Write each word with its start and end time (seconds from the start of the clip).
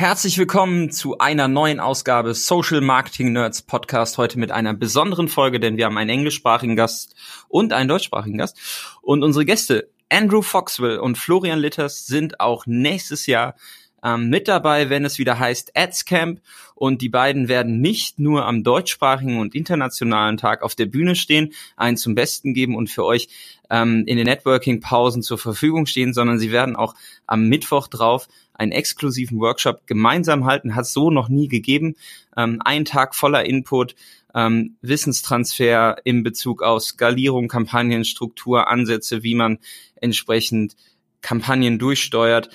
Herzlich 0.00 0.38
willkommen 0.38 0.90
zu 0.90 1.18
einer 1.18 1.46
neuen 1.46 1.78
Ausgabe 1.78 2.32
Social 2.32 2.80
Marketing 2.80 3.34
Nerds 3.34 3.60
Podcast. 3.60 4.16
Heute 4.16 4.38
mit 4.38 4.50
einer 4.50 4.72
besonderen 4.72 5.28
Folge, 5.28 5.60
denn 5.60 5.76
wir 5.76 5.84
haben 5.84 5.98
einen 5.98 6.08
englischsprachigen 6.08 6.74
Gast 6.74 7.14
und 7.48 7.74
einen 7.74 7.90
deutschsprachigen 7.90 8.38
Gast. 8.38 8.58
Und 9.02 9.22
unsere 9.22 9.44
Gäste 9.44 9.90
Andrew 10.08 10.40
Foxwell 10.40 11.00
und 11.00 11.18
Florian 11.18 11.58
Litters 11.58 12.06
sind 12.06 12.40
auch 12.40 12.64
nächstes 12.64 13.26
Jahr 13.26 13.56
ähm, 14.04 14.28
mit 14.28 14.48
dabei, 14.48 14.90
wenn 14.90 15.04
es 15.04 15.18
wieder 15.18 15.38
heißt 15.38 15.76
Ads 15.76 16.04
Camp. 16.04 16.40
Und 16.74 17.02
die 17.02 17.10
beiden 17.10 17.48
werden 17.48 17.80
nicht 17.80 18.18
nur 18.18 18.46
am 18.46 18.64
deutschsprachigen 18.64 19.38
und 19.38 19.54
internationalen 19.54 20.38
Tag 20.38 20.62
auf 20.62 20.74
der 20.74 20.86
Bühne 20.86 21.14
stehen, 21.14 21.52
einen 21.76 21.98
zum 21.98 22.14
Besten 22.14 22.54
geben 22.54 22.74
und 22.74 22.88
für 22.88 23.04
euch 23.04 23.28
ähm, 23.68 24.04
in 24.06 24.16
den 24.16 24.26
Networking-Pausen 24.26 25.22
zur 25.22 25.36
Verfügung 25.36 25.86
stehen, 25.86 26.14
sondern 26.14 26.38
sie 26.38 26.52
werden 26.52 26.76
auch 26.76 26.94
am 27.26 27.48
Mittwoch 27.48 27.86
drauf 27.88 28.28
einen 28.54 28.72
exklusiven 28.72 29.40
Workshop 29.40 29.86
gemeinsam 29.86 30.44
halten, 30.44 30.74
hat 30.74 30.86
so 30.86 31.10
noch 31.10 31.28
nie 31.28 31.48
gegeben. 31.48 31.96
Ähm, 32.36 32.60
ein 32.64 32.84
Tag 32.84 33.14
voller 33.14 33.46
Input, 33.46 33.94
ähm, 34.34 34.76
Wissenstransfer 34.82 35.96
in 36.04 36.22
Bezug 36.22 36.62
auf 36.62 36.82
Skalierung, 36.82 37.48
Kampagnenstruktur, 37.48 38.68
Ansätze, 38.68 39.22
wie 39.22 39.34
man 39.34 39.58
entsprechend 39.96 40.76
Kampagnen 41.22 41.78
durchsteuert. 41.78 42.50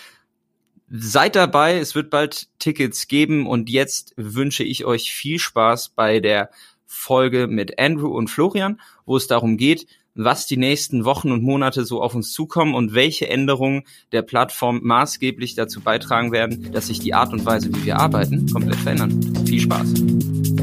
Seid 0.87 1.35
dabei, 1.35 1.77
es 1.79 1.95
wird 1.95 2.11
bald 2.11 2.47
Tickets 2.59 3.07
geben 3.07 3.47
und 3.47 3.69
jetzt 3.69 4.13
wünsche 4.17 4.63
ich 4.63 4.85
euch 4.85 5.11
viel 5.11 5.39
Spaß 5.39 5.89
bei 5.89 6.19
der 6.19 6.51
Folge 6.85 7.47
mit 7.47 7.79
Andrew 7.79 8.15
und 8.15 8.29
Florian, 8.29 8.79
wo 9.05 9.17
es 9.17 9.25
darum 9.25 9.57
geht, 9.57 9.87
was 10.13 10.45
die 10.45 10.57
nächsten 10.57 11.03
Wochen 11.03 11.31
und 11.31 11.41
Monate 11.41 11.85
so 11.85 12.01
auf 12.01 12.13
uns 12.13 12.31
zukommen 12.31 12.75
und 12.75 12.93
welche 12.93 13.27
Änderungen 13.27 13.83
der 14.11 14.21
Plattform 14.21 14.79
maßgeblich 14.83 15.55
dazu 15.55 15.81
beitragen 15.81 16.31
werden, 16.31 16.71
dass 16.71 16.87
sich 16.87 16.99
die 16.99 17.15
Art 17.15 17.33
und 17.33 17.45
Weise, 17.45 17.69
wie 17.73 17.85
wir 17.85 17.97
arbeiten, 17.97 18.49
komplett 18.51 18.79
verändern. 18.79 19.45
Viel 19.45 19.61
Spaß! 19.61 20.54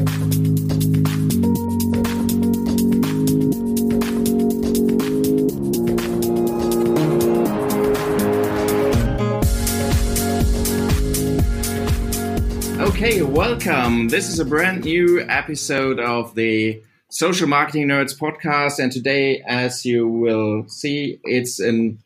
Welcome. 13.33 14.09
This 14.09 14.29
is 14.29 14.39
a 14.39 14.45
brand 14.45 14.85
new 14.85 15.25
episode 15.27 15.99
of 15.99 16.35
the 16.35 16.83
Social 17.09 17.47
Marketing 17.47 17.87
Nerds 17.87 18.15
podcast. 18.15 18.77
And 18.77 18.91
today, 18.91 19.41
as 19.47 19.83
you 19.83 20.07
will 20.07 20.67
see, 20.67 21.19
it's 21.23 21.59
an 21.59 21.97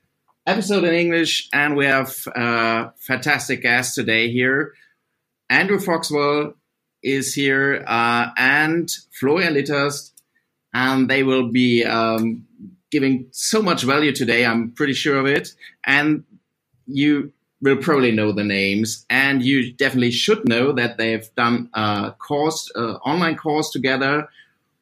episode 0.46 0.86
in 0.86 0.94
English, 0.94 1.50
and 1.52 1.76
we 1.76 1.86
have 1.86 2.16
a 2.34 2.94
fantastic 3.00 3.64
guest 3.64 3.94
today 3.94 4.32
here. 4.32 4.74
Andrew 5.50 5.82
Foxwell 5.82 6.54
is 7.04 7.34
here, 7.34 7.84
uh, 7.86 8.30
and 8.38 8.90
Florian 9.20 9.54
Litterst, 9.54 10.14
and 10.74 11.10
they 11.10 11.24
will 11.24 11.52
be 11.52 11.84
um, 11.84 12.48
giving 12.90 13.28
so 13.32 13.62
much 13.62 13.84
value 13.84 14.14
today. 14.14 14.46
I'm 14.46 14.72
pretty 14.72 14.94
sure 14.94 15.18
of 15.18 15.26
it. 15.26 15.50
And 15.86 16.24
you 16.86 17.34
will 17.62 17.78
probably 17.78 18.12
know 18.12 18.32
the 18.32 18.44
names, 18.44 19.06
and 19.10 19.44
you 19.44 19.74
definitely 19.74 20.12
should 20.12 20.48
know 20.48 20.72
that 20.74 20.98
they've 20.98 21.28
done 21.36 21.70
a 21.74 22.14
course, 22.20 22.72
online 22.76 23.36
course 23.36 23.72
together 23.72 24.28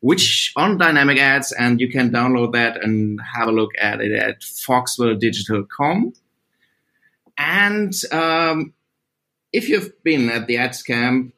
which 0.05 0.53
on 0.55 0.77
dynamic 0.77 1.17
ads, 1.17 1.51
and 1.51 1.81
you 1.81 1.89
can 1.89 2.11
download 2.11 2.53
that 2.53 2.83
and 2.83 3.19
have 3.33 3.47
a 3.47 3.51
look 3.51 3.71
at 3.81 4.01
it 4.01 4.11
at 4.11 4.39
foxwelldigital.com. 4.41 6.13
And 7.39 7.91
um, 8.11 8.75
if 9.51 9.67
you've 9.67 10.03
been 10.03 10.29
at 10.29 10.45
the 10.45 10.57
ads 10.57 10.83
camp 10.83 11.33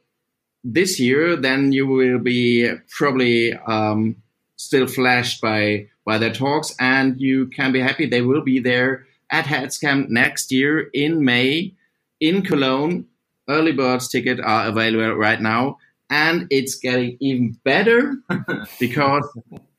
this 0.66 1.00
year, 1.00 1.38
then 1.38 1.72
you 1.72 1.88
will 1.88 2.20
be 2.20 2.70
probably 2.90 3.54
um, 3.54 4.18
still 4.58 4.86
flashed 4.86 5.40
by 5.42 5.88
by 6.04 6.18
their 6.18 6.34
talks, 6.34 6.76
and 6.78 7.22
you 7.22 7.48
can 7.48 7.72
be 7.72 7.80
happy 7.80 8.06
they 8.06 8.22
will 8.22 8.44
be 8.44 8.60
there 8.60 9.07
at 9.30 9.52
Ads 9.52 9.78
Camp 9.78 10.10
next 10.10 10.52
year 10.52 10.90
in 10.94 11.24
May 11.24 11.74
in 12.20 12.42
Cologne. 12.42 13.06
Early 13.50 13.72
birds 13.72 14.10
ticket 14.10 14.40
are 14.42 14.68
available 14.68 15.16
right 15.16 15.42
now 15.42 15.78
and 16.10 16.48
it's 16.50 16.76
getting 16.76 17.18
even 17.20 17.58
better 17.64 18.18
because 18.80 19.26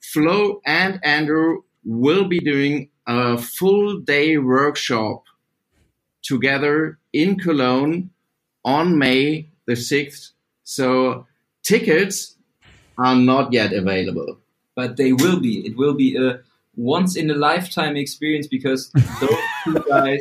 Flo 0.01 0.61
and 0.65 1.01
Andrew 1.05 1.63
will 1.85 2.25
be 2.25 2.41
doing 2.41 2.91
a 3.07 3.39
full 3.39 4.01
day 4.01 4.37
workshop 4.39 5.25
together 6.23 6.99
in 7.13 7.39
Cologne 7.39 8.11
on 8.65 8.99
May 8.99 9.49
the 9.67 9.73
6th. 9.73 10.33
So 10.65 11.27
tickets 11.63 12.37
are 12.99 13.17
not 13.17 13.53
yet 13.53 13.73
available. 13.73 14.39
But 14.75 14.97
they 14.97 15.13
will 15.13 15.41
be. 15.41 15.67
It 15.67 15.77
will 15.77 15.95
be 15.95 16.17
a 16.17 16.41
once 16.79 17.17
in 17.17 17.29
a 17.29 17.35
lifetime 17.35 17.97
experience 17.97 18.47
because 18.47 18.91
those 19.21 19.45
two 19.65 19.83
guys 19.89 20.21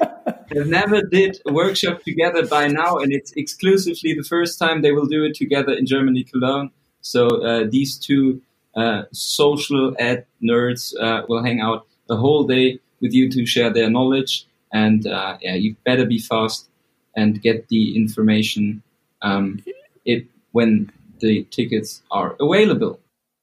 have 0.55 0.67
never 0.67 1.01
did 1.03 1.39
a 1.45 1.53
workshop 1.53 2.01
together 2.03 2.45
by 2.47 2.67
now, 2.67 2.97
and 2.97 3.13
it's 3.13 3.31
exclusively 3.33 4.13
the 4.13 4.23
first 4.23 4.57
time 4.57 4.81
they 4.81 4.91
will 4.91 5.05
do 5.05 5.23
it 5.23 5.35
together 5.35 5.73
in 5.73 5.85
Germany, 5.85 6.23
Cologne. 6.23 6.71
So 7.01 7.27
uh, 7.27 7.65
these 7.69 7.97
two 7.97 8.41
uh, 8.75 9.03
social 9.11 9.95
ad 9.99 10.25
nerds 10.43 10.93
uh, 10.99 11.25
will 11.29 11.43
hang 11.43 11.61
out 11.61 11.85
the 12.07 12.17
whole 12.17 12.45
day 12.45 12.79
with 13.01 13.13
you 13.13 13.29
to 13.31 13.45
share 13.45 13.71
their 13.71 13.89
knowledge. 13.89 14.47
And 14.73 15.05
uh, 15.05 15.37
yeah, 15.41 15.53
you 15.53 15.75
better 15.85 16.05
be 16.05 16.19
fast 16.19 16.67
and 17.15 17.41
get 17.41 17.67
the 17.67 17.95
information 17.95 18.81
um, 19.21 19.63
it, 20.05 20.25
when 20.51 20.91
the 21.19 21.43
tickets 21.45 22.01
are 22.11 22.35
available. 22.39 22.99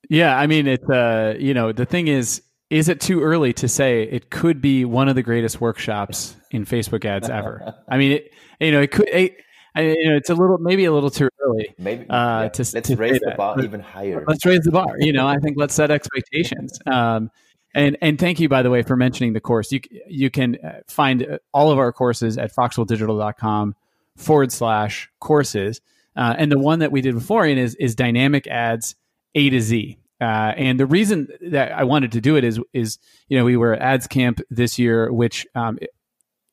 Yeah, 0.09 0.37
I 0.37 0.47
mean, 0.47 0.67
it's 0.67 0.89
uh, 0.89 1.35
you 1.39 1.55
know, 1.55 1.73
the 1.73 1.87
thing 1.87 2.09
is, 2.09 2.43
is 2.71 2.89
it 2.89 3.01
too 3.01 3.23
early 3.23 3.53
to 3.55 3.69
say 3.69 4.03
it 4.03 4.31
could 4.31 4.61
be 4.61 4.85
one 4.85 5.09
of 5.09 5.15
the 5.15 5.23
greatest 5.23 5.61
workshops 5.61 6.37
in 6.51 6.65
Facebook 6.65 7.05
ads 7.05 7.29
ever? 7.29 7.75
I 7.89 7.99
mean, 7.99 8.13
it, 8.13 8.35
you 8.61 8.73
know, 8.73 8.81
it 8.81 8.91
could. 8.91 9.09
It, 9.09 9.37
I, 9.77 9.83
you 9.83 10.11
know, 10.11 10.17
it's 10.17 10.31
a 10.31 10.35
little, 10.35 10.59
maybe 10.59 10.85
a 10.85 10.93
little 10.93 11.11
too 11.11 11.29
early. 11.41 11.75
Maybe 11.79 12.09
uh, 12.09 12.43
yeah. 12.43 12.49
to 12.49 12.63
let's 12.75 12.89
to 12.89 12.97
raise 12.97 13.19
the 13.19 13.35
bar 13.37 13.57
but 13.57 13.65
even 13.65 13.81
higher. 13.81 14.25
Let's 14.27 14.47
raise 14.47 14.61
the 14.61 14.71
bar. 14.71 14.95
You 14.99 15.13
know, 15.13 15.27
I 15.27 15.39
think 15.39 15.57
let's 15.59 15.75
set 15.75 15.91
expectations. 15.91 16.79
Um, 16.87 17.31
and 17.75 17.97
and 18.01 18.19
thank 18.19 18.39
you 18.39 18.49
by 18.49 18.63
the 18.63 18.71
way 18.71 18.83
for 18.83 18.95
mentioning 18.95 19.33
the 19.33 19.41
course. 19.41 19.73
You 19.73 19.81
you 20.09 20.31
can 20.31 20.57
uh, 20.65 20.81
find 20.87 21.27
uh, 21.27 21.39
all 21.53 21.73
of 21.73 21.79
our 21.79 21.93
courses 21.93 22.39
at 22.39 22.55
foxwelldigital.com 22.55 23.75
forward 24.17 24.53
slash 24.53 25.11
courses. 25.19 25.81
Uh, 26.17 26.35
and 26.39 26.53
the 26.53 26.59
one 26.59 26.79
that 26.79 26.93
we 26.93 27.01
did 27.01 27.15
before 27.15 27.45
in 27.45 27.59
is 27.59 27.75
is 27.75 27.97
dynamic 27.97 28.47
ads 28.47 28.95
A 29.35 29.51
to 29.51 29.61
Z. 29.61 29.99
Uh, 30.25 30.55
and 30.57 30.81
the 30.81 30.87
reason 30.87 31.29
that 31.51 31.73
I 31.73 31.85
wanted 31.85 32.13
to 32.13 32.21
do 32.23 32.37
it 32.37 32.45
is, 32.45 32.59
is 32.73 32.99
you 33.29 33.37
know, 33.37 33.45
we 33.45 33.59
were 33.59 33.75
at 33.75 33.83
Ads 33.83 34.07
Camp 34.07 34.41
this 34.49 34.79
year, 34.79 35.13
which, 35.13 35.47
um, 35.55 35.79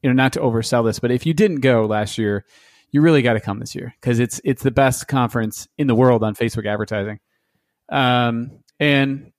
you 0.01 0.09
know, 0.09 0.13
not 0.13 0.33
to 0.33 0.41
oversell 0.41 0.83
this, 0.83 0.99
but 0.99 1.09
if 1.09 1.25
you 1.25 1.33
didn't 1.33 1.61
go 1.61 1.85
last 1.85 2.17
year, 2.17 2.43
you 2.89 2.99
really 2.99 3.21
got 3.21 3.33
to 3.33 3.39
come 3.39 3.59
this 3.59 3.73
year 3.73 3.93
because 4.01 4.19
it's 4.19 4.41
it's 4.43 4.61
the 4.61 4.71
best 4.71 5.07
conference 5.07 5.69
in 5.77 5.87
the 5.87 5.95
world 5.95 6.21
on 6.21 6.35
Facebook 6.35 6.65
advertising. 6.67 7.21
Um, 7.89 8.59
and 8.77 9.31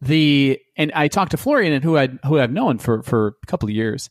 the 0.00 0.60
and 0.76 0.92
I 0.92 1.08
talked 1.08 1.32
to 1.32 1.36
Florian 1.36 1.72
and 1.72 1.82
who 1.82 1.98
I 1.98 2.06
who 2.26 2.38
I've 2.38 2.52
known 2.52 2.78
for 2.78 3.02
for 3.02 3.34
a 3.42 3.46
couple 3.46 3.68
of 3.68 3.74
years, 3.74 4.08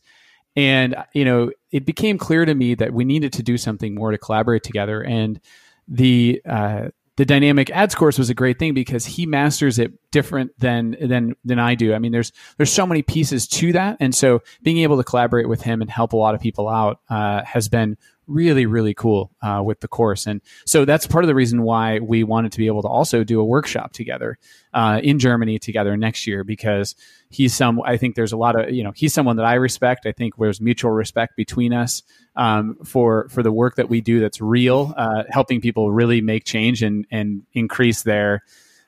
and 0.56 0.94
you 1.14 1.24
know, 1.24 1.52
it 1.70 1.86
became 1.86 2.18
clear 2.18 2.44
to 2.44 2.54
me 2.54 2.74
that 2.74 2.92
we 2.92 3.06
needed 3.06 3.32
to 3.34 3.42
do 3.42 3.56
something 3.56 3.94
more 3.94 4.10
to 4.10 4.18
collaborate 4.18 4.62
together 4.62 5.02
and 5.02 5.40
the 5.86 6.42
uh, 6.46 6.88
the 7.18 7.24
dynamic 7.24 7.68
ads 7.70 7.96
course 7.96 8.16
was 8.16 8.30
a 8.30 8.34
great 8.34 8.60
thing 8.60 8.74
because 8.74 9.04
he 9.04 9.26
masters 9.26 9.80
it 9.80 9.92
different 10.12 10.56
than 10.56 10.96
than 11.00 11.34
than 11.44 11.58
I 11.58 11.74
do. 11.74 11.92
I 11.92 11.98
mean, 11.98 12.12
there's 12.12 12.30
there's 12.56 12.72
so 12.72 12.86
many 12.86 13.02
pieces 13.02 13.48
to 13.48 13.72
that, 13.72 13.96
and 13.98 14.14
so 14.14 14.40
being 14.62 14.78
able 14.78 14.96
to 14.98 15.02
collaborate 15.02 15.48
with 15.48 15.60
him 15.62 15.82
and 15.82 15.90
help 15.90 16.12
a 16.12 16.16
lot 16.16 16.36
of 16.36 16.40
people 16.40 16.68
out 16.68 17.00
uh, 17.10 17.42
has 17.42 17.68
been 17.68 17.98
really 18.28 18.66
really 18.66 18.94
cool 18.94 19.30
uh, 19.42 19.62
with 19.64 19.80
the 19.80 19.88
course. 19.88 20.26
And 20.26 20.40
so 20.64 20.84
that's 20.84 21.06
part 21.06 21.24
of 21.24 21.28
the 21.28 21.34
reason 21.34 21.62
why 21.62 21.98
we 21.98 22.24
wanted 22.24 22.52
to 22.52 22.58
be 22.58 22.66
able 22.66 22.82
to 22.82 22.88
also 22.88 23.24
do 23.24 23.40
a 23.40 23.44
workshop 23.44 23.92
together 23.92 24.38
uh, 24.74 25.00
in 25.02 25.18
germany 25.18 25.58
together 25.58 25.96
next 25.96 26.26
year 26.26 26.44
because 26.44 26.94
he's 27.30 27.54
some 27.54 27.80
i 27.84 27.96
think 27.96 28.14
there's 28.14 28.32
a 28.32 28.36
lot 28.36 28.58
of 28.58 28.70
you 28.70 28.84
know 28.84 28.92
he's 28.94 29.14
someone 29.14 29.36
that 29.36 29.46
i 29.46 29.54
respect. 29.54 30.06
I 30.06 30.12
think 30.12 30.36
there's 30.36 30.60
mutual 30.60 30.90
respect 30.90 31.36
between 31.36 31.72
us 31.72 32.02
um, 32.36 32.76
for 32.84 33.28
for 33.28 33.42
the 33.42 33.52
work 33.52 33.76
that 33.76 33.88
we 33.88 34.00
do 34.00 34.20
that's 34.20 34.40
real 34.40 34.94
uh, 34.96 35.24
helping 35.30 35.60
people 35.60 35.90
really 35.90 36.20
make 36.20 36.44
change 36.44 36.82
and 36.82 37.06
and 37.10 37.42
increase 37.52 38.02
their 38.02 38.42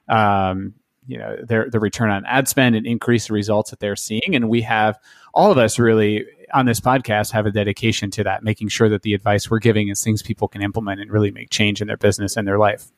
um, 0.09 0.75
you 1.07 1.19
know 1.19 1.37
their 1.43 1.69
the 1.71 1.81
return 1.81 2.11
on 2.11 2.25
ad 2.27 2.49
spend 2.49 2.77
and 2.77 2.87
increase 2.87 3.29
the 3.29 3.35
results 3.35 3.71
that 3.71 3.81
they're 3.81 3.97
seeing. 3.97 4.35
And 4.35 4.49
we 4.49 4.63
have 4.63 4.99
all 5.35 5.51
of 5.51 5.59
us 5.59 5.79
really 5.79 6.27
on 6.53 6.67
this 6.67 6.81
podcast 6.81 7.33
have 7.33 7.47
a 7.47 7.51
dedication 7.51 8.11
to 8.13 8.25
that, 8.25 8.43
making 8.43 8.69
sure 8.69 8.89
that 8.89 9.03
the 9.03 9.15
advice 9.15 9.51
we're 9.51 9.59
giving 9.59 9.89
is 9.89 10.03
things 10.03 10.23
people 10.23 10.49
can 10.49 10.63
implement 10.63 11.01
and 11.01 11.11
really 11.11 11.31
make 11.31 11.51
change 11.51 11.81
in 11.81 11.89
their 11.89 11.97
business 11.97 12.37
and 12.37 12.47
their 12.47 12.59
life. 12.59 12.91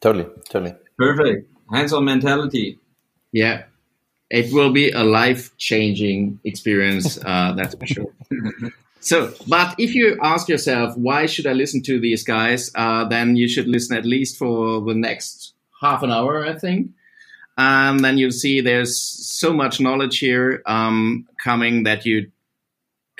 Totally, 0.00 0.26
totally. 0.48 0.74
Perfect. 0.96 1.50
Hands 1.72 1.92
on 1.92 2.04
mentality. 2.04 2.78
Yeah. 3.32 3.64
It 4.30 4.52
will 4.52 4.72
be 4.72 4.90
a 4.92 5.02
life 5.02 5.56
changing 5.56 6.40
experience, 6.44 7.18
uh, 7.24 7.52
that's 7.56 7.74
for 7.74 7.86
sure. 7.86 8.12
So, 9.02 9.32
but 9.48 9.74
if 9.78 9.94
you 9.94 10.18
ask 10.22 10.46
yourself, 10.48 10.94
why 10.96 11.24
should 11.24 11.46
I 11.46 11.54
listen 11.54 11.82
to 11.84 11.98
these 11.98 12.22
guys? 12.22 12.70
Uh, 12.74 13.06
then 13.06 13.34
you 13.34 13.48
should 13.48 13.66
listen 13.66 13.96
at 13.96 14.04
least 14.04 14.36
for 14.36 14.82
the 14.82 14.94
next 14.94 15.54
half 15.80 16.02
an 16.02 16.10
hour, 16.10 16.44
I 16.46 16.58
think. 16.58 16.90
And 17.56 18.04
then 18.04 18.18
you'll 18.18 18.30
see 18.30 18.60
there's 18.60 18.98
so 18.98 19.52
much 19.52 19.80
knowledge 19.80 20.18
here 20.18 20.62
um, 20.66 21.26
coming 21.42 21.84
that 21.84 22.04
you 22.04 22.30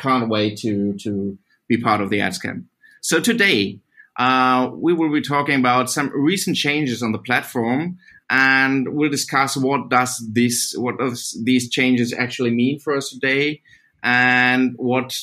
can't 0.00 0.28
wait 0.28 0.58
to, 0.58 0.94
to 0.98 1.38
be 1.68 1.76
part 1.76 2.00
of 2.00 2.10
the 2.10 2.18
AdsCamp. 2.18 2.64
So 3.00 3.20
today, 3.20 3.80
uh, 4.16 4.70
we 4.72 4.92
will 4.92 5.12
be 5.12 5.22
talking 5.22 5.58
about 5.58 5.90
some 5.90 6.10
recent 6.14 6.56
changes 6.56 7.02
on 7.02 7.12
the 7.12 7.18
platform 7.18 7.98
and 8.28 8.94
we'll 8.94 9.10
discuss 9.10 9.56
what 9.56 9.88
does 9.88 10.22
this, 10.32 10.74
what 10.76 10.98
does 10.98 11.40
these 11.44 11.70
changes 11.70 12.12
actually 12.12 12.50
mean 12.50 12.78
for 12.78 12.96
us 12.96 13.10
today 13.10 13.62
and 14.02 14.74
what 14.76 15.16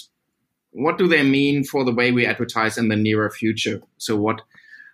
what 0.71 0.99
do 0.99 1.07
they 1.07 1.23
mean 1.23 1.63
for 1.63 1.83
the 1.83 1.91
way 1.91 2.11
we 2.11 2.25
advertise 2.25 2.77
in 2.77 2.87
the 2.87 2.95
nearer 2.95 3.31
future? 3.31 3.81
So 3.97 4.15
what 4.15 4.41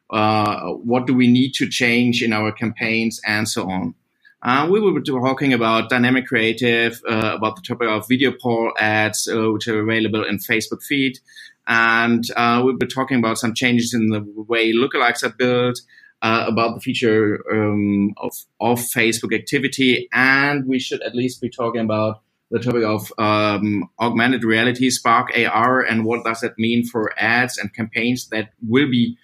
uh, 0.09 0.69
what 0.69 1.07
do 1.07 1.13
we 1.13 1.27
need 1.27 1.53
to 1.55 1.67
change 1.67 2.21
in 2.21 2.31
our 2.31 2.51
campaigns 2.51 3.19
and 3.25 3.47
so 3.49 3.69
on? 3.69 3.95
Uh, 4.43 4.67
we 4.69 4.81
will 4.81 4.93
be 4.93 5.01
talking 5.01 5.53
about 5.53 5.89
dynamic 5.89 6.27
creative, 6.27 7.01
uh, 7.09 7.33
about 7.33 7.55
the 7.55 7.61
topic 7.61 7.87
of 7.87 8.07
video 8.09 8.33
poll 8.33 8.73
ads, 8.77 9.25
uh, 9.27 9.51
which 9.51 9.69
are 9.69 9.79
available 9.79 10.25
in 10.25 10.37
Facebook 10.37 10.83
feed. 10.83 11.17
And 11.65 12.25
uh, 12.35 12.61
we'll 12.63 12.75
be 12.75 12.85
talking 12.85 13.17
about 13.17 13.37
some 13.37 13.53
changes 13.53 13.93
in 13.93 14.09
the 14.09 14.21
way 14.35 14.73
lookalikes 14.73 15.23
are 15.23 15.33
built, 15.37 15.79
uh, 16.21 16.45
about 16.45 16.75
the 16.75 16.81
feature 16.81 17.41
um, 17.53 18.13
of, 18.17 18.33
of 18.59 18.79
Facebook 18.79 19.33
activity. 19.33 20.09
And 20.11 20.67
we 20.67 20.77
should 20.77 21.01
at 21.03 21.15
least 21.15 21.39
be 21.39 21.49
talking 21.49 21.81
about 21.81 22.21
the 22.51 22.59
topic 22.59 22.83
of 22.83 23.13
um, 23.17 23.89
augmented 23.99 24.43
reality, 24.43 24.89
Spark 24.89 25.31
AR, 25.37 25.81
and 25.81 26.03
what 26.03 26.25
does 26.25 26.41
that 26.41 26.59
mean 26.59 26.85
for 26.85 27.13
ads 27.17 27.57
and 27.57 27.73
campaigns 27.73 28.27
that 28.27 28.49
will 28.67 28.91
be 28.91 29.17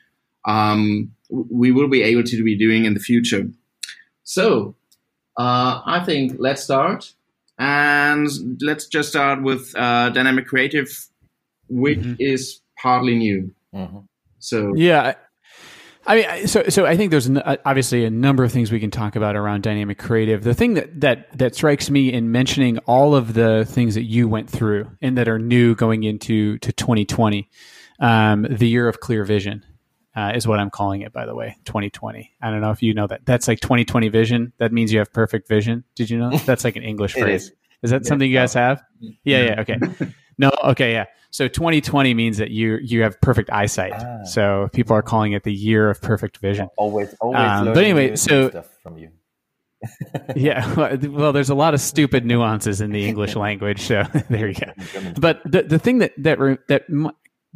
um, 0.45 1.11
we 1.29 1.71
will 1.71 1.89
be 1.89 2.01
able 2.01 2.23
to 2.23 2.43
be 2.43 2.57
doing 2.57 2.85
in 2.85 2.93
the 2.93 2.99
future. 2.99 3.49
So 4.23 4.75
uh, 5.39 5.81
I 5.85 6.03
think 6.05 6.35
let's 6.37 6.61
start, 6.61 7.13
and 7.57 8.27
let's 8.61 8.87
just 8.87 9.07
start 9.07 9.41
with 9.41 9.73
uh, 9.73 10.09
dynamic 10.09 10.47
creative, 10.47 10.89
which 11.69 11.99
mm-hmm. 11.99 12.15
is 12.19 12.59
partly 12.77 13.15
new. 13.15 13.53
Mm-hmm. 13.73 13.99
So 14.39 14.73
yeah, 14.75 15.13
I 16.05 16.15
mean, 16.15 16.47
so 16.47 16.63
so 16.67 16.85
I 16.85 16.97
think 16.97 17.11
there's 17.11 17.29
uh, 17.29 17.55
obviously 17.65 18.03
a 18.03 18.09
number 18.09 18.43
of 18.43 18.51
things 18.51 18.69
we 18.69 18.81
can 18.81 18.91
talk 18.91 19.15
about 19.15 19.37
around 19.37 19.63
dynamic 19.63 19.97
creative. 19.97 20.43
The 20.43 20.53
thing 20.53 20.73
that 20.73 20.99
that 20.99 21.37
that 21.37 21.55
strikes 21.55 21.89
me 21.89 22.11
in 22.11 22.33
mentioning 22.33 22.77
all 22.79 23.15
of 23.15 23.33
the 23.33 23.63
things 23.63 23.95
that 23.95 24.03
you 24.03 24.27
went 24.27 24.49
through 24.49 24.91
and 25.01 25.17
that 25.17 25.29
are 25.29 25.39
new 25.39 25.73
going 25.73 26.03
into 26.03 26.57
to 26.57 26.73
2020, 26.73 27.49
um, 28.01 28.45
the 28.49 28.67
year 28.67 28.89
of 28.89 28.99
clear 28.99 29.23
vision. 29.23 29.63
Uh, 30.19 30.33
is 30.33 30.45
what 30.45 30.59
I'm 30.59 30.69
calling 30.69 31.01
it, 31.01 31.13
by 31.13 31.25
the 31.25 31.33
way. 31.33 31.55
2020. 31.63 32.35
I 32.41 32.51
don't 32.51 32.59
know 32.59 32.71
if 32.71 32.83
you 32.83 32.93
know 32.93 33.07
that. 33.07 33.25
That's 33.25 33.47
like 33.47 33.61
2020 33.61 34.09
vision. 34.09 34.51
That 34.57 34.73
means 34.73 34.91
you 34.91 34.99
have 34.99 35.13
perfect 35.13 35.47
vision. 35.47 35.85
Did 35.95 36.09
you 36.09 36.17
know? 36.17 36.37
That's 36.39 36.65
like 36.65 36.75
an 36.75 36.83
English 36.83 37.13
phrase. 37.17 37.43
Is. 37.43 37.51
is. 37.83 37.91
that 37.91 38.03
yeah, 38.03 38.09
something 38.09 38.29
you 38.29 38.35
guys 38.35 38.53
have? 38.53 38.83
Yeah, 38.99 39.43
yeah. 39.43 39.61
Okay. 39.61 39.77
no, 40.37 40.51
okay, 40.65 40.91
yeah. 40.91 41.05
So 41.31 41.47
2020 41.47 42.13
means 42.15 42.37
that 42.37 42.49
you 42.51 42.79
you 42.81 43.03
have 43.03 43.21
perfect 43.21 43.49
eyesight. 43.49 43.93
Ah. 43.95 44.23
So 44.25 44.67
people 44.73 44.93
are 44.93 45.01
calling 45.01 45.31
it 45.31 45.43
the 45.43 45.53
year 45.53 45.89
of 45.89 46.01
perfect 46.01 46.39
vision. 46.39 46.67
Always, 46.75 47.13
always. 47.21 47.39
Um, 47.39 47.65
but 47.67 47.77
anyway, 47.77 48.17
so 48.17 48.65
from 48.83 48.97
you. 48.97 49.11
yeah, 50.35 50.97
well, 51.07 51.31
there's 51.31 51.49
a 51.49 51.55
lot 51.55 51.73
of 51.73 51.79
stupid 51.79 52.25
nuances 52.25 52.81
in 52.81 52.91
the 52.91 53.07
English 53.07 53.37
language. 53.37 53.79
So 53.79 54.03
there 54.29 54.49
you 54.49 54.55
go. 54.55 54.73
But 55.17 55.39
the 55.45 55.63
the 55.63 55.79
thing 55.79 55.99
that 55.99 56.11
that 56.17 56.39
that 56.67 56.83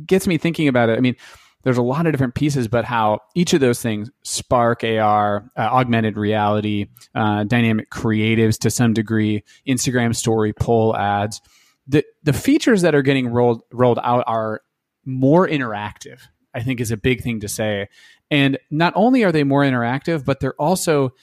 gets 0.05 0.27
me 0.27 0.37
thinking 0.37 0.69
about 0.69 0.87
it, 0.87 0.97
I 0.97 1.01
mean, 1.01 1.17
there's 1.63 1.77
a 1.77 1.83
lot 1.83 2.05
of 2.05 2.13
different 2.13 2.35
pieces, 2.35 2.67
but 2.67 2.85
how 2.85 3.19
each 3.35 3.53
of 3.53 3.61
those 3.61 3.81
things, 3.81 4.11
Spark 4.23 4.83
AR, 4.83 5.49
uh, 5.57 5.61
augmented 5.61 6.17
reality, 6.17 6.87
uh, 7.15 7.43
dynamic 7.45 7.89
creatives 7.89 8.57
to 8.59 8.69
some 8.69 8.93
degree, 8.93 9.43
Instagram 9.67 10.15
story, 10.15 10.53
poll 10.53 10.95
ads 10.95 11.41
the 11.87 12.03
the 12.23 12.33
features 12.33 12.81
that 12.81 12.95
are 12.95 13.01
getting 13.01 13.27
rolled 13.27 13.63
rolled 13.71 13.99
out 14.03 14.23
are 14.27 14.61
more 15.05 15.47
interactive. 15.47 16.19
I 16.55 16.61
think 16.61 16.79
is 16.79 16.91
a 16.91 16.97
big 16.97 17.23
thing 17.23 17.39
to 17.39 17.47
say. 17.47 17.87
And 18.29 18.59
not 18.69 18.93
only 18.95 19.23
are 19.23 19.31
they 19.31 19.43
more 19.43 19.63
interactive, 19.63 20.23
but 20.23 20.39
they're 20.39 20.59
also 20.61 21.13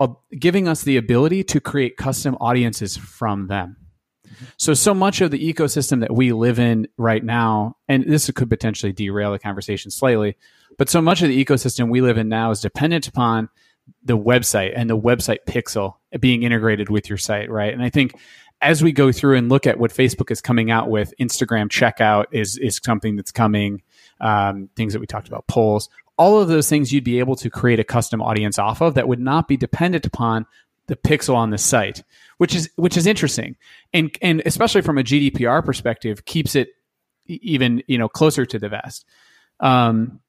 uh, 0.00 0.08
giving 0.38 0.68
us 0.68 0.82
the 0.82 0.96
ability 0.96 1.44
to 1.44 1.60
create 1.60 1.98
custom 1.98 2.36
audiences 2.40 2.96
from 2.96 3.48
them. 3.48 3.76
So, 4.56 4.74
so 4.74 4.94
much 4.94 5.20
of 5.20 5.30
the 5.30 5.52
ecosystem 5.52 6.00
that 6.00 6.14
we 6.14 6.32
live 6.32 6.58
in 6.58 6.88
right 6.96 7.22
now, 7.22 7.76
and 7.88 8.04
this 8.04 8.30
could 8.30 8.50
potentially 8.50 8.92
derail 8.92 9.32
the 9.32 9.38
conversation 9.38 9.90
slightly, 9.90 10.36
but 10.78 10.88
so 10.88 11.00
much 11.00 11.22
of 11.22 11.28
the 11.28 11.44
ecosystem 11.44 11.88
we 11.88 12.00
live 12.00 12.18
in 12.18 12.28
now 12.28 12.50
is 12.50 12.60
dependent 12.60 13.06
upon 13.06 13.48
the 14.02 14.16
website 14.16 14.72
and 14.74 14.88
the 14.88 14.98
website 14.98 15.40
pixel 15.46 15.94
being 16.20 16.42
integrated 16.42 16.88
with 16.88 17.08
your 17.08 17.18
site, 17.18 17.50
right? 17.50 17.72
And 17.72 17.82
I 17.82 17.90
think 17.90 18.14
as 18.60 18.82
we 18.82 18.92
go 18.92 19.12
through 19.12 19.36
and 19.36 19.48
look 19.48 19.66
at 19.66 19.78
what 19.78 19.92
Facebook 19.92 20.30
is 20.30 20.40
coming 20.40 20.70
out 20.70 20.88
with, 20.88 21.12
Instagram 21.20 21.68
checkout 21.68 22.26
is 22.32 22.56
is 22.56 22.80
something 22.82 23.16
that's 23.16 23.32
coming. 23.32 23.82
Um, 24.20 24.70
things 24.76 24.92
that 24.92 25.00
we 25.00 25.06
talked 25.06 25.26
about, 25.26 25.46
polls, 25.48 25.90
all 26.16 26.40
of 26.40 26.48
those 26.48 26.68
things 26.68 26.92
you'd 26.92 27.04
be 27.04 27.18
able 27.18 27.36
to 27.36 27.50
create 27.50 27.80
a 27.80 27.84
custom 27.84 28.22
audience 28.22 28.58
off 28.58 28.80
of 28.80 28.94
that 28.94 29.08
would 29.08 29.20
not 29.20 29.48
be 29.48 29.56
dependent 29.56 30.06
upon 30.06 30.46
the 30.86 30.96
pixel 30.96 31.34
on 31.34 31.50
the 31.50 31.58
site, 31.58 32.04
which 32.44 32.54
is 32.54 32.68
which 32.76 32.98
is 32.98 33.06
interesting, 33.06 33.56
and 33.94 34.14
and 34.20 34.42
especially 34.44 34.82
from 34.82 34.98
a 34.98 35.02
GDPR 35.02 35.64
perspective, 35.64 36.26
keeps 36.26 36.54
it 36.54 36.68
even 37.24 37.82
you 37.86 37.96
know 37.96 38.06
closer 38.06 38.44
to 38.44 38.58
the 38.58 38.68
vest. 38.68 39.06
Um, 39.60 40.20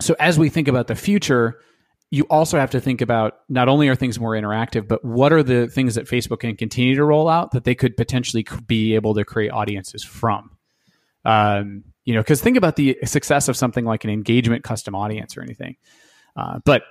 so 0.00 0.16
as 0.18 0.40
we 0.40 0.48
think 0.48 0.66
about 0.66 0.88
the 0.88 0.96
future, 0.96 1.60
you 2.10 2.24
also 2.30 2.58
have 2.58 2.72
to 2.72 2.80
think 2.80 3.00
about 3.00 3.34
not 3.48 3.68
only 3.68 3.88
are 3.88 3.94
things 3.94 4.18
more 4.18 4.32
interactive, 4.32 4.88
but 4.88 5.04
what 5.04 5.32
are 5.32 5.44
the 5.44 5.68
things 5.68 5.94
that 5.94 6.08
Facebook 6.08 6.40
can 6.40 6.56
continue 6.56 6.96
to 6.96 7.04
roll 7.04 7.28
out 7.28 7.52
that 7.52 7.62
they 7.62 7.76
could 7.76 7.96
potentially 7.96 8.44
be 8.66 8.96
able 8.96 9.14
to 9.14 9.24
create 9.24 9.52
audiences 9.52 10.02
from. 10.02 10.50
Um, 11.24 11.84
you 12.04 12.12
know, 12.12 12.22
because 12.22 12.40
think 12.40 12.56
about 12.56 12.74
the 12.74 12.98
success 13.04 13.46
of 13.46 13.56
something 13.56 13.84
like 13.84 14.02
an 14.02 14.10
engagement 14.10 14.64
custom 14.64 14.96
audience 14.96 15.36
or 15.36 15.42
anything. 15.42 15.76
Uh, 16.34 16.58
but 16.64 16.82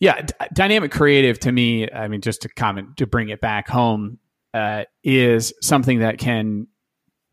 yeah, 0.00 0.22
d- 0.22 0.34
dynamic 0.52 0.92
creative 0.92 1.38
to 1.40 1.52
me, 1.52 1.90
I 1.90 2.08
mean, 2.08 2.20
just 2.20 2.42
to 2.42 2.48
comment 2.48 2.96
to 2.98 3.06
bring 3.06 3.28
it 3.28 3.40
back 3.40 3.68
home, 3.68 4.18
uh, 4.54 4.84
is 5.02 5.52
something 5.60 6.00
that 6.00 6.18
can 6.18 6.66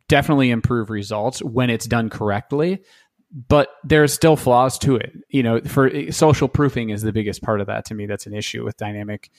definitely 0.08 0.52
improve 0.52 0.90
results 0.90 1.42
when 1.42 1.70
it's 1.70 1.86
done 1.86 2.10
correctly 2.10 2.82
but 3.48 3.70
there's 3.84 4.14
still 4.14 4.38
flaws 4.38 4.80
to 4.80 4.96
it. 4.96 5.14
You 5.30 5.44
know, 5.44 5.60
for 5.62 6.12
social 6.12 6.48
proofing 6.48 6.90
is 6.90 7.02
the 7.02 7.12
biggest 7.12 7.42
part 7.42 7.60
of 7.60 7.68
that 7.68 7.86
to 7.86 7.96
me. 7.96 8.06
That's 8.06 8.26
an 8.26 8.34
issue 8.34 8.64
with 8.64 8.78
dynamic 8.78 9.30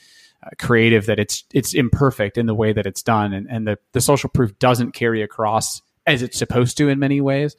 uh, 0.45 0.51
creative 0.59 1.07
that 1.07 1.19
it's 1.19 1.45
it's 1.55 1.73
imperfect 1.73 2.37
in 2.37 2.47
the 2.47 2.55
way 2.55 2.73
that 2.73 2.87
it's 2.87 3.03
done, 3.03 3.33
and 3.33 3.47
and 3.51 3.67
the 3.67 3.79
the 3.93 4.01
social 4.01 4.29
proof 4.29 4.59
doesn't 4.59 4.93
carry 4.93 5.23
across 5.23 5.81
as 6.07 6.23
it's 6.23 6.37
supposed 6.37 6.77
to 6.79 6.89
in 6.89 6.99
many 6.99 7.21
ways. 7.21 7.57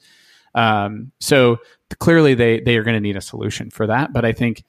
Um, 0.54 1.12
so 1.18 1.58
clearly, 1.98 2.34
they 2.34 2.60
they 2.60 2.76
are 2.76 2.84
going 2.84 2.96
to 2.96 3.00
need 3.00 3.16
a 3.16 3.20
solution 3.22 3.70
for 3.70 3.88
that. 3.88 4.12
But 4.12 4.24
I 4.24 4.32
think 4.32 4.64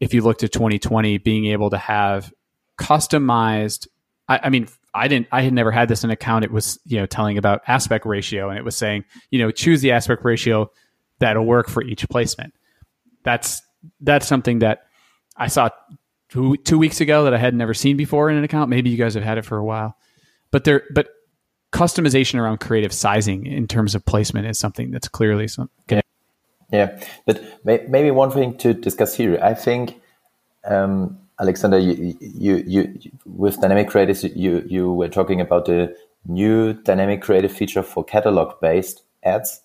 if 0.00 0.14
you 0.14 0.22
look 0.22 0.38
to 0.38 0.48
2020, 0.48 1.18
being 1.18 1.46
able 1.46 1.70
to 1.70 1.78
have 1.78 2.32
customized, 2.78 3.88
I, 4.28 4.40
I 4.44 4.48
mean, 4.50 4.68
I 4.94 5.08
didn't 5.08 5.28
I 5.30 5.42
had 5.42 5.52
never 5.52 5.70
had 5.70 5.88
this 5.88 6.04
in 6.04 6.10
account. 6.10 6.44
It 6.44 6.50
was, 6.50 6.78
you 6.84 6.98
know, 6.98 7.06
telling 7.06 7.38
about 7.38 7.62
aspect 7.66 8.06
ratio 8.06 8.48
and 8.48 8.58
it 8.58 8.64
was 8.64 8.76
saying, 8.76 9.04
you 9.30 9.38
know, 9.38 9.50
choose 9.50 9.80
the 9.80 9.92
aspect 9.92 10.24
ratio 10.24 10.70
that'll 11.18 11.44
work 11.44 11.68
for 11.68 11.82
each 11.82 12.08
placement. 12.08 12.54
That's 13.24 13.62
that's 14.00 14.26
something 14.26 14.60
that 14.60 14.82
I 15.36 15.48
saw 15.48 15.70
two, 16.30 16.56
two 16.58 16.78
weeks 16.78 17.00
ago 17.00 17.24
that 17.24 17.34
I 17.34 17.38
had 17.38 17.54
never 17.54 17.74
seen 17.74 17.96
before 17.96 18.30
in 18.30 18.36
an 18.36 18.44
account. 18.44 18.70
Maybe 18.70 18.90
you 18.90 18.96
guys 18.96 19.14
have 19.14 19.22
had 19.22 19.38
it 19.38 19.44
for 19.44 19.56
a 19.56 19.64
while, 19.64 19.96
but 20.50 20.64
there 20.64 20.84
but 20.92 21.08
customization 21.72 22.40
around 22.40 22.58
creative 22.58 22.92
sizing 22.92 23.46
in 23.46 23.66
terms 23.66 23.94
of 23.94 24.04
placement 24.04 24.46
is 24.46 24.58
something 24.58 24.90
that's 24.90 25.08
clearly 25.08 25.48
something. 25.48 25.74
Yeah. 25.90 26.00
Yeah, 26.70 27.00
but 27.26 27.64
may, 27.64 27.84
maybe 27.88 28.10
one 28.10 28.30
thing 28.30 28.56
to 28.58 28.74
discuss 28.74 29.14
here. 29.14 29.38
I 29.42 29.54
think. 29.54 30.00
Um, 30.64 31.18
Alexander, 31.40 31.78
you, 31.78 32.16
you, 32.20 32.64
you, 32.66 32.98
with 33.24 33.60
dynamic 33.60 33.88
creatives, 33.88 34.28
you, 34.34 34.64
you 34.66 34.92
were 34.92 35.08
talking 35.08 35.40
about 35.40 35.66
the 35.66 35.94
new 36.26 36.72
dynamic 36.72 37.22
creative 37.22 37.52
feature 37.52 37.82
for 37.82 38.02
catalog 38.02 38.60
based 38.60 39.02
ads, 39.22 39.60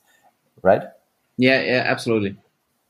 right? 0.62 0.83
Yeah, 1.38 1.62
yeah, 1.62 1.83
absolutely. 1.86 2.38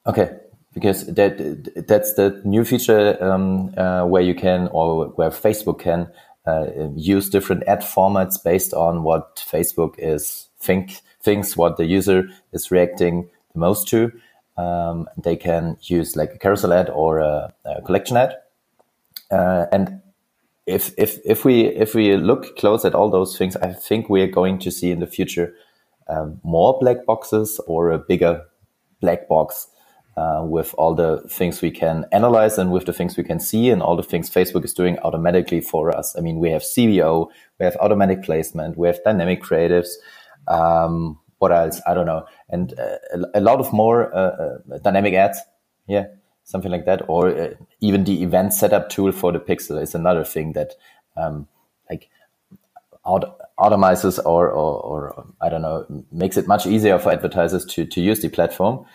Okay, 0.05 0.35
because 0.73 1.05
that 1.07 1.87
that's 1.87 2.13
the 2.15 2.41
new 2.43 2.65
feature 2.65 3.23
um, 3.23 3.73
uh, 3.77 4.05
where 4.05 4.21
you 4.21 4.35
can 4.35 4.67
or 4.71 5.07
where 5.07 5.29
Facebook 5.29 5.79
can 5.79 6.09
uh, 6.45 6.65
use 6.95 7.29
different 7.29 7.63
ad 7.67 7.81
formats 7.81 8.41
based 8.43 8.73
on 8.73 9.03
what 9.03 9.37
Facebook 9.37 9.95
is 9.97 10.49
think 10.59 11.01
thinks 11.21 11.55
what 11.55 11.77
the 11.77 11.85
user 11.85 12.27
is 12.51 12.69
reacting 12.69 13.29
the 13.53 13.59
most 13.59 13.87
to. 13.89 14.11
Um, 14.57 15.07
they 15.17 15.35
can 15.35 15.77
use 15.81 16.15
like 16.15 16.33
a 16.33 16.37
carousel 16.37 16.73
ad 16.73 16.89
or 16.89 17.19
a, 17.19 17.53
a 17.65 17.81
collection 17.81 18.17
ad, 18.17 18.35
uh, 19.31 19.65
and 19.71 20.01
if 20.67 20.93
if 20.97 21.17
if 21.25 21.43
we 21.43 21.65
if 21.65 21.95
we 21.95 22.15
look 22.17 22.55
close 22.57 22.85
at 22.85 22.93
all 22.93 23.09
those 23.09 23.37
things, 23.37 23.55
I 23.55 23.73
think 23.73 24.09
we 24.09 24.21
are 24.21 24.27
going 24.27 24.59
to 24.59 24.71
see 24.71 24.91
in 24.91 24.99
the 24.99 25.07
future 25.07 25.55
um, 26.07 26.39
more 26.43 26.77
black 26.79 27.05
boxes 27.05 27.59
or 27.67 27.91
a 27.91 27.97
bigger 27.97 28.43
black 29.01 29.27
box 29.27 29.67
uh, 30.15 30.43
with 30.45 30.73
all 30.77 30.93
the 30.93 31.21
things 31.27 31.61
we 31.61 31.71
can 31.71 32.05
analyze 32.11 32.57
and 32.57 32.71
with 32.71 32.85
the 32.85 32.93
things 32.93 33.17
we 33.17 33.23
can 33.23 33.39
see 33.39 33.69
and 33.69 33.81
all 33.81 33.95
the 33.95 34.03
things 34.03 34.29
Facebook 34.29 34.63
is 34.63 34.73
doing 34.73 34.97
automatically 34.99 35.61
for 35.61 35.95
us. 35.95 36.15
I 36.17 36.21
mean, 36.21 36.37
we 36.39 36.51
have 36.51 36.61
CBO, 36.61 37.29
we 37.59 37.65
have 37.65 37.75
automatic 37.77 38.23
placement, 38.23 38.77
we 38.77 38.87
have 38.87 39.03
dynamic 39.03 39.41
creatives. 39.41 39.89
Um, 40.47 41.19
what 41.43 41.51
else? 41.51 41.81
I 41.85 41.93
don't 41.93 42.05
know. 42.05 42.25
And 42.47 42.73
uh, 42.79 43.25
a, 43.33 43.41
lot 43.41 43.59
of 43.59 43.73
more 43.73 44.15
uh, 44.15 44.59
uh, 44.73 44.77
dynamic 44.81 45.13
ads. 45.13 45.37
Yeah, 45.87 46.05
something 46.45 46.71
like 46.71 46.85
that. 46.85 47.01
Or 47.09 47.27
uh, 47.27 47.49
even 47.81 48.05
the 48.05 48.23
event 48.23 48.53
setup 48.53 48.87
tool 48.87 49.11
for 49.11 49.33
the 49.33 49.41
pixel 49.41 49.81
is 49.81 49.93
another 49.93 50.23
thing 50.23 50.53
that 50.53 50.71
um, 51.17 51.49
like 51.89 52.09
auto- 53.03 53.35
automizes 53.59 54.19
or, 54.25 54.49
or, 54.49 54.79
or, 54.89 55.25
I 55.41 55.49
don't 55.49 55.63
know, 55.63 55.85
makes 56.13 56.37
it 56.37 56.47
much 56.47 56.65
easier 56.65 56.97
for 56.97 57.11
advertisers 57.11 57.65
to, 57.65 57.85
to 57.85 57.99
use 57.99 58.21
the 58.21 58.29
platform. 58.29 58.85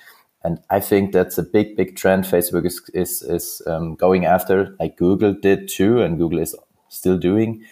And 0.43 0.59
I 0.71 0.81
think 0.81 1.13
that's 1.13 1.37
a 1.37 1.43
big, 1.43 1.77
big 1.77 1.97
trend 1.97 2.25
Facebook 2.25 2.65
is, 2.65 2.81
is, 2.95 3.21
is 3.21 3.61
um, 3.67 3.95
going 3.95 4.25
after, 4.25 4.75
like 4.81 4.97
Google 4.97 5.35
did 5.35 5.69
too, 5.69 6.01
and 6.01 6.17
Google 6.17 6.39
is 6.39 6.57
still 6.89 7.19
doing. 7.19 7.63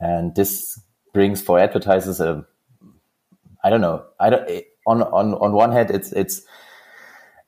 And 0.00 0.34
this 0.34 0.80
brings 1.12 1.40
for 1.40 1.60
advertisers 1.60 2.18
a, 2.20 2.44
I 3.64 3.70
don't 3.70 3.80
know, 3.80 4.04
I 4.20 4.30
don't, 4.30 4.48
on, 4.86 5.02
on, 5.02 5.34
on 5.34 5.52
one 5.52 5.72
hand, 5.72 5.90
it's, 5.90 6.12
it's, 6.12 6.42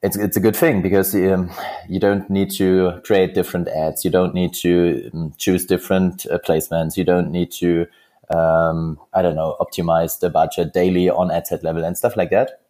it's, 0.02 0.16
it's 0.16 0.36
a 0.36 0.40
good 0.40 0.56
thing 0.56 0.80
because 0.80 1.14
um, 1.14 1.50
you 1.88 2.00
don't 2.00 2.28
need 2.30 2.50
to 2.52 3.00
create 3.04 3.34
different 3.34 3.68
ads. 3.68 4.04
You 4.04 4.10
don't 4.10 4.34
need 4.34 4.54
to 4.54 5.10
um, 5.12 5.34
choose 5.36 5.66
different 5.66 6.26
uh, 6.26 6.38
placements. 6.38 6.96
You 6.96 7.04
don't 7.04 7.30
need 7.30 7.52
to, 7.52 7.86
um, 8.34 8.98
I 9.12 9.20
don't 9.20 9.34
know, 9.34 9.56
optimize 9.60 10.20
the 10.20 10.30
budget 10.30 10.72
daily 10.72 11.10
on 11.10 11.30
ad 11.30 11.46
set 11.46 11.62
level 11.62 11.84
and 11.84 11.98
stuff 11.98 12.16
like 12.16 12.30
that. 12.30 12.62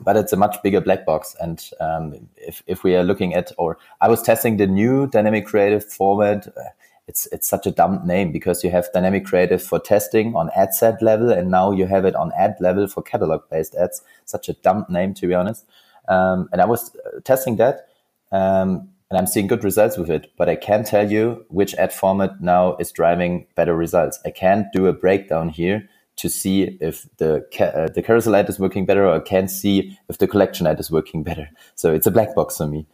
But 0.00 0.16
it's 0.16 0.32
a 0.32 0.36
much 0.36 0.56
bigger 0.62 0.80
black 0.80 1.04
box. 1.04 1.36
And 1.40 1.68
um, 1.80 2.28
if, 2.36 2.62
if 2.66 2.84
we 2.84 2.96
are 2.96 3.04
looking 3.04 3.34
at, 3.34 3.52
or 3.58 3.78
I 4.00 4.08
was 4.08 4.22
testing 4.22 4.56
the 4.56 4.66
new 4.66 5.08
dynamic 5.08 5.46
creative 5.46 5.84
format. 5.84 6.46
Uh, 6.48 6.70
it's, 7.08 7.26
it's 7.32 7.48
such 7.48 7.66
a 7.66 7.70
dumb 7.70 8.06
name 8.06 8.30
because 8.30 8.62
you 8.62 8.70
have 8.70 8.92
dynamic 8.92 9.24
creative 9.24 9.62
for 9.62 9.80
testing 9.80 10.36
on 10.36 10.50
ad 10.54 10.74
set 10.74 11.00
level. 11.02 11.30
And 11.30 11.50
now 11.50 11.72
you 11.72 11.86
have 11.86 12.04
it 12.04 12.14
on 12.14 12.30
ad 12.38 12.56
level 12.60 12.86
for 12.86 13.02
catalog 13.02 13.48
based 13.50 13.74
ads. 13.74 14.02
Such 14.26 14.48
a 14.48 14.52
dumb 14.52 14.84
name, 14.88 15.14
to 15.14 15.26
be 15.26 15.34
honest. 15.34 15.64
Um, 16.08 16.48
and 16.52 16.60
I 16.60 16.66
was 16.66 16.94
uh, 16.96 17.20
testing 17.24 17.56
that. 17.56 17.88
Um, 18.30 18.90
and 19.10 19.18
I'm 19.18 19.26
seeing 19.26 19.46
good 19.46 19.64
results 19.64 19.96
with 19.96 20.10
it. 20.10 20.30
But 20.36 20.50
I 20.50 20.54
can't 20.54 20.86
tell 20.86 21.10
you 21.10 21.46
which 21.48 21.74
ad 21.76 21.94
format 21.94 22.42
now 22.42 22.76
is 22.76 22.92
driving 22.92 23.46
better 23.54 23.74
results. 23.74 24.20
I 24.26 24.30
can't 24.30 24.66
do 24.74 24.86
a 24.86 24.92
breakdown 24.92 25.48
here 25.48 25.88
to 26.16 26.28
see 26.28 26.76
if 26.80 27.06
the 27.16 27.36
uh, 27.60 27.88
the 27.94 28.02
carousel 28.02 28.36
ad 28.36 28.48
is 28.50 28.58
working 28.58 28.84
better, 28.84 29.06
or 29.06 29.14
I 29.14 29.20
can't 29.20 29.50
see 29.50 29.96
if 30.08 30.18
the 30.18 30.26
collection 30.26 30.66
ad 30.66 30.78
is 30.78 30.90
working 30.90 31.22
better. 31.22 31.48
So 31.74 31.94
it's 31.94 32.06
a 32.06 32.10
black 32.10 32.34
box 32.34 32.58
for 32.58 32.66
me. 32.66 32.86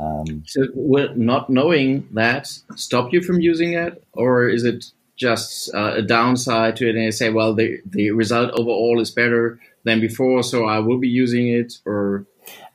Um, 0.00 0.42
so 0.46 0.66
will 0.74 1.14
not 1.16 1.50
knowing 1.50 2.08
that 2.12 2.46
stop 2.76 3.12
you 3.12 3.22
from 3.22 3.40
using 3.40 3.74
it, 3.74 4.02
or 4.12 4.48
is 4.48 4.64
it 4.64 4.86
just 5.16 5.72
uh, 5.74 5.94
a 5.94 6.02
downside 6.02 6.76
to 6.76 6.88
it? 6.88 6.96
And 6.96 7.04
you 7.04 7.12
say, 7.12 7.30
well, 7.30 7.54
the 7.54 7.80
the 7.84 8.10
result 8.10 8.50
overall 8.52 9.00
is 9.00 9.10
better 9.10 9.58
than 9.84 10.00
before, 10.00 10.42
so 10.42 10.64
I 10.66 10.78
will 10.78 10.98
be 10.98 11.08
using 11.08 11.48
it, 11.48 11.78
or 11.84 12.26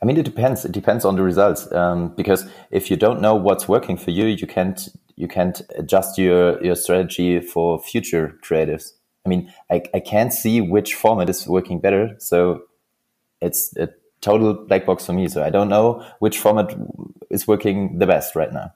I 0.01 0.05
mean, 0.05 0.17
it 0.17 0.25
depends. 0.25 0.65
It 0.65 0.71
depends 0.71 1.05
on 1.05 1.15
the 1.15 1.23
results. 1.23 1.71
Um, 1.71 2.09
because 2.15 2.45
if 2.71 2.89
you 2.89 2.97
don't 2.97 3.21
know 3.21 3.35
what's 3.35 3.67
working 3.67 3.97
for 3.97 4.11
you, 4.11 4.25
you 4.25 4.47
can't 4.47 4.87
you 5.15 5.27
can't 5.27 5.61
adjust 5.77 6.17
your 6.17 6.63
your 6.63 6.75
strategy 6.75 7.39
for 7.41 7.79
future 7.79 8.39
creatives. 8.41 8.93
I 9.25 9.29
mean, 9.29 9.53
I, 9.69 9.83
I 9.93 9.99
can't 9.99 10.33
see 10.33 10.61
which 10.61 10.95
format 10.95 11.29
is 11.29 11.47
working 11.47 11.79
better. 11.79 12.15
So 12.19 12.63
it's 13.41 13.75
a 13.77 13.89
total 14.21 14.53
black 14.53 14.85
box 14.85 15.05
for 15.05 15.13
me. 15.13 15.27
So 15.27 15.43
I 15.43 15.49
don't 15.49 15.69
know 15.69 16.05
which 16.19 16.37
format 16.37 16.75
is 17.29 17.47
working 17.47 17.99
the 17.99 18.07
best 18.07 18.35
right 18.35 18.51
now. 18.51 18.73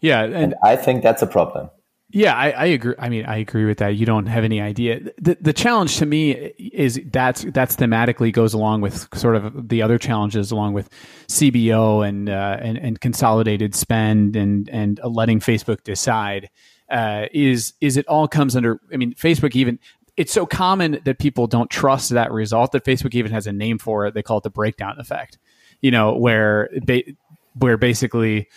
Yeah, 0.00 0.22
and, 0.22 0.34
and 0.34 0.54
I 0.62 0.76
think 0.76 1.02
that's 1.02 1.22
a 1.22 1.26
problem. 1.26 1.70
Yeah, 2.10 2.34
I, 2.34 2.50
I, 2.50 2.64
agree. 2.66 2.94
I 2.96 3.08
mean, 3.08 3.24
I 3.24 3.38
agree 3.38 3.64
with 3.64 3.78
that. 3.78 3.96
You 3.96 4.06
don't 4.06 4.26
have 4.26 4.44
any 4.44 4.60
idea. 4.60 5.00
The, 5.18 5.36
the 5.40 5.52
challenge 5.52 5.96
to 5.96 6.06
me 6.06 6.30
is 6.30 7.00
that's 7.06 7.42
that's 7.42 7.74
thematically 7.74 8.32
goes 8.32 8.54
along 8.54 8.82
with 8.82 9.08
sort 9.14 9.34
of 9.34 9.68
the 9.68 9.82
other 9.82 9.98
challenges, 9.98 10.52
along 10.52 10.74
with 10.74 10.88
CBO 11.26 12.06
and 12.06 12.28
uh, 12.28 12.58
and, 12.60 12.78
and 12.78 13.00
consolidated 13.00 13.74
spend 13.74 14.36
and 14.36 14.68
and 14.68 15.00
letting 15.02 15.40
Facebook 15.40 15.82
decide. 15.82 16.50
Uh, 16.88 17.26
is 17.32 17.72
is 17.80 17.96
it 17.96 18.06
all 18.06 18.28
comes 18.28 18.54
under? 18.54 18.80
I 18.92 18.96
mean, 18.96 19.14
Facebook 19.14 19.56
even 19.56 19.80
it's 20.16 20.32
so 20.32 20.46
common 20.46 21.00
that 21.04 21.18
people 21.18 21.46
don't 21.46 21.70
trust 21.70 22.10
that 22.10 22.30
result 22.32 22.72
that 22.72 22.84
Facebook 22.84 23.14
even 23.14 23.32
has 23.32 23.46
a 23.46 23.52
name 23.52 23.78
for 23.78 24.06
it. 24.06 24.14
They 24.14 24.22
call 24.22 24.38
it 24.38 24.44
the 24.44 24.50
breakdown 24.50 24.96
effect. 24.98 25.38
You 25.80 25.90
know, 25.90 26.16
where 26.16 26.70
ba- 26.84 27.02
where 27.54 27.76
basically 27.76 28.48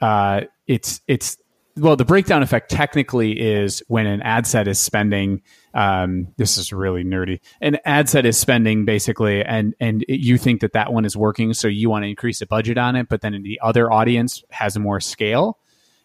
uh, 0.00 0.42
it's 0.66 1.00
it's 1.06 1.38
well, 1.78 1.94
the 1.94 2.06
breakdown 2.06 2.42
effect 2.42 2.70
technically 2.70 3.38
is 3.38 3.82
when 3.88 4.06
an 4.06 4.22
ad 4.22 4.46
set 4.46 4.66
is 4.66 4.78
spending. 4.78 5.42
Um, 5.74 6.28
this 6.38 6.56
is 6.56 6.72
really 6.72 7.04
nerdy. 7.04 7.40
An 7.60 7.78
ad 7.84 8.08
set 8.08 8.24
is 8.24 8.38
spending 8.38 8.86
basically, 8.86 9.44
and 9.44 9.74
and 9.78 10.04
you 10.08 10.38
think 10.38 10.62
that 10.62 10.72
that 10.72 10.92
one 10.92 11.04
is 11.04 11.16
working, 11.16 11.52
so 11.52 11.68
you 11.68 11.90
want 11.90 12.04
to 12.04 12.08
increase 12.08 12.38
the 12.38 12.46
budget 12.46 12.78
on 12.78 12.96
it, 12.96 13.08
but 13.08 13.20
then 13.20 13.40
the 13.42 13.60
other 13.62 13.92
audience 13.92 14.42
has 14.50 14.78
more 14.78 15.00
scale, 15.00 15.58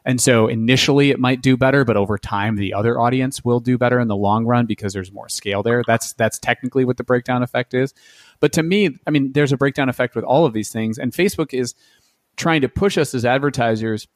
and 0.05 0.19
so 0.19 0.47
initially 0.47 1.11
it 1.11 1.19
might 1.19 1.41
do 1.41 1.55
better, 1.57 1.85
but 1.85 1.97
over 1.97 2.17
time 2.17 2.55
the 2.55 2.73
other 2.73 2.99
audience 2.99 3.45
will 3.45 3.59
do 3.59 3.77
better 3.77 3.99
in 3.99 4.07
the 4.07 4.15
long 4.15 4.45
run 4.45 4.65
because 4.65 4.93
there's 4.93 5.11
more 5.11 5.29
scale 5.29 5.63
there. 5.63 5.83
That's 5.85 6.13
that's 6.13 6.39
technically 6.39 6.85
what 6.85 6.97
the 6.97 7.03
breakdown 7.03 7.43
effect 7.43 7.73
is. 7.73 7.93
But 8.39 8.53
to 8.53 8.63
me, 8.63 8.97
I 9.05 9.11
mean, 9.11 9.33
there's 9.33 9.51
a 9.51 9.57
breakdown 9.57 9.89
effect 9.89 10.15
with 10.15 10.25
all 10.25 10.45
of 10.45 10.53
these 10.53 10.71
things, 10.71 10.97
and 10.97 11.11
Facebook 11.11 11.53
is 11.53 11.75
trying 12.35 12.61
to 12.61 12.69
push 12.69 12.97
us 12.97 13.13
as 13.13 13.25
advertisers 13.25 14.07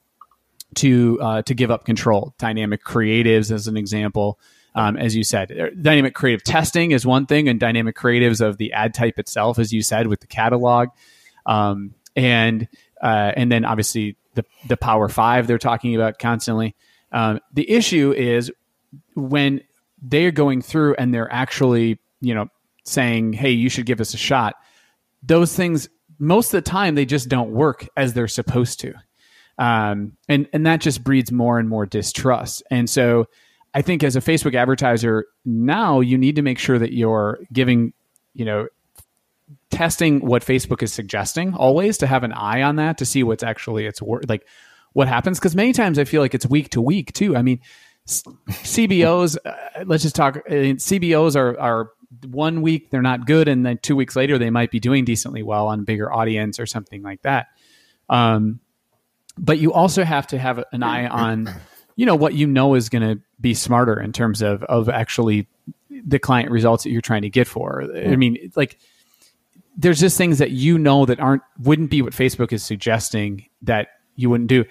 to 0.76 1.20
uh, 1.22 1.42
to 1.44 1.54
give 1.54 1.72
up 1.72 1.86
control. 1.86 2.34
Dynamic 2.38 2.84
creatives, 2.84 3.52
as 3.52 3.68
an 3.68 3.78
example, 3.78 4.40
um, 4.74 4.98
as 4.98 5.16
you 5.16 5.24
said, 5.24 5.52
er, 5.52 5.70
dynamic 5.70 6.16
creative 6.16 6.44
testing 6.44 6.92
is 6.92 7.06
one 7.06 7.28
thing, 7.28 7.48
and 7.48 7.60
dynamic 7.60 7.96
creatives 7.96 8.42
of 8.42 8.58
the 8.58 8.74
ad 8.74 8.94
type 8.94 9.20
itself, 9.20 9.60
as 9.60 9.72
you 9.72 9.82
said, 9.82 10.08
with 10.08 10.20
the 10.20 10.28
catalog, 10.28 10.90
um, 11.46 11.94
and 12.16 12.68
uh, 13.02 13.32
and 13.36 13.52
then 13.52 13.64
obviously 13.64 14.18
the 14.36 14.46
the 14.68 14.78
Power 14.78 15.10
Five 15.10 15.48
they're 15.48 15.58
talking 15.58 15.96
about 15.96 16.20
constantly. 16.20 16.76
Um, 17.12 17.40
the 17.54 17.70
issue 17.70 18.14
is 18.16 18.52
when 19.16 19.62
they 20.02 20.26
are 20.26 20.32
going 20.32 20.62
through 20.62 20.96
and 20.96 21.14
they're 21.14 21.32
actually 21.32 22.00
you 22.22 22.36
know 22.36 22.48
saying, 22.84 23.34
"Hey, 23.34 23.52
you 23.52 23.70
should 23.70 23.86
give 23.86 24.02
us 24.02 24.14
a 24.14 24.18
shot." 24.18 24.56
Those 25.24 25.56
things 25.56 25.90
most 26.20 26.54
of 26.54 26.64
the 26.64 26.70
time 26.70 26.96
they 26.96 27.06
just 27.06 27.28
don't 27.28 27.52
work 27.52 27.88
as 27.98 28.14
they're 28.14 28.28
supposed 28.28 28.80
to 28.82 28.94
um, 29.58 30.18
and 30.28 30.48
and 30.54 30.66
that 30.66 30.82
just 30.82 31.04
breeds 31.04 31.32
more 31.32 31.60
and 31.60 31.70
more 31.70 31.86
distrust. 31.86 32.64
And 32.70 32.90
so, 32.90 33.26
I 33.74 33.82
think 33.82 34.04
as 34.04 34.16
a 34.16 34.22
Facebook 34.22 34.56
advertiser 34.56 35.26
now, 35.46 36.02
you 36.02 36.18
need 36.18 36.36
to 36.36 36.42
make 36.42 36.60
sure 36.60 36.80
that 36.80 36.94
you're 36.94 37.40
giving, 37.54 37.94
you 38.34 38.46
know, 38.46 38.68
testing 39.72 40.26
what 40.26 40.46
Facebook 40.46 40.84
is 40.84 40.94
suggesting 40.94 41.54
always 41.54 41.98
to 41.98 42.08
have 42.08 42.24
an 42.24 42.32
eye 42.34 42.62
on 42.62 42.78
that 42.78 42.98
to 43.00 43.06
see 43.06 43.24
what's 43.24 43.44
actually 43.44 43.86
it's 43.86 44.02
wor- 44.02 44.22
like 44.28 44.46
what 44.94 45.08
happens 45.08 45.40
because 45.40 45.56
many 45.56 45.74
times 45.74 46.00
I 46.00 46.06
feel 46.06 46.22
like 46.22 46.34
it's 46.34 46.46
week 46.46 46.70
to 46.70 46.82
week 46.82 47.12
too. 47.14 47.36
I 47.36 47.42
mean, 47.42 47.60
CBOs. 48.08 49.38
Uh, 49.44 49.84
let's 49.86 50.04
just 50.04 50.16
talk. 50.16 50.36
CBOs 50.48 51.36
are 51.36 51.60
are 51.60 51.92
one 52.28 52.62
week 52.62 52.92
they're 52.92 53.02
not 53.02 53.26
good, 53.26 53.48
and 53.48 53.66
then 53.66 53.80
two 53.82 53.96
weeks 53.96 54.16
later 54.16 54.38
they 54.38 54.50
might 54.50 54.72
be 54.72 54.80
doing 54.80 55.04
decently 55.04 55.44
well 55.44 55.68
on 55.68 55.84
bigger 55.84 56.12
audience 56.12 56.60
or 56.60 56.66
something 56.66 57.02
like 57.02 57.22
that. 57.24 57.48
Um, 58.10 58.60
but 59.38 59.60
you 59.60 59.74
also 59.74 60.04
have 60.04 60.28
to 60.28 60.38
have 60.38 60.64
an 60.72 60.84
eye 60.84 61.08
on 61.08 61.50
you 61.96 62.06
know 62.06 62.16
what 62.16 62.34
you 62.34 62.48
know 62.48 62.76
is 62.76 62.90
going 62.90 63.02
to 63.02 63.22
be 63.40 63.54
smarter 63.54 64.00
in 64.00 64.14
terms 64.14 64.42
of 64.42 64.64
of 64.64 64.90
actually 64.90 65.48
the 65.90 66.20
client 66.20 66.52
results 66.52 66.84
that 66.84 66.92
you're 66.92 67.02
trying 67.02 67.22
to 67.22 67.30
get 67.30 67.48
for 67.48 67.84
i 67.96 68.16
mean 68.16 68.52
like 68.56 68.80
there's 69.76 70.00
just 70.00 70.18
things 70.18 70.38
that 70.38 70.52
you 70.52 70.78
know 70.78 71.06
that 71.06 71.20
aren't 71.20 71.44
wouldn't 71.60 71.90
be 71.90 72.02
what 72.02 72.14
facebook 72.14 72.52
is 72.52 72.64
suggesting 72.64 73.46
that 73.62 73.88
you 74.16 74.30
wouldn't 74.30 74.50
do 74.50 74.66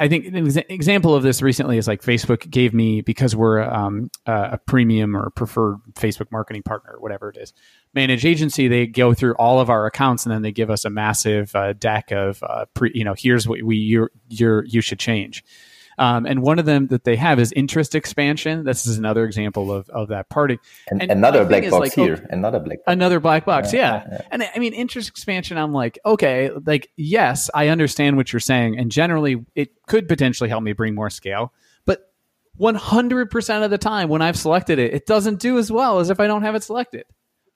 I 0.00 0.08
think 0.08 0.24
an 0.24 0.64
example 0.70 1.14
of 1.14 1.22
this 1.22 1.42
recently 1.42 1.76
is 1.76 1.86
like 1.86 2.00
Facebook 2.00 2.48
gave 2.48 2.72
me 2.72 3.02
because 3.02 3.36
we're 3.36 3.60
um, 3.60 4.10
a 4.24 4.56
premium 4.56 5.14
or 5.14 5.28
preferred 5.28 5.76
Facebook 5.92 6.32
marketing 6.32 6.62
partner, 6.62 6.96
whatever 6.98 7.28
it 7.28 7.36
is, 7.36 7.52
manage 7.92 8.24
agency. 8.24 8.66
They 8.66 8.86
go 8.86 9.12
through 9.12 9.34
all 9.34 9.60
of 9.60 9.68
our 9.68 9.84
accounts 9.84 10.24
and 10.24 10.32
then 10.32 10.40
they 10.40 10.52
give 10.52 10.70
us 10.70 10.86
a 10.86 10.90
massive 10.90 11.54
uh, 11.54 11.74
deck 11.74 12.12
of 12.12 12.42
uh, 12.42 12.64
pre, 12.72 12.92
you 12.94 13.04
know, 13.04 13.14
here's 13.14 13.46
what 13.46 13.62
we 13.62 13.76
you 13.76 14.08
you 14.30 14.80
should 14.80 14.98
change. 14.98 15.44
Um, 16.00 16.24
and 16.24 16.40
one 16.40 16.58
of 16.58 16.64
them 16.64 16.86
that 16.86 17.04
they 17.04 17.14
have 17.16 17.38
is 17.38 17.52
interest 17.52 17.94
expansion. 17.94 18.64
This 18.64 18.86
is 18.86 18.96
another 18.96 19.26
example 19.26 19.70
of, 19.70 19.86
of 19.90 20.08
that 20.08 20.30
party. 20.30 20.58
And, 20.88 21.02
and 21.02 21.10
another 21.10 21.44
black 21.44 21.64
box 21.64 21.72
like, 21.72 21.92
here. 21.92 22.18
Oh, 22.22 22.26
another 22.30 22.58
black 22.58 22.78
box. 22.78 22.84
Another 22.86 23.20
black 23.20 23.44
box, 23.44 23.74
yeah, 23.74 23.80
yeah. 23.80 24.08
yeah. 24.12 24.20
And 24.30 24.42
I 24.42 24.58
mean, 24.58 24.72
interest 24.72 25.10
expansion, 25.10 25.58
I'm 25.58 25.74
like, 25.74 25.98
okay, 26.06 26.50
like, 26.64 26.90
yes, 26.96 27.50
I 27.52 27.68
understand 27.68 28.16
what 28.16 28.32
you're 28.32 28.40
saying. 28.40 28.78
And 28.78 28.90
generally, 28.90 29.44
it 29.54 29.72
could 29.86 30.08
potentially 30.08 30.48
help 30.48 30.62
me 30.62 30.72
bring 30.72 30.94
more 30.94 31.10
scale. 31.10 31.52
But 31.84 32.10
100% 32.58 33.64
of 33.64 33.70
the 33.70 33.78
time 33.78 34.08
when 34.08 34.22
I've 34.22 34.38
selected 34.38 34.78
it, 34.78 34.94
it 34.94 35.04
doesn't 35.04 35.38
do 35.38 35.58
as 35.58 35.70
well 35.70 35.98
as 35.98 36.08
if 36.08 36.18
I 36.18 36.26
don't 36.26 36.44
have 36.44 36.54
it 36.54 36.62
selected. 36.62 37.04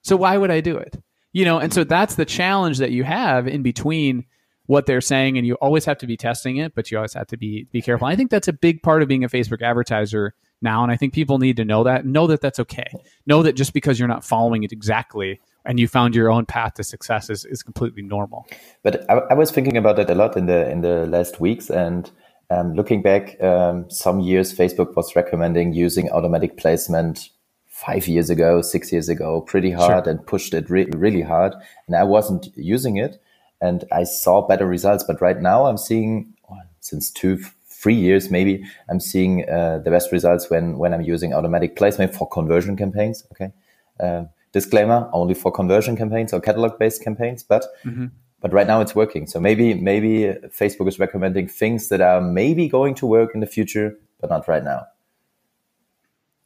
So 0.03 0.15
why 0.15 0.37
would 0.37 0.51
I 0.51 0.61
do 0.61 0.77
it? 0.77 1.01
You 1.33 1.45
know, 1.45 1.57
and 1.57 1.73
so 1.73 1.83
that's 1.83 2.13
the 2.13 2.25
challenge 2.25 2.77
that 2.77 2.91
you 2.91 3.03
have 3.05 3.47
in 3.47 3.63
between 3.63 4.25
what 4.67 4.85
they're 4.85 5.01
saying 5.01 5.37
and 5.37 5.45
you 5.45 5.55
always 5.55 5.85
have 5.85 5.97
to 5.99 6.07
be 6.07 6.17
testing 6.17 6.57
it, 6.57 6.73
but 6.75 6.91
you 6.91 6.97
always 6.97 7.13
have 7.13 7.27
to 7.27 7.37
be 7.37 7.67
be 7.71 7.81
careful. 7.81 8.07
I 8.07 8.15
think 8.15 8.31
that's 8.31 8.47
a 8.47 8.53
big 8.53 8.81
part 8.81 9.01
of 9.01 9.07
being 9.07 9.23
a 9.23 9.29
Facebook 9.29 9.61
advertiser 9.61 10.33
now 10.61 10.83
and 10.83 10.91
I 10.91 10.97
think 10.97 11.13
people 11.13 11.37
need 11.37 11.57
to 11.57 11.65
know 11.65 11.83
that. 11.83 12.05
Know 12.05 12.27
that 12.27 12.41
that's 12.41 12.59
okay. 12.59 12.91
Know 13.25 13.43
that 13.43 13.53
just 13.53 13.73
because 13.73 13.99
you're 13.99 14.07
not 14.07 14.23
following 14.23 14.63
it 14.63 14.71
exactly 14.71 15.39
and 15.65 15.79
you 15.79 15.87
found 15.87 16.15
your 16.15 16.31
own 16.31 16.45
path 16.45 16.75
to 16.75 16.83
success 16.83 17.29
is, 17.29 17.45
is 17.45 17.63
completely 17.63 18.03
normal. 18.03 18.45
But 18.83 19.09
I, 19.09 19.13
I 19.31 19.33
was 19.33 19.51
thinking 19.51 19.77
about 19.77 19.95
that 19.97 20.09
a 20.09 20.15
lot 20.15 20.37
in 20.37 20.45
the 20.45 20.69
in 20.69 20.81
the 20.81 21.05
last 21.07 21.39
weeks 21.39 21.69
and 21.69 22.09
um, 22.49 22.73
looking 22.75 23.01
back, 23.01 23.41
um, 23.41 23.89
some 23.89 24.19
years 24.19 24.53
Facebook 24.53 24.95
was 24.95 25.15
recommending 25.15 25.73
using 25.73 26.09
automatic 26.11 26.57
placement 26.57 27.29
five 27.67 28.07
years 28.07 28.29
ago, 28.29 28.61
six 28.61 28.91
years 28.91 29.09
ago, 29.09 29.41
pretty 29.41 29.71
hard 29.71 30.05
sure. 30.05 30.11
and 30.11 30.25
pushed 30.25 30.53
it 30.53 30.69
re- 30.69 30.87
really 30.91 31.21
hard. 31.21 31.53
And 31.87 31.95
I 31.95 32.03
wasn't 32.03 32.47
using 32.55 32.97
it 32.97 33.19
and 33.61 33.83
I 33.91 34.03
saw 34.03 34.45
better 34.47 34.65
results. 34.65 35.03
But 35.03 35.21
right 35.21 35.39
now 35.39 35.65
I'm 35.65 35.77
seeing 35.77 36.33
since 36.79 37.09
two, 37.09 37.43
three 37.65 37.95
years 37.95 38.29
maybe, 38.29 38.63
I'm 38.89 38.99
seeing 38.99 39.49
uh, 39.49 39.79
the 39.79 39.89
best 39.89 40.11
results 40.11 40.51
when, 40.51 40.77
when 40.77 40.93
I'm 40.93 41.01
using 41.01 41.33
automatic 41.33 41.75
placement 41.75 42.13
for 42.13 42.29
conversion 42.29 42.77
campaigns. 42.77 43.25
Okay. 43.31 43.51
Uh, 43.99 44.25
disclaimer 44.51 45.09
only 45.11 45.33
for 45.33 45.51
conversion 45.51 45.97
campaigns 45.97 46.31
or 46.31 46.39
catalog 46.39 46.77
based 46.77 47.03
campaigns, 47.03 47.43
but 47.43 47.65
mm-hmm 47.83 48.07
but 48.45 48.53
right 48.53 48.67
now 48.67 48.79
it's 48.79 48.93
working. 48.93 49.25
So 49.25 49.39
maybe 49.39 49.73
maybe 49.73 50.35
Facebook 50.61 50.87
is 50.87 50.99
recommending 50.99 51.47
things 51.47 51.89
that 51.89 51.99
are 51.99 52.21
maybe 52.21 52.67
going 52.67 52.93
to 52.95 53.07
work 53.07 53.31
in 53.33 53.39
the 53.39 53.47
future, 53.47 53.97
but 54.21 54.29
not 54.29 54.47
right 54.47 54.63
now. 54.63 54.85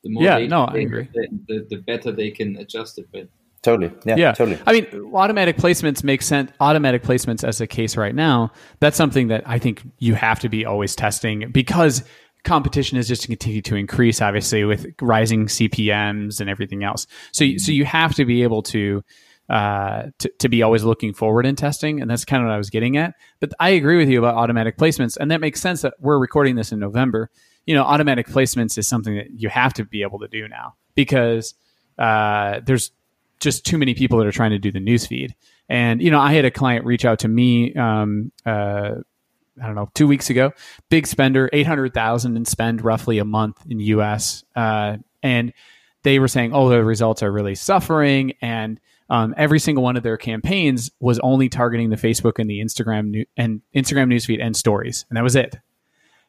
The 0.04 0.10
more 0.12 0.24
yeah, 0.24 0.38
no, 0.48 0.63
I 0.63 0.78
agree. 0.78 1.10
The, 1.13 1.28
the, 1.50 1.68
the, 1.72 1.75
better 1.75 2.13
they 2.13 2.32
can 2.32 2.56
adjust 2.56 3.00
it 3.00 3.08
with. 3.12 3.28
Totally. 3.62 3.92
Yeah, 4.06 4.16
yeah. 4.16 4.32
Totally. 4.32 4.60
I 4.66 4.74
mean, 4.74 5.12
automatic 5.13 5.58
placements 5.58 6.04
make 6.04 6.22
sense. 6.22 6.51
Automatic 6.60 7.04
placements 7.04 7.44
as 7.44 7.60
a 7.60 7.68
case 7.68 7.98
right 7.98 8.16
now, 8.16 8.51
that's 8.80 8.96
something 8.96 9.28
that 9.28 9.44
I 9.46 9.60
think 9.60 9.84
you 10.00 10.13
have 10.16 10.39
to 10.39 10.50
be 10.50 10.66
always 10.66 10.96
testing 10.96 11.51
because 11.51 12.04
competition 12.44 12.98
is 12.98 13.08
just 13.08 13.24
to 13.24 13.28
continue 13.28 13.62
to 13.63 13.75
increase, 13.75 14.22
obviously, 14.22 14.63
with 14.63 14.88
rising 15.01 15.48
CPMs 15.48 16.39
and 16.39 16.50
everything 16.50 16.84
else. 16.84 17.06
So, 17.34 17.46
so 17.58 17.72
you 17.72 17.84
have 17.84 18.16
to 18.16 18.25
be 18.25 18.44
able 18.44 18.63
to 18.63 19.04
uh, 19.50 20.04
to, 20.20 20.32
to 20.38 20.48
be 20.48 20.62
always 20.62 20.84
looking 20.84 21.12
forward 21.12 21.44
in 21.44 21.56
testing. 21.56 22.01
And 22.01 22.10
that's 22.10 22.24
kind 22.24 22.44
of 22.44 22.48
what 22.48 22.54
I 22.54 22.58
was 22.58 22.70
getting 22.70 22.98
at. 22.98 23.16
But 23.39 23.51
I 23.60 23.70
agree 23.70 23.98
with 23.98 24.08
you 24.08 24.20
about 24.20 24.36
automatic 24.36 24.78
placements. 24.78 25.18
And 25.18 25.32
that 25.32 25.42
makes 25.42 25.60
sense 25.60 25.82
that 25.82 25.96
we're 26.00 26.20
recording 26.20 26.56
this 26.56 26.72
in 26.72 26.78
November. 26.78 27.32
You 27.66 27.74
know, 27.74 27.84
automatic 27.84 28.28
placements 28.28 28.78
is 28.78 28.88
something 28.88 29.16
that 29.16 29.32
you 29.32 29.50
have 29.50 29.74
to 29.74 29.86
be 29.86 30.04
able 30.04 30.20
to 30.20 30.28
do 30.28 30.48
now 30.48 30.75
because 30.94 31.56
uh, 31.98 32.62
there's 32.63 32.92
just 33.39 33.65
too 33.65 33.77
many 33.77 33.93
people 33.93 34.17
that 34.19 34.27
are 34.27 34.31
trying 34.31 34.51
to 34.51 34.60
do 34.60 34.72
the 34.72 34.79
newsfeed. 34.79 35.31
And, 35.67 36.01
you 36.01 36.12
know, 36.12 36.19
I 36.19 36.34
had 36.34 36.46
a 36.46 36.51
client 36.51 36.86
reach 36.86 37.05
out 37.05 37.19
to 37.19 37.27
me, 37.27 37.74
um, 37.75 38.31
uh, 38.46 38.96
I 39.62 39.65
don't 39.65 39.75
know, 39.75 39.89
two 39.93 40.08
weeks 40.08 40.29
ago, 40.29 40.51
big 40.89 41.05
spender, 41.05 41.50
800,000 41.53 42.36
in 42.36 42.46
spend 42.46 42.84
roughly 42.84 43.19
a 43.19 43.25
month 43.25 43.62
in 43.69 43.79
US. 43.79 44.43
Uh, 44.55 44.98
and 45.22 45.53
they 46.03 46.19
were 46.19 46.27
saying, 46.27 46.53
oh, 46.53 46.69
the 46.69 46.84
results 46.84 47.24
are 47.24 47.31
really 47.31 47.55
suffering. 47.55 48.34
And, 48.41 48.79
um, 49.10 49.34
every 49.38 49.60
single 49.60 49.84
one 49.84 49.98
of 49.98 50.03
their 50.03 50.17
campaigns 50.17 50.91
was 51.00 51.19
only 51.19 51.50
targeting 51.50 51.89
the 51.89 51.96
Facebook 51.96 52.38
and 52.38 52.50
the 52.50 52.60
Instagram 52.60 53.10
new- 53.10 53.25
and 53.36 53.62
Instagram 53.75 54.13
newsfeed 54.13 54.41
and 54.41 54.55
stories, 54.55 55.05
and 55.10 55.17
that 55.17 55.24
was 55.24 55.36
it. 55.36 55.58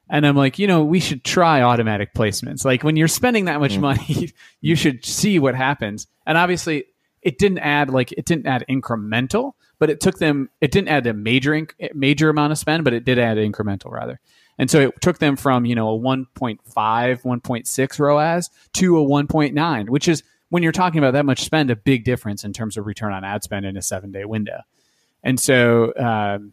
And 0.09 0.27
I'm 0.27 0.35
like, 0.35 0.59
you 0.59 0.67
know, 0.67 0.83
we 0.85 0.99
should 0.99 1.23
try 1.23 1.63
automatic 1.63 2.15
placements. 2.15 2.65
Like 2.65 2.83
when 2.83 2.97
you're 2.97 3.07
spending 3.07 3.45
that 3.45 3.61
much 3.61 3.75
mm. 3.75 3.81
money, 3.81 4.33
you 4.61 4.75
should 4.75 5.05
see 5.05 5.39
what 5.39 5.55
happens. 5.55 6.09
And 6.27 6.37
obviously, 6.37 6.87
it 7.23 7.39
didn't 7.39 7.59
add 7.59 7.91
like 7.91 8.13
it 8.13 8.25
didn't 8.25 8.47
add 8.47 8.65
incremental, 8.69 9.53
but 9.79 9.91
it 9.91 10.01
took 10.01 10.19
them. 10.19 10.51
It 10.61 10.71
didn't 10.71 10.89
add 10.89 11.07
a 11.07 11.15
major 11.15 11.53
inc- 11.53 11.95
major 11.95 12.31
amount 12.31 12.53
of 12.53 12.59
spend, 12.59 12.85
but 12.85 12.93
it 12.93 13.05
did 13.05 13.19
add 13.19 13.37
incremental 13.37 13.91
rather. 13.91 14.21
And 14.59 14.71
so 14.71 14.81
it 14.81 15.01
took 15.01 15.19
them 15.19 15.37
from 15.37 15.65
you 15.65 15.75
know 15.75 15.95
a 15.95 15.99
1.5, 15.99 16.61
1.6 16.65 17.99
ROAS 17.99 18.51
to 18.75 18.99
a 18.99 19.05
1.9, 19.05 19.89
which 19.89 20.09
is 20.09 20.23
when 20.51 20.63
you're 20.63 20.73
talking 20.73 20.99
about 20.99 21.13
that 21.13 21.25
much 21.25 21.43
spend, 21.43 21.71
a 21.71 21.77
big 21.77 22.05
difference 22.05 22.45
in 22.45 22.53
terms 22.53 22.77
of 22.77 22.87
return 22.87 23.13
on 23.13 23.25
ad 23.25 23.43
spend 23.43 23.65
in 23.65 23.77
a 23.77 23.83
seven 23.83 24.13
day 24.13 24.25
window. 24.25 24.61
And 25.23 25.39
so 25.39 25.93
um, 25.97 26.53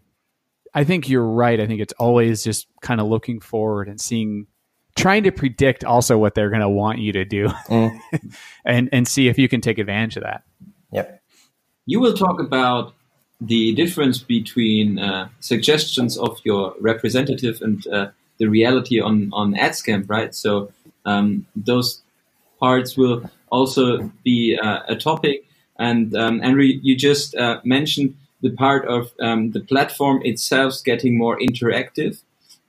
I 0.74 0.84
think 0.84 1.10
you're 1.10 1.26
right. 1.26 1.60
I 1.60 1.68
think 1.68 1.82
it's 1.82 1.94
always 1.94 2.44
just 2.44 2.68
kind 2.82 3.02
of 3.02 3.08
looking 3.08 3.40
forward 3.40 3.88
and 3.88 4.00
seeing, 4.00 4.48
trying 4.96 5.24
to 5.24 5.32
predict 5.32 5.84
also 5.84 6.18
what 6.18 6.36
they're 6.36 6.50
going 6.50 6.62
to 6.62 6.70
want 6.70 7.00
you 7.00 7.14
to 7.14 7.26
do 7.26 7.48
mm. 7.48 8.00
and, 8.66 8.90
and 8.92 9.08
see 9.08 9.28
if 9.28 9.38
you 9.38 9.50
can 9.50 9.62
take 9.62 9.80
advantage 9.80 10.18
of 10.18 10.24
that. 10.24 10.44
Yep. 10.92 11.22
You 11.86 12.00
will 12.00 12.14
talk 12.14 12.40
about 12.40 12.94
the 13.40 13.74
difference 13.74 14.18
between 14.18 15.00
uh, 15.00 15.30
suggestions 15.40 16.18
of 16.18 16.40
your 16.44 16.74
representative 16.82 17.62
and 17.62 17.86
uh, 17.88 18.08
the 18.40 18.48
reality 18.48 19.00
on, 19.00 19.30
on 19.34 19.54
AdsCamp, 19.54 20.10
right? 20.10 20.34
So 20.34 20.72
um, 21.06 21.46
those 21.56 22.02
parts 22.60 22.98
will 22.98 23.30
also 23.50 24.12
be 24.24 24.58
uh, 24.62 24.80
a 24.88 24.96
topic. 24.96 25.46
And 25.80 26.16
um, 26.16 26.40
Henry, 26.40 26.80
you 26.82 26.96
just 26.96 27.36
uh, 27.36 27.62
mentioned 27.64 28.16
the 28.42 28.52
part 28.52 28.88
of 28.88 29.12
um, 29.20 29.52
the 29.52 29.62
platform 29.62 30.22
itself 30.24 30.76
getting 30.84 31.18
more 31.18 31.40
interactive. 31.40 32.22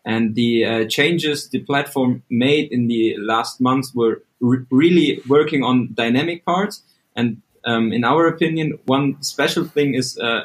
And 0.05 0.35
the 0.35 0.65
uh, 0.65 0.85
changes 0.89 1.49
the 1.49 1.61
platform 1.61 2.23
made 2.31 2.73
in 2.73 2.89
the 2.89 3.17
last 3.19 3.61
months 3.61 3.95
were 3.95 4.23
re 4.41 4.65
really 4.71 5.21
working 5.29 5.63
on 5.63 5.91
dynamic 5.95 6.45
parts. 6.45 6.83
And 7.17 7.43
um, 7.65 7.93
in 7.93 8.05
our 8.05 8.27
opinion, 8.27 8.79
one 8.87 9.23
special 9.23 9.65
thing 9.65 9.95
is 9.95 10.19
uh, 10.19 10.45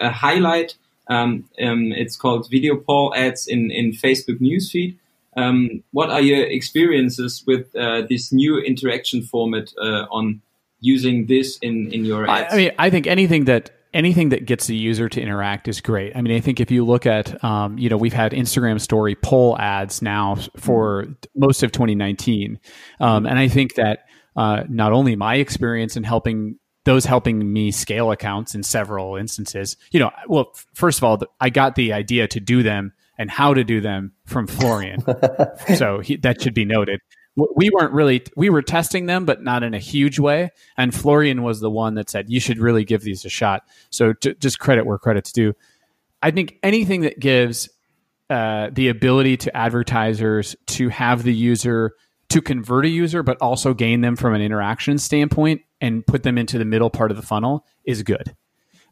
a 0.00 0.10
highlight. 0.10 0.76
Um, 1.08 1.48
um, 1.62 1.92
it's 1.92 2.16
called 2.16 2.48
video 2.50 2.76
poll 2.76 3.12
ads 3.16 3.46
in, 3.46 3.70
in 3.70 3.92
Facebook 3.92 4.40
newsfeed. 4.40 4.96
Um, 5.36 5.82
what 5.92 6.10
are 6.10 6.20
your 6.20 6.44
experiences 6.44 7.44
with 7.46 7.74
uh, 7.74 8.02
this 8.08 8.32
new 8.32 8.58
interaction 8.58 9.22
format 9.22 9.72
uh, 9.80 10.06
on 10.10 10.42
using 10.80 11.26
this 11.26 11.58
in, 11.58 11.92
in 11.92 12.04
your 12.04 12.28
ads? 12.28 12.52
I, 12.52 12.54
I, 12.54 12.58
mean, 12.58 12.70
I 12.78 12.90
think 12.90 13.06
anything 13.06 13.44
that 13.44 13.70
anything 13.92 14.28
that 14.28 14.46
gets 14.46 14.66
the 14.66 14.76
user 14.76 15.08
to 15.08 15.20
interact 15.20 15.66
is 15.68 15.80
great. 15.80 16.14
I 16.14 16.22
mean, 16.22 16.36
I 16.36 16.40
think 16.40 16.60
if 16.60 16.70
you 16.70 16.84
look 16.84 17.06
at, 17.06 17.42
um, 17.42 17.76
you 17.76 17.88
know, 17.88 17.96
we've 17.96 18.12
had 18.12 18.32
Instagram 18.32 18.80
story 18.80 19.16
poll 19.16 19.58
ads 19.58 20.00
now 20.00 20.36
for 20.56 21.06
most 21.34 21.62
of 21.62 21.72
2019, 21.72 22.58
um, 23.00 23.26
and 23.26 23.38
I 23.38 23.48
think 23.48 23.74
that 23.74 24.06
uh, 24.40 24.64
not 24.70 24.90
only 24.90 25.14
my 25.16 25.34
experience 25.34 25.98
in 25.98 26.02
helping 26.02 26.58
those 26.86 27.04
helping 27.04 27.52
me 27.52 27.70
scale 27.70 28.10
accounts 28.10 28.54
in 28.54 28.62
several 28.62 29.16
instances, 29.16 29.76
you 29.92 30.00
know, 30.00 30.10
well, 30.28 30.54
first 30.72 30.96
of 30.96 31.04
all, 31.04 31.20
I 31.42 31.50
got 31.50 31.74
the 31.74 31.92
idea 31.92 32.26
to 32.28 32.40
do 32.40 32.62
them 32.62 32.94
and 33.18 33.30
how 33.30 33.52
to 33.52 33.64
do 33.64 33.82
them 33.82 34.12
from 34.24 34.46
Florian. 34.46 35.04
so 35.76 35.98
he, 35.98 36.16
that 36.16 36.40
should 36.40 36.54
be 36.54 36.64
noted. 36.64 37.00
We 37.36 37.68
weren't 37.68 37.92
really 37.92 38.24
we 38.34 38.48
were 38.48 38.62
testing 38.62 39.04
them, 39.04 39.26
but 39.26 39.42
not 39.42 39.62
in 39.62 39.74
a 39.74 39.78
huge 39.78 40.18
way. 40.18 40.48
And 40.78 40.94
Florian 40.94 41.42
was 41.42 41.60
the 41.60 41.70
one 41.70 41.92
that 41.96 42.08
said 42.08 42.30
you 42.30 42.40
should 42.40 42.58
really 42.58 42.84
give 42.84 43.02
these 43.02 43.26
a 43.26 43.28
shot. 43.28 43.64
So 43.90 44.14
just 44.14 44.58
credit 44.58 44.86
where 44.86 44.96
credit's 44.96 45.32
due. 45.32 45.52
I 46.22 46.30
think 46.30 46.58
anything 46.62 47.02
that 47.02 47.20
gives 47.20 47.68
uh, 48.30 48.70
the 48.72 48.88
ability 48.88 49.36
to 49.36 49.54
advertisers 49.54 50.56
to 50.68 50.88
have 50.88 51.24
the 51.24 51.34
user 51.34 51.92
to 52.30 52.40
convert 52.40 52.86
a 52.86 52.88
user, 52.88 53.22
but 53.22 53.36
also 53.40 53.74
gain 53.74 54.00
them 54.00 54.16
from 54.16 54.34
an 54.34 54.40
interaction 54.40 54.98
standpoint 54.98 55.62
and 55.80 56.06
put 56.06 56.22
them 56.22 56.38
into 56.38 56.58
the 56.58 56.64
middle 56.64 56.90
part 56.90 57.10
of 57.10 57.16
the 57.16 57.22
funnel 57.22 57.66
is 57.84 58.02
good. 58.02 58.34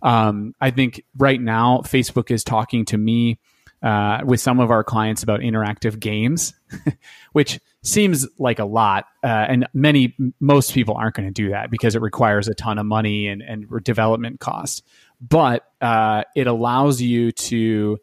Um, 0.02 0.54
I 0.60 0.70
think 0.70 1.04
right 1.16 1.40
now 1.40 1.82
Facebook 1.84 2.30
is 2.30 2.44
talking 2.44 2.84
to 2.86 2.98
me 2.98 3.38
uh, 3.82 4.20
with 4.24 4.40
some 4.40 4.58
of 4.58 4.70
our 4.70 4.82
clients 4.82 5.22
about 5.22 5.40
interactive 5.40 6.00
games, 6.00 6.54
which 7.32 7.60
seems 7.82 8.26
like 8.38 8.58
a 8.58 8.64
lot. 8.64 9.06
Uh, 9.22 9.46
and 9.48 9.68
many, 9.72 10.16
most 10.40 10.72
people 10.72 10.96
aren't 10.96 11.14
going 11.14 11.28
to 11.28 11.32
do 11.32 11.50
that 11.50 11.70
because 11.70 11.94
it 11.94 12.02
requires 12.02 12.48
a 12.48 12.54
ton 12.54 12.78
of 12.78 12.86
money 12.86 13.28
and, 13.28 13.40
and 13.42 13.66
development 13.84 14.40
costs. 14.40 14.82
But 15.20 15.64
uh, 15.80 16.24
it 16.34 16.48
allows 16.48 17.00
you 17.00 17.30
to, 17.32 17.98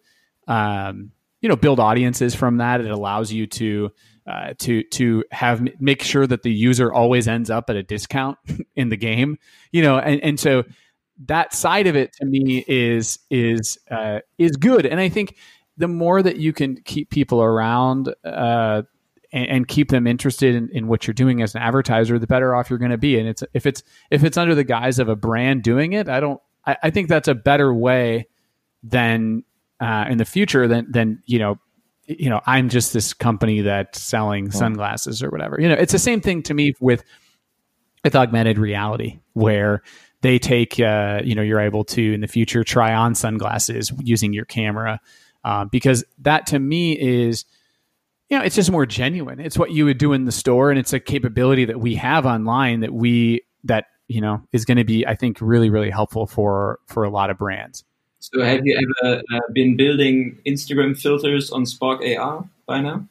um, 0.47 1.11
you 1.41 1.49
know, 1.49 1.57
build 1.57 1.79
audiences 1.79 2.35
from 2.35 2.57
that. 2.57 2.79
It 2.79 2.91
allows 2.91 3.31
you 3.31 3.45
to 3.47 3.91
uh, 4.27 4.53
to 4.59 4.83
to 4.83 5.23
have 5.31 5.67
make 5.79 6.01
sure 6.01 6.25
that 6.25 6.43
the 6.43 6.51
user 6.51 6.91
always 6.91 7.27
ends 7.27 7.49
up 7.49 7.69
at 7.69 7.75
a 7.75 7.83
discount 7.83 8.37
in 8.75 8.89
the 8.89 8.97
game. 8.97 9.37
You 9.71 9.81
know, 9.83 9.97
and 9.97 10.21
and 10.23 10.39
so 10.39 10.63
that 11.27 11.53
side 11.53 11.87
of 11.87 11.95
it 11.95 12.13
to 12.13 12.25
me 12.25 12.63
is 12.67 13.19
is 13.29 13.77
uh, 13.89 14.19
is 14.37 14.57
good. 14.57 14.85
And 14.85 14.99
I 14.99 15.09
think 15.09 15.35
the 15.77 15.87
more 15.87 16.21
that 16.21 16.37
you 16.37 16.53
can 16.53 16.77
keep 16.83 17.09
people 17.09 17.41
around 17.41 18.13
uh, 18.23 18.83
and, 19.31 19.47
and, 19.47 19.67
keep 19.67 19.89
them 19.89 20.07
interested 20.07 20.55
in, 20.55 20.69
in, 20.71 20.87
what 20.87 21.05
you're 21.05 21.13
doing 21.13 21.41
as 21.41 21.53
an 21.53 21.61
advertiser, 21.61 22.17
the 22.17 22.27
better 22.27 22.55
off 22.55 22.69
you're 22.69 22.79
going 22.79 22.91
to 22.91 22.97
be. 22.97 23.19
And 23.19 23.27
it's 23.27 23.43
if 23.53 23.65
it's 23.65 23.83
if 24.09 24.23
it's 24.23 24.37
under 24.37 24.55
the 24.55 24.63
guise 24.63 24.99
of 24.99 25.09
a 25.09 25.15
brand 25.15 25.63
doing 25.63 25.93
it, 25.93 26.07
I 26.07 26.19
don't. 26.19 26.41
I, 26.65 26.77
I 26.83 26.89
think 26.89 27.09
that's 27.09 27.27
a 27.27 27.35
better 27.35 27.73
way 27.73 28.27
than 28.83 29.43
uh, 29.79 30.05
in 30.09 30.17
the 30.17 30.25
future 30.25 30.67
than 30.67 30.91
than 30.91 31.21
you 31.25 31.39
know. 31.39 31.59
You 32.07 32.29
know, 32.29 32.41
I'm 32.45 32.69
just 32.69 32.93
this 32.93 33.13
company 33.13 33.61
that's 33.61 33.99
selling 33.99 34.51
sunglasses 34.51 35.23
or 35.23 35.29
whatever. 35.29 35.57
You 35.59 35.69
know, 35.69 35.75
it's 35.75 35.91
the 35.91 35.99
same 35.99 36.21
thing 36.21 36.43
to 36.43 36.53
me 36.53 36.73
with 36.79 37.03
with 38.03 38.15
augmented 38.15 38.59
reality, 38.59 39.19
where 39.33 39.81
they 40.21 40.37
take, 40.37 40.79
uh, 40.79 41.21
you 41.23 41.35
know, 41.35 41.41
you're 41.41 41.59
able 41.59 41.83
to 41.83 42.13
in 42.13 42.21
the 42.21 42.27
future 42.27 42.63
try 42.63 42.93
on 42.93 43.15
sunglasses 43.15 43.91
using 43.99 44.33
your 44.33 44.45
camera, 44.45 44.99
uh, 45.43 45.65
because 45.65 46.03
that 46.19 46.47
to 46.47 46.59
me 46.59 46.93
is, 46.99 47.45
you 48.29 48.37
know, 48.37 48.43
it's 48.43 48.55
just 48.55 48.71
more 48.71 48.85
genuine. 48.85 49.39
It's 49.39 49.57
what 49.57 49.71
you 49.71 49.85
would 49.85 49.97
do 49.97 50.13
in 50.13 50.25
the 50.25 50.31
store, 50.31 50.69
and 50.69 50.79
it's 50.79 50.93
a 50.93 50.99
capability 50.99 51.65
that 51.65 51.79
we 51.79 51.95
have 51.95 52.25
online 52.25 52.81
that 52.81 52.93
we 52.93 53.41
that 53.63 53.85
you 54.07 54.21
know 54.21 54.43
is 54.51 54.65
going 54.65 54.77
to 54.77 54.83
be, 54.83 55.05
I 55.05 55.15
think, 55.15 55.37
really 55.41 55.69
really 55.69 55.89
helpful 55.89 56.27
for 56.27 56.79
for 56.85 57.03
a 57.03 57.09
lot 57.09 57.29
of 57.29 57.37
brands. 57.37 57.83
So, 58.33 58.41
have 58.43 58.61
you 58.63 58.75
ever 59.03 59.21
uh, 59.31 59.39
been 59.53 59.77
building 59.77 60.39
Instagram 60.47 60.99
filters 60.99 61.51
on 61.51 61.65
Spark 61.65 62.01
AR 62.01 62.49
by 62.65 62.81
now? 62.81 63.07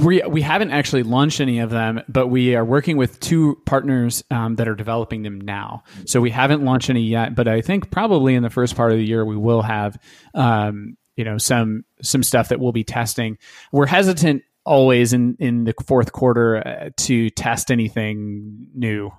We 0.00 0.22
we 0.22 0.40
haven't 0.40 0.70
actually 0.70 1.02
launched 1.02 1.40
any 1.40 1.58
of 1.58 1.68
them, 1.68 2.00
but 2.08 2.28
we 2.28 2.56
are 2.56 2.64
working 2.64 2.96
with 2.96 3.20
two 3.20 3.60
partners 3.66 4.24
um, 4.30 4.56
that 4.56 4.68
are 4.68 4.74
developing 4.74 5.22
them 5.22 5.40
now. 5.40 5.84
So 6.06 6.20
we 6.20 6.30
haven't 6.30 6.64
launched 6.64 6.88
any 6.88 7.02
yet, 7.02 7.34
but 7.34 7.46
I 7.46 7.60
think 7.60 7.90
probably 7.90 8.34
in 8.34 8.42
the 8.42 8.50
first 8.50 8.74
part 8.74 8.90
of 8.90 8.98
the 8.98 9.04
year 9.04 9.24
we 9.24 9.36
will 9.36 9.62
have, 9.62 9.98
um, 10.34 10.96
you 11.16 11.24
know, 11.24 11.36
some 11.36 11.84
some 12.02 12.22
stuff 12.22 12.48
that 12.48 12.58
we'll 12.58 12.72
be 12.72 12.84
testing. 12.84 13.36
We're 13.70 13.86
hesitant 13.86 14.44
always 14.64 15.12
in 15.12 15.36
in 15.38 15.64
the 15.64 15.74
fourth 15.86 16.12
quarter 16.12 16.66
uh, 16.66 16.90
to 16.96 17.28
test 17.30 17.70
anything 17.70 18.68
new, 18.74 19.12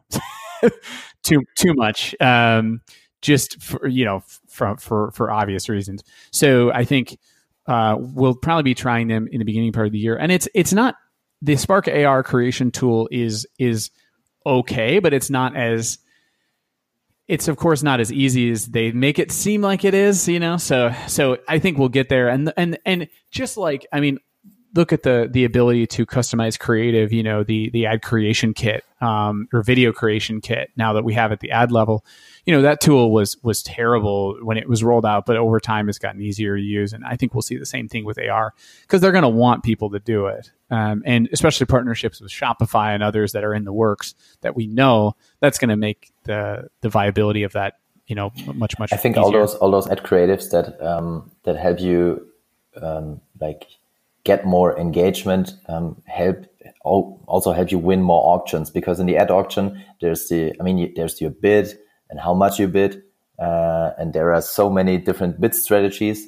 too 1.23 1.41
too 1.55 1.73
much. 1.75 2.15
Um, 2.19 2.81
just 3.23 3.59
for 3.63 3.87
you 3.87 4.05
know 4.05 4.21
for 4.47 4.77
for 4.77 5.11
for 5.11 5.31
obvious 5.31 5.67
reasons. 5.69 6.03
So 6.29 6.71
I 6.71 6.83
think 6.83 7.17
uh, 7.65 7.95
we'll 7.97 8.35
probably 8.35 8.63
be 8.63 8.75
trying 8.75 9.07
them 9.07 9.27
in 9.31 9.39
the 9.39 9.45
beginning 9.45 9.71
part 9.71 9.87
of 9.87 9.93
the 9.93 9.97
year. 9.97 10.15
And 10.15 10.31
it's 10.31 10.47
it's 10.53 10.73
not 10.73 10.95
the 11.41 11.55
Spark 11.55 11.87
AR 11.87 12.21
creation 12.21 12.69
tool 12.69 13.07
is 13.09 13.47
is 13.57 13.89
okay, 14.45 14.99
but 14.99 15.13
it's 15.13 15.31
not 15.31 15.55
as 15.55 15.97
it's 17.27 17.47
of 17.47 17.55
course 17.57 17.81
not 17.81 17.99
as 17.99 18.11
easy 18.11 18.51
as 18.51 18.67
they 18.67 18.91
make 18.91 19.17
it 19.17 19.31
seem 19.31 19.61
like 19.61 19.85
it 19.85 19.93
is, 19.93 20.27
you 20.27 20.39
know. 20.39 20.57
So 20.57 20.93
so 21.07 21.37
I 21.47 21.57
think 21.57 21.77
we'll 21.77 21.89
get 21.89 22.09
there. 22.09 22.27
And 22.27 22.53
and 22.57 22.77
and 22.85 23.07
just 23.31 23.55
like 23.55 23.87
I 23.93 24.01
mean, 24.01 24.19
look 24.75 24.91
at 24.91 25.03
the 25.03 25.29
the 25.31 25.45
ability 25.45 25.87
to 25.87 26.05
customize 26.05 26.59
creative, 26.59 27.13
you 27.13 27.23
know, 27.23 27.43
the 27.43 27.69
the 27.69 27.85
ad 27.85 28.01
creation 28.01 28.53
kit 28.53 28.83
um, 28.99 29.47
or 29.53 29.63
video 29.63 29.93
creation 29.93 30.41
kit 30.41 30.71
now 30.75 30.91
that 30.91 31.05
we 31.05 31.13
have 31.13 31.31
at 31.31 31.39
the 31.39 31.51
ad 31.51 31.71
level 31.71 32.05
you 32.45 32.53
know 32.53 32.61
that 32.61 32.81
tool 32.81 33.11
was 33.11 33.37
was 33.43 33.63
terrible 33.63 34.37
when 34.41 34.57
it 34.57 34.67
was 34.67 34.83
rolled 34.83 35.05
out, 35.05 35.25
but 35.25 35.37
over 35.37 35.59
time 35.59 35.87
it's 35.87 35.97
gotten 35.97 36.21
easier 36.21 36.57
to 36.57 36.61
use, 36.61 36.93
and 36.93 37.05
I 37.05 37.15
think 37.15 37.33
we'll 37.33 37.41
see 37.41 37.57
the 37.57 37.65
same 37.65 37.87
thing 37.87 38.03
with 38.03 38.19
AR 38.19 38.53
because 38.81 39.01
they're 39.01 39.11
going 39.11 39.23
to 39.23 39.29
want 39.29 39.63
people 39.63 39.89
to 39.91 39.99
do 39.99 40.27
it, 40.27 40.51
um, 40.69 41.03
and 41.05 41.29
especially 41.31 41.65
partnerships 41.65 42.19
with 42.19 42.31
Shopify 42.31 42.93
and 42.93 43.01
others 43.01 43.31
that 43.31 43.43
are 43.43 43.53
in 43.53 43.63
the 43.63 43.73
works 43.73 44.13
that 44.41 44.55
we 44.55 44.67
know 44.67 45.15
that's 45.39 45.57
going 45.57 45.69
to 45.69 45.77
make 45.77 46.11
the 46.23 46.69
the 46.81 46.89
viability 46.89 47.43
of 47.43 47.53
that 47.53 47.75
you 48.07 48.15
know 48.15 48.31
much 48.53 48.77
much. 48.77 48.91
I 48.91 48.97
think 48.97 49.15
easier. 49.15 49.23
all 49.23 49.31
those 49.31 49.55
all 49.55 49.71
those 49.71 49.87
ad 49.87 50.03
creatives 50.03 50.51
that 50.51 50.81
um, 50.85 51.31
that 51.43 51.55
help 51.55 51.79
you 51.79 52.27
um, 52.81 53.21
like 53.39 53.67
get 54.23 54.45
more 54.45 54.77
engagement 54.77 55.53
um, 55.67 56.01
help 56.05 56.45
also 56.83 57.53
help 57.53 57.71
you 57.71 57.79
win 57.79 58.01
more 58.01 58.35
auctions 58.35 58.69
because 58.69 58.99
in 58.99 59.05
the 59.05 59.17
ad 59.17 59.31
auction 59.31 59.81
there's 60.01 60.27
the 60.27 60.53
I 60.59 60.63
mean 60.63 60.93
there's 60.95 61.21
your 61.21 61.31
bid 61.31 61.77
and 62.13 62.19
how 62.19 62.35
much 62.35 62.59
you 62.59 62.67
bid. 62.67 63.01
Uh, 63.39 63.89
and 63.97 64.13
there 64.13 64.31
are 64.31 64.41
so 64.41 64.69
many 64.69 64.99
different 64.99 65.41
bid 65.41 65.55
strategies, 65.55 66.27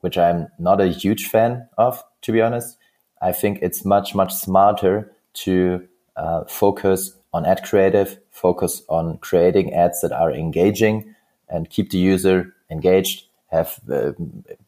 which 0.00 0.18
I'm 0.18 0.48
not 0.58 0.78
a 0.78 0.88
huge 0.88 1.28
fan 1.28 1.66
of, 1.78 2.04
to 2.20 2.32
be 2.32 2.42
honest. 2.42 2.76
I 3.22 3.32
think 3.32 3.60
it's 3.62 3.82
much, 3.82 4.14
much 4.14 4.34
smarter 4.34 5.10
to 5.44 5.88
uh, 6.16 6.44
focus 6.44 7.16
on 7.32 7.46
ad 7.46 7.64
creative, 7.64 8.18
focus 8.30 8.82
on 8.90 9.16
creating 9.28 9.72
ads 9.72 10.02
that 10.02 10.12
are 10.12 10.30
engaging 10.30 11.14
and 11.48 11.70
keep 11.70 11.88
the 11.88 11.98
user 11.98 12.54
engaged, 12.70 13.24
have, 13.50 13.80
uh, 13.90 14.12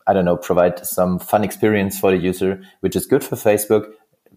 I 0.07 0.15
don't 0.15 0.25
know, 0.25 0.39
provide 0.39 0.87
some 0.87 1.19
fun 1.19 1.45
experience 1.45 1.99
for 2.01 2.11
the 2.11 2.17
user, 2.17 2.63
which 2.81 2.97
is 2.97 3.05
good 3.05 3.23
for 3.23 3.37
Facebook, 3.37 3.93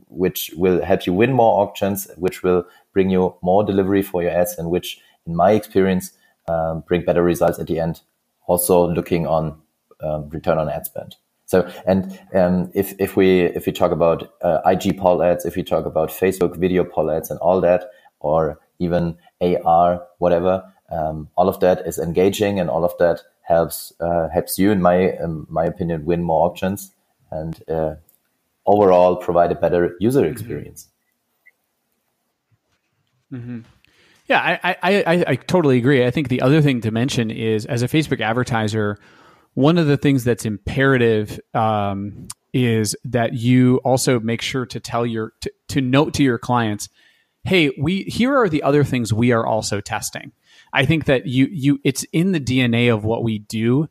which 0.10 0.52
will 0.58 0.84
help 0.84 1.06
you 1.06 1.14
win 1.14 1.32
more 1.32 1.62
auctions, 1.62 2.10
which 2.18 2.44
will 2.44 2.66
bring 2.92 3.10
you 3.10 3.34
more 3.42 3.64
delivery 3.64 4.02
for 4.02 4.22
your 4.22 4.32
ads, 4.32 4.58
and 4.58 4.70
which, 4.70 5.00
in 5.28 5.36
my 5.36 5.52
experience, 5.52 6.14
um, 6.48 6.84
bring 6.88 7.04
better 7.04 7.22
results 7.22 7.60
at 7.60 7.68
the 7.68 7.80
end. 7.80 8.02
Also 8.48 8.88
looking 8.88 9.28
on 9.28 9.62
um, 10.02 10.30
return 10.30 10.58
on 10.58 10.70
ad 10.70 10.86
spend. 10.86 11.16
So, 11.46 11.70
and 11.86 12.20
um, 12.34 12.72
if 12.74 12.94
if 13.00 13.16
we 13.16 13.42
if 13.42 13.66
we 13.66 13.72
talk 13.72 13.92
about 13.92 14.34
uh, 14.42 14.60
IG 14.66 14.98
poll 14.98 15.24
ads, 15.24 15.46
if 15.46 15.56
we 15.56 15.64
talk 15.64 15.86
about 15.86 16.10
Facebook 16.10 16.58
video 16.58 16.84
poll 16.84 17.10
ads 17.12 17.30
and 17.32 17.40
all 17.40 17.62
that, 17.62 17.90
or 18.20 18.60
even 18.80 19.18
AR, 19.42 20.06
whatever, 20.18 20.64
um, 20.92 21.30
all 21.36 21.48
of 21.48 21.60
that 21.62 21.86
is 21.88 22.00
engaging, 22.00 22.60
and 22.60 22.70
all 22.70 22.84
of 22.84 22.98
that 23.00 23.22
helps 23.42 23.94
uh, 24.02 24.28
helps 24.30 24.60
you, 24.60 24.72
in 24.72 24.82
my 24.82 24.96
in 24.96 25.46
my 25.50 25.66
opinion, 25.66 26.06
win 26.06 26.22
more 26.22 26.48
auctions 26.48 26.92
and 27.32 27.64
uh, 27.70 27.96
overall 28.66 29.16
provide 29.16 29.52
a 29.52 29.56
better 29.56 29.96
user 30.00 30.26
experience. 30.26 30.90
Mm-hmm. 33.32 33.60
Yeah, 34.28 34.60
I, 34.62 34.76
I, 34.84 35.04
I, 35.04 35.24
I 35.28 35.36
totally 35.36 35.78
agree. 35.78 36.06
I 36.06 36.12
think 36.12 36.28
the 36.28 36.42
other 36.42 36.62
thing 36.62 36.82
to 36.82 36.92
mention 36.92 37.32
is 37.32 37.66
as 37.66 37.82
a 37.82 37.88
Facebook 37.88 38.20
advertiser, 38.20 38.98
one 39.54 39.78
of 39.78 39.88
the 39.88 39.98
things 39.98 40.24
that's 40.24 40.46
imperative 40.46 41.40
um, 41.54 42.28
is 42.54 42.96
that 43.06 43.34
you 43.34 43.78
also 43.86 44.20
make 44.20 44.42
sure 44.42 44.66
to 44.66 44.80
tell 44.80 45.06
your 45.06 45.34
to, 45.42 45.52
to 45.70 45.82
note 45.82 46.14
to 46.16 46.24
your 46.24 46.38
clients, 46.38 46.90
hey, 47.44 47.72
we 47.80 48.04
here 48.04 48.38
are 48.38 48.50
the 48.50 48.64
other 48.64 48.84
things 48.84 49.14
we 49.14 49.32
are 49.32 49.46
also 49.46 49.80
testing. 49.80 50.34
I 50.74 50.86
think 50.86 51.06
that 51.06 51.26
you 51.26 51.48
you 51.50 51.80
it's 51.86 52.04
in 52.12 52.34
the 52.34 52.40
DNA 52.42 52.94
of 52.94 53.06
what 53.06 53.24
we 53.24 53.40
do. 53.40 53.88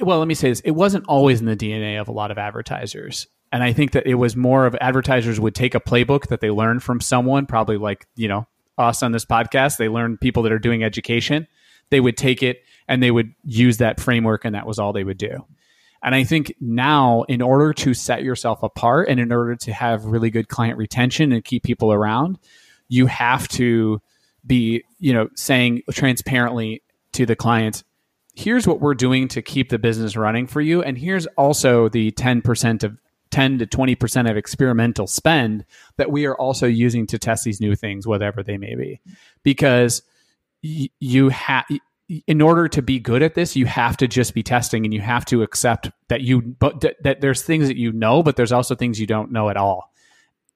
Well, 0.00 0.18
let 0.18 0.26
me 0.26 0.34
say 0.34 0.48
this: 0.48 0.60
it 0.60 0.72
wasn't 0.72 1.04
always 1.06 1.40
in 1.40 1.46
the 1.46 1.56
DNA 1.56 2.00
of 2.00 2.08
a 2.08 2.12
lot 2.12 2.30
of 2.30 2.38
advertisers. 2.38 3.26
And 3.52 3.62
I 3.62 3.72
think 3.72 3.92
that 3.92 4.06
it 4.06 4.14
was 4.14 4.36
more 4.36 4.66
of 4.66 4.76
advertisers 4.80 5.40
would 5.40 5.54
take 5.54 5.74
a 5.74 5.80
playbook 5.80 6.28
that 6.28 6.40
they 6.40 6.50
learned 6.50 6.82
from 6.82 7.00
someone, 7.00 7.46
probably 7.46 7.78
like, 7.78 8.06
you 8.14 8.28
know, 8.28 8.46
us 8.78 9.02
on 9.02 9.12
this 9.12 9.24
podcast. 9.24 9.76
They 9.76 9.88
learned 9.88 10.20
people 10.20 10.42
that 10.44 10.52
are 10.52 10.58
doing 10.58 10.84
education. 10.84 11.46
They 11.90 12.00
would 12.00 12.16
take 12.16 12.42
it 12.42 12.62
and 12.86 13.02
they 13.02 13.10
would 13.10 13.34
use 13.44 13.78
that 13.78 14.00
framework, 14.00 14.44
and 14.44 14.54
that 14.54 14.66
was 14.66 14.78
all 14.78 14.92
they 14.92 15.04
would 15.04 15.18
do. 15.18 15.44
And 16.02 16.14
I 16.14 16.24
think 16.24 16.54
now, 16.60 17.24
in 17.24 17.42
order 17.42 17.72
to 17.74 17.92
set 17.92 18.22
yourself 18.22 18.62
apart 18.62 19.08
and 19.08 19.18
in 19.18 19.32
order 19.32 19.56
to 19.56 19.72
have 19.72 20.04
really 20.04 20.30
good 20.30 20.48
client 20.48 20.78
retention 20.78 21.32
and 21.32 21.44
keep 21.44 21.64
people 21.64 21.92
around, 21.92 22.38
you 22.88 23.06
have 23.06 23.48
to 23.48 24.00
be, 24.46 24.84
you 24.98 25.12
know, 25.12 25.28
saying 25.34 25.82
transparently 25.90 26.82
to 27.12 27.26
the 27.26 27.36
clients, 27.36 27.82
here's 28.34 28.66
what 28.66 28.80
we're 28.80 28.94
doing 28.94 29.26
to 29.28 29.42
keep 29.42 29.68
the 29.70 29.78
business 29.78 30.16
running 30.16 30.46
for 30.46 30.60
you. 30.60 30.82
And 30.82 30.96
here's 30.96 31.26
also 31.36 31.88
the 31.88 32.12
10% 32.12 32.84
of 32.84 32.96
10 33.30 33.58
to 33.58 33.66
20% 33.66 34.30
of 34.30 34.36
experimental 34.36 35.06
spend 35.06 35.64
that 35.96 36.10
we 36.10 36.26
are 36.26 36.36
also 36.36 36.66
using 36.66 37.06
to 37.06 37.18
test 37.18 37.44
these 37.44 37.60
new 37.60 37.74
things, 37.74 38.06
whatever 38.06 38.42
they 38.42 38.56
may 38.56 38.74
be. 38.74 39.00
Because 39.42 40.02
y- 40.62 40.88
you 41.00 41.28
have, 41.30 41.64
in 42.26 42.40
order 42.40 42.68
to 42.68 42.82
be 42.82 42.98
good 42.98 43.22
at 43.22 43.34
this, 43.34 43.56
you 43.56 43.66
have 43.66 43.96
to 43.98 44.08
just 44.08 44.34
be 44.34 44.42
testing 44.42 44.84
and 44.84 44.94
you 44.94 45.00
have 45.00 45.24
to 45.26 45.42
accept 45.42 45.90
that 46.08 46.22
you, 46.22 46.40
but 46.40 46.80
th- 46.80 46.96
that 47.02 47.20
there's 47.20 47.42
things 47.42 47.68
that 47.68 47.76
you 47.76 47.92
know, 47.92 48.22
but 48.22 48.36
there's 48.36 48.52
also 48.52 48.74
things 48.74 49.00
you 49.00 49.06
don't 49.06 49.30
know 49.32 49.48
at 49.48 49.56
all. 49.56 49.92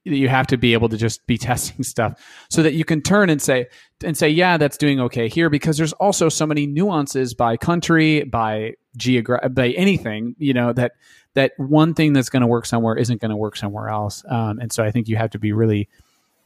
You 0.05 0.29
have 0.29 0.49
to 0.49 0.57
be 0.57 0.73
able 0.73 0.89
to 0.89 0.97
just 0.97 1.27
be 1.27 1.39
testing 1.39 1.83
stuff 1.85 2.21
so 2.51 2.63
that 2.63 2.73
you 2.73 2.85
can 2.85 3.03
turn 3.03 3.31
and 3.31 3.41
say, 3.41 3.69
and 4.03 4.17
say, 4.17 4.29
yeah, 4.29 4.57
that's 4.57 4.77
doing 4.77 4.99
okay 5.01 5.29
here 5.29 5.51
because 5.51 5.77
there's 5.77 5.93
also 5.95 6.29
so 6.29 6.47
many 6.47 6.67
nuances 6.67 7.35
by 7.35 7.57
country, 7.57 8.25
by 8.25 8.75
geographic, 8.97 9.55
by 9.55 9.71
anything, 9.71 10.35
you 10.39 10.55
know, 10.55 10.73
that 10.73 10.93
that 11.35 11.53
one 11.57 11.95
thing 11.95 12.13
that's 12.13 12.29
going 12.29 12.43
to 12.43 12.47
work 12.47 12.67
somewhere 12.67 12.97
isn't 12.97 13.21
going 13.21 13.31
to 13.31 13.37
work 13.37 13.57
somewhere 13.57 13.89
else. 13.89 14.25
Um, 14.29 14.59
and 14.59 14.73
so 14.73 14.85
I 14.85 14.91
think 14.91 15.09
you 15.09 15.17
have 15.17 15.31
to 15.31 15.39
be 15.39 15.53
really, 15.53 15.89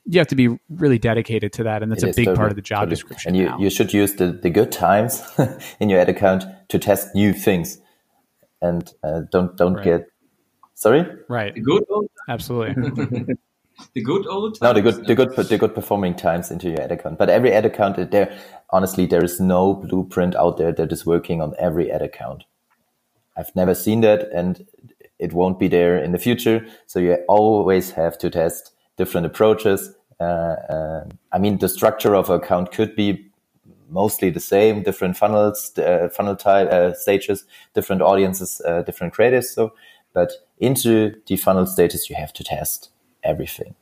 you 0.05 0.19
have 0.21 0.29
to 0.29 0.37
be 0.37 0.57
really 0.69 0.99
dedicated 0.99 1.53
to 1.55 1.65
that. 1.65 1.83
And 1.83 1.91
that's 1.91 2.05
it 2.05 2.11
a 2.11 2.13
big 2.15 2.27
totally, 2.27 2.37
part 2.37 2.53
of 2.53 2.57
the 2.57 2.63
job 2.63 2.81
totally. 2.81 2.91
description. 2.91 3.31
And 3.31 3.37
you, 3.37 3.47
now. 3.47 3.59
you 3.59 3.71
should 3.71 3.93
use 3.93 4.15
the, 4.15 4.29
the 4.29 4.51
good 4.51 4.71
times 4.71 5.23
in 5.81 5.89
your 5.89 6.01
ad 6.01 6.09
account 6.09 6.45
to 6.69 6.79
test 6.79 7.15
new 7.15 7.33
things 7.33 7.79
and 8.63 8.93
uh, 9.03 9.23
don't, 9.33 9.57
don't 9.57 9.75
right. 9.75 9.85
get, 9.85 10.07
sorry? 10.75 11.05
Right. 11.29 11.61
Good 11.61 11.85
Absolutely. 12.29 13.35
the 13.95 14.03
good 14.03 14.27
old 14.27 14.55
times. 14.55 14.63
No, 14.63 14.73
the 14.73 14.83
good, 14.83 15.07
the 15.07 15.15
good, 15.15 15.49
the 15.49 15.59
good 15.59 15.75
performing 15.75 16.15
times 16.15 16.51
into 16.51 16.71
your 16.71 16.81
ad 16.81 16.93
account. 16.93 17.19
But 17.19 17.31
every 17.31 17.53
ad 17.53 17.67
account 17.67 18.11
there, 18.11 18.39
honestly, 18.71 19.07
there 19.07 19.25
is 19.25 19.41
no 19.41 19.75
blueprint 19.75 20.35
out 20.35 20.57
there 20.57 20.73
that 20.73 20.93
is 20.93 21.05
working 21.07 21.41
on 21.41 21.55
every 21.59 21.91
ad 21.91 22.03
account. 22.03 22.45
I've 23.37 23.55
never 23.55 23.75
seen 23.75 24.01
that 24.01 24.31
and 24.33 24.67
it 25.19 25.33
won't 25.33 25.59
be 25.59 25.69
there 25.69 25.97
in 25.97 26.13
the 26.13 26.19
future. 26.19 26.67
So 26.87 26.99
you 26.99 27.15
always 27.29 27.93
have 27.93 28.19
to 28.19 28.31
test 28.31 28.73
different 28.97 29.27
approaches. 29.27 29.95
Uh, 30.19 30.23
uh, 30.23 31.05
I 31.33 31.39
mean, 31.39 31.59
the 31.59 31.69
structure 31.69 32.15
of 32.15 32.31
an 32.31 32.41
account 32.41 32.73
could 32.73 32.97
be 32.97 33.31
mostly 33.89 34.31
the 34.31 34.41
same, 34.41 34.83
different 34.83 35.17
funnels, 35.17 35.73
uh, 35.79 36.09
funnel 36.13 36.37
type 36.37 36.69
uh, 36.71 36.95
stages, 36.95 37.45
different 37.75 38.03
audiences, 38.03 38.61
uh, 38.67 38.83
different 38.83 39.15
creatives. 39.15 39.47
So, 39.47 39.75
but 40.13 40.33
into 40.59 41.15
the 41.27 41.37
funnel 41.37 41.67
status, 41.67 42.09
you 42.09 42.17
have 42.17 42.33
to 42.35 42.45
test 42.45 42.91
everything. 43.27 43.75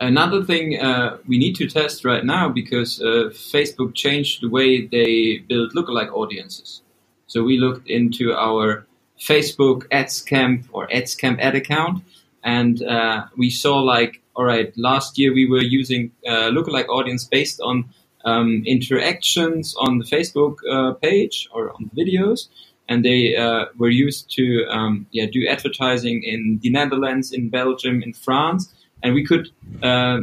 another 0.00 0.44
thing 0.44 0.78
uh, 0.80 1.16
we 1.26 1.38
need 1.38 1.54
to 1.56 1.66
test 1.68 2.04
right 2.04 2.24
now 2.24 2.48
because 2.48 3.00
uh, 3.00 3.30
Facebook 3.52 3.94
changed 3.94 4.42
the 4.42 4.48
way 4.48 4.86
they 4.86 5.38
build 5.48 5.72
lookalike 5.72 6.12
audiences. 6.12 6.82
So 7.26 7.42
we 7.42 7.58
looked 7.58 7.88
into 7.88 8.32
our 8.34 8.86
Facebook 9.18 9.88
AdsCamp 9.88 10.64
or 10.72 10.86
AdsCamp 10.88 11.40
ad 11.40 11.54
account, 11.54 12.04
and 12.44 12.82
uh, 12.82 13.26
we 13.36 13.50
saw 13.50 13.78
like, 13.80 14.22
all 14.34 14.44
right, 14.44 14.72
last 14.76 15.18
year 15.18 15.32
we 15.32 15.48
were 15.48 15.62
using 15.62 16.12
uh, 16.26 16.50
lookalike 16.50 16.88
audience 16.88 17.24
based 17.24 17.60
on 17.60 17.88
um, 18.24 18.62
interactions 18.66 19.74
on 19.78 19.98
the 19.98 20.04
Facebook 20.04 20.56
uh, 20.70 20.92
page 20.94 21.48
or 21.52 21.72
on 21.72 21.90
the 21.90 22.04
videos, 22.04 22.48
and 22.88 23.04
they 23.04 23.36
uh, 23.36 23.66
were 23.76 23.90
used 23.90 24.30
to 24.36 24.64
um, 24.68 25.06
yeah 25.10 25.26
do 25.26 25.46
advertising 25.48 26.22
in 26.22 26.58
the 26.62 26.70
Netherlands, 26.70 27.32
in 27.32 27.48
Belgium, 27.48 28.02
in 28.02 28.12
France, 28.12 28.72
and 29.02 29.14
we 29.14 29.24
could 29.24 29.50
uh, 29.82 30.20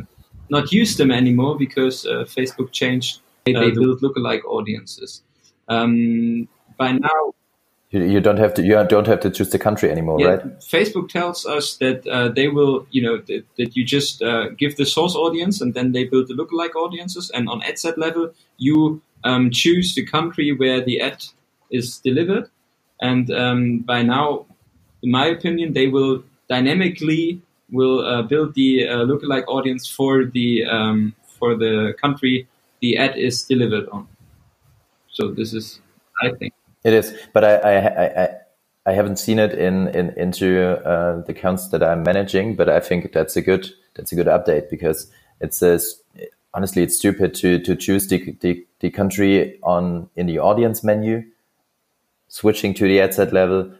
not 0.49 0.71
use 0.71 0.97
them 0.97 1.11
anymore 1.11 1.57
because 1.57 2.05
uh, 2.05 2.25
Facebook 2.27 2.71
changed. 2.71 3.19
Uh, 3.45 3.59
they 3.59 3.71
build 3.71 4.01
lookalike 4.01 4.45
audiences. 4.45 5.21
Um, 5.67 6.47
by 6.77 6.93
now, 6.93 7.33
you, 7.93 8.03
you 8.05 8.19
don't 8.19 8.37
have 8.37 8.53
to 8.55 8.63
you 8.63 8.83
don't 8.85 9.07
have 9.07 9.19
to 9.21 9.29
choose 9.29 9.51
the 9.51 9.59
country 9.59 9.91
anymore, 9.91 10.19
yeah, 10.19 10.27
right? 10.27 10.59
Facebook 10.59 11.09
tells 11.09 11.45
us 11.45 11.77
that 11.77 12.07
uh, 12.07 12.29
they 12.29 12.47
will, 12.47 12.87
you 12.91 13.01
know, 13.01 13.17
that, 13.17 13.45
that 13.57 13.75
you 13.75 13.85
just 13.85 14.21
uh, 14.21 14.49
give 14.49 14.77
the 14.77 14.85
source 14.85 15.15
audience 15.15 15.61
and 15.61 15.73
then 15.75 15.91
they 15.91 16.03
build 16.03 16.27
the 16.27 16.33
lookalike 16.33 16.75
audiences. 16.75 17.29
And 17.31 17.47
on 17.47 17.61
ad 17.63 17.77
set 17.77 17.97
level, 17.97 18.33
you 18.57 19.01
um, 19.23 19.51
choose 19.51 19.93
the 19.93 20.05
country 20.05 20.51
where 20.51 20.81
the 20.81 21.01
ad 21.01 21.23
is 21.73 21.97
delivered. 21.97 22.49
And 23.01 23.29
um, 23.31 23.79
by 23.79 24.03
now, 24.03 24.45
in 25.01 25.11
my 25.11 25.25
opinion, 25.25 25.73
they 25.73 25.87
will 25.87 26.23
dynamically 26.47 27.41
will 27.71 28.05
uh, 28.05 28.21
build 28.21 28.53
the 28.53 28.87
uh, 28.87 28.97
lookalike 29.09 29.47
audience 29.47 29.89
for 29.89 30.25
the 30.25 30.63
um, 30.65 31.13
for 31.39 31.55
the 31.55 31.93
country 31.99 32.47
the 32.81 32.97
ad 32.97 33.17
is 33.17 33.43
delivered 33.43 33.89
on. 33.89 34.07
So 35.09 35.31
this 35.31 35.53
is, 35.53 35.79
I 36.21 36.31
think. 36.31 36.53
It 36.83 36.93
is, 36.93 37.15
but 37.33 37.43
I 37.43 37.55
I, 37.55 38.23
I, 38.23 38.29
I 38.85 38.91
haven't 38.91 39.17
seen 39.17 39.39
it 39.39 39.53
in, 39.53 39.87
in 39.89 40.09
into 40.17 40.77
uh, 40.85 41.21
the 41.21 41.31
accounts 41.31 41.69
that 41.69 41.81
I'm 41.81 42.03
managing. 42.03 42.55
But 42.55 42.69
I 42.69 42.79
think 42.79 43.11
that's 43.13 43.35
a 43.35 43.41
good 43.41 43.69
that's 43.95 44.11
a 44.11 44.15
good 44.15 44.27
update 44.27 44.69
because 44.69 45.09
it 45.39 45.53
says 45.53 46.01
honestly 46.53 46.83
it's 46.83 46.97
stupid 46.97 47.33
to 47.35 47.59
to 47.59 47.75
choose 47.75 48.07
the, 48.07 48.35
the, 48.41 48.65
the 48.79 48.89
country 48.89 49.59
on 49.63 50.09
in 50.15 50.27
the 50.27 50.39
audience 50.39 50.83
menu, 50.83 51.23
switching 52.33 52.73
to 52.73 52.85
the 52.87 52.99
ad 52.99 53.13
set 53.13 53.31
level, 53.31 53.71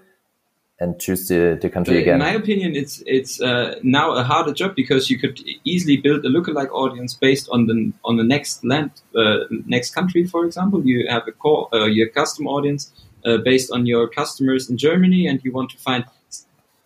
and 0.79 0.99
choose 0.99 1.27
the, 1.27 1.57
the 1.59 1.69
country 1.69 1.97
again. 2.01 2.15
In 2.15 2.19
my 2.19 2.33
opinion, 2.33 2.75
it's 2.75 3.01
it's 3.07 3.41
uh, 3.41 3.79
now 3.81 4.11
a 4.11 4.23
harder 4.23 4.53
job 4.53 4.75
because 4.75 5.09
you 5.09 5.17
could 5.17 5.39
easily 5.63 5.97
build 5.97 6.23
a 6.25 6.29
lookalike 6.29 6.71
audience 6.71 7.15
based 7.15 7.49
on 7.49 7.65
the 7.65 7.91
on 8.05 8.17
the 8.17 8.23
next 8.23 8.63
land, 8.63 8.91
uh, 9.15 9.37
next 9.65 9.95
country. 9.95 10.25
For 10.25 10.45
example, 10.45 10.85
you 10.85 11.07
have 11.09 11.27
a 11.27 11.31
core 11.31 11.67
uh, 11.73 11.85
your 11.85 12.09
custom 12.09 12.45
audience 12.47 12.91
uh, 13.25 13.37
based 13.37 13.71
on 13.71 13.87
your 13.87 14.07
customers 14.07 14.69
in 14.69 14.77
Germany, 14.77 15.25
and 15.25 15.43
you 15.43 15.51
want 15.51 15.71
to 15.71 15.77
find 15.77 16.05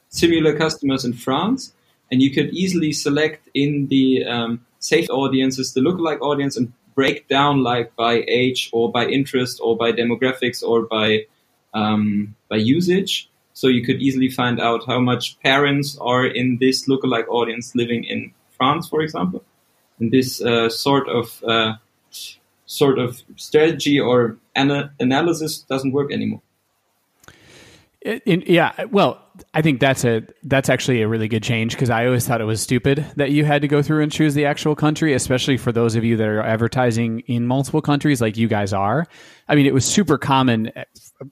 similar 0.07 0.55
customers 0.55 1.03
in 1.03 1.13
France, 1.13 1.73
and 2.09 2.21
you 2.21 2.31
could 2.31 2.49
easily 2.53 2.93
select 2.93 3.49
in 3.53 3.87
the 3.87 4.23
um, 4.25 4.65
saved 4.79 5.09
audiences 5.09 5.73
the 5.73 5.81
lookalike 5.81 6.21
audience 6.21 6.55
and 6.55 6.71
break 6.95 7.27
down 7.27 7.61
like 7.61 7.93
by 7.95 8.23
age 8.27 8.69
or 8.71 8.89
by 8.89 9.05
interest 9.05 9.59
or 9.61 9.75
by 9.75 9.91
demographics 9.91 10.63
or 10.63 10.83
by 10.83 11.25
um, 11.73 12.35
by 12.49 12.57
usage 12.57 13.29
so 13.57 13.65
you 13.65 13.83
could 13.83 13.99
easily 13.99 14.29
find 14.29 14.61
out 14.61 14.85
how 14.85 14.99
much 14.99 15.39
parents 15.39 15.97
are 15.99 16.27
in 16.27 16.59
this 16.59 16.87
lookalike 16.87 17.27
audience 17.27 17.73
living 17.73 18.03
in 18.03 18.31
France, 18.55 18.87
for 18.87 19.01
example. 19.01 19.43
And 19.99 20.11
this 20.11 20.39
uh, 20.39 20.69
sort 20.69 21.09
of 21.09 21.43
uh, 21.43 21.73
sort 22.67 22.99
of 22.99 23.19
strategy 23.35 23.99
or 23.99 24.37
ana- 24.55 24.93
analysis 24.99 25.57
doesn't 25.61 25.91
work 25.91 26.11
anymore. 26.11 26.43
Yeah, 28.25 28.85
well, 28.91 29.23
I 29.57 29.63
think 29.63 29.79
that's 29.79 30.05
a 30.05 30.21
that's 30.43 30.69
actually 30.69 31.01
a 31.01 31.07
really 31.07 31.27
good 31.27 31.41
change 31.41 31.71
because 31.71 31.89
I 31.89 32.05
always 32.05 32.27
thought 32.27 32.41
it 32.41 32.43
was 32.43 32.61
stupid 32.61 33.03
that 33.15 33.31
you 33.31 33.43
had 33.43 33.63
to 33.63 33.67
go 33.67 33.81
through 33.81 34.03
and 34.03 34.11
choose 34.11 34.35
the 34.35 34.45
actual 34.45 34.75
country, 34.75 35.13
especially 35.13 35.57
for 35.57 35.71
those 35.71 35.95
of 35.95 36.03
you 36.03 36.15
that 36.15 36.27
are 36.27 36.43
advertising 36.43 37.21
in 37.21 37.47
multiple 37.47 37.81
countries 37.81 38.21
like 38.21 38.37
you 38.37 38.47
guys 38.47 38.71
are. 38.71 39.07
I 39.47 39.55
mean, 39.55 39.65
it 39.65 39.73
was 39.73 39.83
super 39.83 40.19
common 40.19 40.71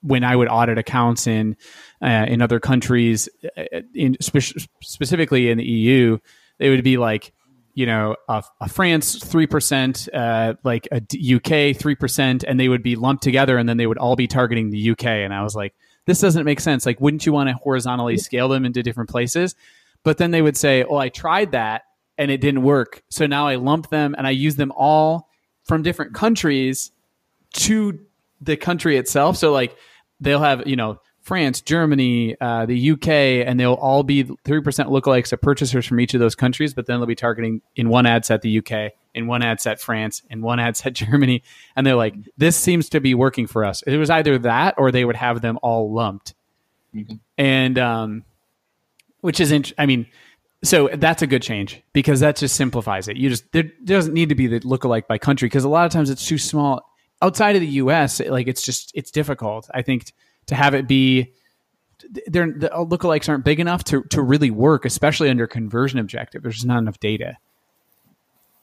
when 0.02 0.24
I 0.24 0.36
would 0.36 0.48
audit 0.48 0.80
accounts 0.80 1.28
in 1.28 1.56
uh, 2.02 2.26
in 2.28 2.42
other 2.42 2.60
countries, 2.60 3.30
uh, 3.56 3.82
in 3.94 4.18
spe- 4.20 4.66
specifically 4.82 5.52
in 5.52 5.60
the 5.60 5.64
EU, 5.64 6.18
it 6.58 6.72
would 6.72 6.84
be 6.84 6.98
like, 6.98 7.32
you 7.76 7.86
know, 7.86 8.16
a, 8.28 8.44
a 8.60 8.68
France 8.68 9.24
three 9.24 9.46
percent, 9.46 10.10
uh, 10.12 10.56
like 10.64 10.88
a 10.92 10.98
UK 10.98 11.78
three 11.78 11.94
percent, 11.94 12.44
and 12.44 12.60
they 12.60 12.70
would 12.70 12.82
be 12.82 12.96
lumped 12.96 13.22
together, 13.22 13.60
and 13.60 13.70
then 13.70 13.78
they 13.78 13.86
would 13.86 14.00
all 14.00 14.16
be 14.16 14.26
targeting 14.26 14.72
the 14.72 14.90
UK. 14.90 15.06
And 15.06 15.32
I 15.32 15.44
was 15.44 15.56
like, 15.56 15.76
this 16.06 16.20
doesn't 16.20 16.46
make 16.46 16.60
sense. 16.60 16.86
Like, 16.86 17.02
wouldn't 17.02 17.26
you 17.26 17.34
want 17.34 17.50
to 17.50 17.56
horizontally 17.56 18.18
scale 18.18 18.50
them 18.50 18.66
into 18.66 18.84
different 18.84 19.10
places? 19.10 19.56
But 20.04 20.18
then 20.18 20.32
they 20.32 20.42
would 20.42 20.58
say, 20.58 20.84
oh, 20.84 20.98
I 20.98 21.10
tried 21.10 21.52
that 21.52 21.84
and 22.18 22.32
it 22.32 22.40
didn't 22.40 22.64
work, 22.64 23.04
so 23.10 23.26
now 23.26 23.48
I 23.48 23.56
lump 23.56 23.90
them 23.90 24.16
and 24.18 24.26
I 24.26 24.30
use 24.30 24.56
them 24.56 24.72
all 24.76 25.30
from 25.66 25.82
different 25.82 26.14
countries 26.14 26.92
to 27.54 28.00
the 28.42 28.56
country 28.56 28.98
itself. 28.98 29.38
So 29.38 29.52
like 29.52 29.76
they'll 30.20 30.42
have 30.42 30.68
you 30.68 30.76
know 30.76 31.00
France, 31.26 31.60
Germany, 31.62 32.40
uh, 32.40 32.68
the 32.68 32.92
UK, 32.92 33.08
and 33.48 33.60
they'll 33.60 33.74
all 33.74 34.04
be 34.04 34.24
3% 34.24 34.36
lookalikes 34.44 35.34
of 35.34 35.42
purchasers 35.42 35.84
from 35.84 36.00
each 36.00 36.14
of 36.14 36.20
those 36.20 36.36
countries, 36.36 36.76
but 36.76 36.86
then 36.86 37.00
they'll 37.00 37.08
be 37.08 37.16
targeting 37.16 37.64
in 37.76 37.90
one 37.90 38.06
ad 38.06 38.24
set 38.24 38.44
the 38.44 38.60
UK, 38.60 38.92
in 39.16 39.26
one 39.26 39.42
ad 39.42 39.60
set 39.60 39.82
France, 39.82 40.22
in 40.30 40.44
one 40.44 40.60
ad 40.60 40.78
set 40.78 40.94
Germany. 40.94 41.42
And 41.76 41.86
they're 41.86 41.96
like, 41.96 42.14
this 42.38 42.56
seems 42.56 42.90
to 42.90 43.00
be 43.00 43.16
working 43.16 43.48
for 43.48 43.66
us. 43.66 43.82
It 43.88 43.98
was 43.98 44.12
either 44.12 44.38
that 44.38 44.76
or 44.78 44.92
they 44.92 45.04
would 45.04 45.16
have 45.16 45.42
them 45.42 45.58
all 45.64 45.92
lumped. 45.92 46.36
Mm-hmm. 46.94 47.16
And, 47.40 47.80
um, 47.80 48.24
which 49.22 49.40
is, 49.40 49.52
int- 49.52 49.74
I 49.80 49.88
mean, 49.88 50.06
so 50.64 50.92
that's 50.94 51.24
a 51.24 51.28
good 51.28 51.42
change 51.42 51.82
because 51.92 52.20
that 52.20 52.36
just 52.36 52.56
simplifies 52.56 53.08
it. 53.08 53.18
You 53.18 53.30
just, 53.30 53.52
there 53.52 53.72
doesn't 53.84 54.14
need 54.14 54.30
to 54.30 54.36
be 54.36 54.46
the 54.46 54.60
lookalike 54.60 55.08
by 55.08 55.18
country 55.18 55.48
because 55.48 55.64
a 55.64 55.70
lot 55.70 55.88
of 55.88 55.92
times 55.92 56.12
it's 56.12 56.28
too 56.28 56.38
small. 56.38 56.88
Outside 57.20 57.56
of 57.56 57.62
the 57.62 57.68
US, 57.68 58.20
like 58.20 58.46
it's 58.46 58.62
just, 58.62 58.92
it's 58.94 59.10
difficult. 59.10 59.68
I 59.74 59.82
think 59.82 60.14
to 60.48 60.56
have 60.56 60.74
it 60.74 60.88
be 60.88 61.34
they're, 62.28 62.52
the 62.52 62.70
lookalikes 62.70 63.30
aren't 63.30 63.46
big 63.46 63.60
enough 63.60 63.84
to, 63.86 64.04
to 64.04 64.22
really 64.22 64.52
work, 64.52 64.86
especially 64.86 65.30
under 65.30 65.48
conversion 65.48 66.00
objective. 66.00 66.44
There's 66.44 66.56
just 66.56 66.68
not 66.68 66.80
enough 66.80 67.00
data. 67.00 67.38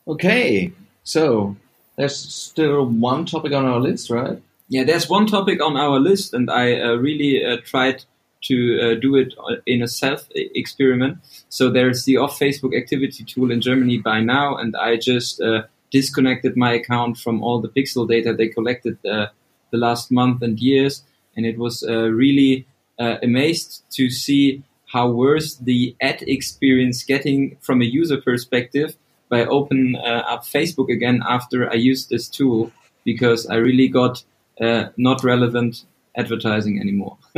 Okay, 0.07 0.73
so 1.05 1.57
there's 1.97 2.17
still 2.17 2.87
one 2.87 3.27
topic 3.27 3.53
on 3.53 3.65
our 3.65 3.81
list, 3.81 4.11
right? 4.11 4.41
Yeah, 4.69 4.85
there's 4.85 5.09
one 5.09 5.27
topic 5.27 5.63
on 5.63 5.77
our 5.77 6.01
list, 6.01 6.35
and 6.35 6.51
I 6.51 6.81
uh, 6.81 6.95
really 6.95 7.45
uh, 7.45 7.59
tried 7.65 8.05
to 8.43 8.81
uh, 8.81 8.95
do 9.01 9.17
it 9.17 9.35
uh, 9.39 9.57
in 9.67 9.83
a 9.83 9.89
self 9.89 10.27
experiment. 10.35 11.19
So 11.49 11.71
there's 11.71 12.05
the 12.05 12.17
off 12.17 12.39
Facebook 12.39 12.77
activity 12.77 13.25
tool 13.25 13.51
in 13.51 13.61
Germany 13.61 13.99
by 13.99 14.21
now, 14.21 14.57
and 14.57 14.75
I 14.77 14.97
just 14.97 15.41
uh, 15.41 15.65
disconnected 15.91 16.57
my 16.57 16.73
account 16.73 17.19
from 17.19 17.43
all 17.43 17.61
the 17.61 17.69
pixel 17.69 18.09
data 18.09 18.33
they 18.33 18.49
collected 18.49 18.99
uh, 19.07 19.27
the 19.71 19.79
last 19.79 20.11
month 20.11 20.43
and 20.43 20.59
years 20.59 21.03
and 21.37 21.47
it 21.47 21.59
was 21.59 21.83
uh, 21.83 22.09
really 22.11 22.67
uh, 22.99 23.17
amazed 23.23 23.83
to 23.93 24.11
see 24.11 24.63
how 24.93 25.09
worse 25.09 25.55
the 25.57 25.97
ad 26.01 26.23
experience 26.23 27.03
getting 27.03 27.57
from 27.61 27.81
a 27.81 27.87
user 27.87 28.21
perspective 28.21 28.95
by 29.31 29.45
open 29.47 29.97
uh, 29.97 30.23
up 30.29 30.45
Facebook 30.45 30.91
again 30.91 31.23
after 31.27 31.71
I 31.71 31.75
used 31.75 32.11
this 32.11 32.29
tool 32.29 32.71
because 33.05 33.47
I 33.47 33.57
really 33.57 33.89
got 33.89 34.23
uh, 34.61 34.91
not 34.97 35.25
relevant 35.25 35.85
advertising 36.15 36.79
anymore. 36.79 37.17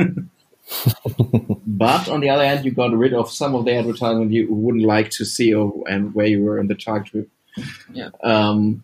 but 1.66 2.08
on 2.08 2.20
the 2.20 2.30
other 2.30 2.44
hand, 2.44 2.64
you 2.64 2.72
got 2.72 2.92
rid 2.92 3.14
of 3.14 3.30
some 3.30 3.54
of 3.54 3.64
the 3.64 3.74
advertising 3.74 4.32
you 4.32 4.52
wouldn't 4.52 4.84
like 4.84 5.10
to 5.10 5.24
see 5.24 5.54
or, 5.54 5.84
and 5.88 6.14
where 6.14 6.26
you 6.26 6.42
were 6.42 6.58
in 6.58 6.66
the 6.66 6.74
target 6.74 7.12
group. 7.12 7.30
Yeah. 7.92 8.10
Um, 8.24 8.82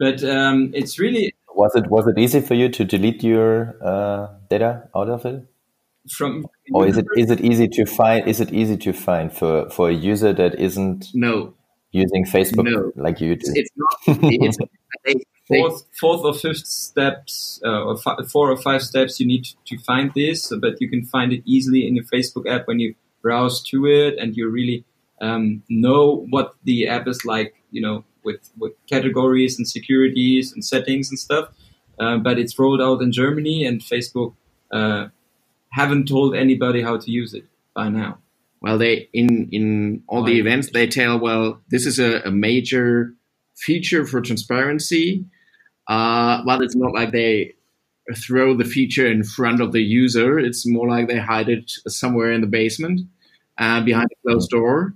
but 0.00 0.24
um, 0.24 0.72
it's 0.74 0.98
really 0.98 1.34
was 1.58 1.74
it 1.74 1.90
was 1.90 2.06
it 2.06 2.18
easy 2.18 2.40
for 2.40 2.54
you 2.54 2.68
to 2.68 2.84
delete 2.84 3.22
your 3.22 3.76
uh, 3.82 4.28
data 4.48 4.88
out 4.94 5.08
of 5.08 5.26
it? 5.26 5.44
From 6.10 6.46
or 6.72 6.86
is 6.86 6.96
it 6.96 7.06
is 7.16 7.30
it 7.30 7.40
easy 7.40 7.68
to 7.68 7.84
find? 7.84 8.26
Is 8.26 8.40
it 8.40 8.52
easy 8.52 8.76
to 8.78 8.92
find 8.92 9.32
for 9.32 9.68
for 9.70 9.90
a 9.90 9.92
user 9.92 10.32
that 10.32 10.54
isn't 10.58 11.08
no 11.14 11.54
using 11.90 12.24
Facebook 12.24 12.70
no. 12.70 12.92
like 12.96 13.20
you 13.20 13.36
do? 13.36 13.52
It's 13.54 13.70
not. 13.76 14.68
It's, 15.04 15.24
fourth, 15.48 15.84
fourth 15.98 16.20
or 16.24 16.34
fifth 16.34 16.66
steps, 16.66 17.60
uh, 17.64 17.84
or 17.84 17.96
four 17.96 18.50
or 18.50 18.56
five 18.56 18.82
steps, 18.82 19.18
you 19.18 19.26
need 19.26 19.46
to 19.66 19.78
find 19.78 20.12
this, 20.14 20.52
but 20.60 20.80
you 20.80 20.88
can 20.88 21.04
find 21.04 21.32
it 21.32 21.42
easily 21.44 21.86
in 21.88 21.96
your 21.96 22.04
Facebook 22.04 22.46
app 22.48 22.68
when 22.68 22.78
you 22.78 22.94
browse 23.22 23.62
to 23.62 23.86
it 23.86 24.18
and 24.18 24.36
you 24.36 24.48
really 24.48 24.84
um, 25.20 25.62
know 25.68 26.26
what 26.30 26.54
the 26.64 26.86
app 26.86 27.08
is 27.08 27.24
like, 27.24 27.54
you 27.70 27.80
know, 27.80 28.04
with, 28.28 28.42
with 28.62 28.72
categories 28.94 29.52
and 29.58 29.66
securities 29.76 30.44
and 30.52 30.60
settings 30.72 31.06
and 31.10 31.18
stuff. 31.26 31.46
Uh, 32.02 32.16
but 32.26 32.34
it's 32.42 32.54
rolled 32.58 32.82
out 32.86 33.02
in 33.04 33.10
Germany, 33.22 33.56
and 33.68 33.76
Facebook 33.92 34.32
uh, 34.78 35.02
haven't 35.78 36.06
told 36.06 36.30
anybody 36.44 36.80
how 36.88 36.96
to 37.04 37.08
use 37.20 37.32
it 37.40 37.46
by 37.74 37.88
now. 37.88 38.12
well, 38.60 38.78
they 38.78 39.08
in 39.12 39.48
in 39.58 40.02
all 40.08 40.24
the 40.24 40.38
events 40.38 40.70
they 40.70 40.86
tell, 40.86 41.18
well, 41.18 41.60
this 41.70 41.86
is 41.86 41.98
a, 41.98 42.10
a 42.30 42.30
major 42.30 43.14
feature 43.56 44.04
for 44.06 44.20
transparency, 44.20 45.24
uh, 45.88 46.42
but 46.44 46.62
it's 46.62 46.76
not 46.76 46.92
like 46.98 47.12
they 47.12 47.54
throw 48.26 48.56
the 48.56 48.64
feature 48.64 49.06
in 49.06 49.22
front 49.22 49.60
of 49.60 49.72
the 49.72 49.82
user. 49.82 50.38
It's 50.38 50.66
more 50.66 50.88
like 50.88 51.08
they 51.08 51.18
hide 51.18 51.48
it 51.48 51.70
somewhere 51.86 52.32
in 52.32 52.40
the 52.40 52.46
basement, 52.60 53.00
uh, 53.58 53.80
behind 53.82 54.08
a 54.12 54.18
closed 54.22 54.50
door, 54.50 54.94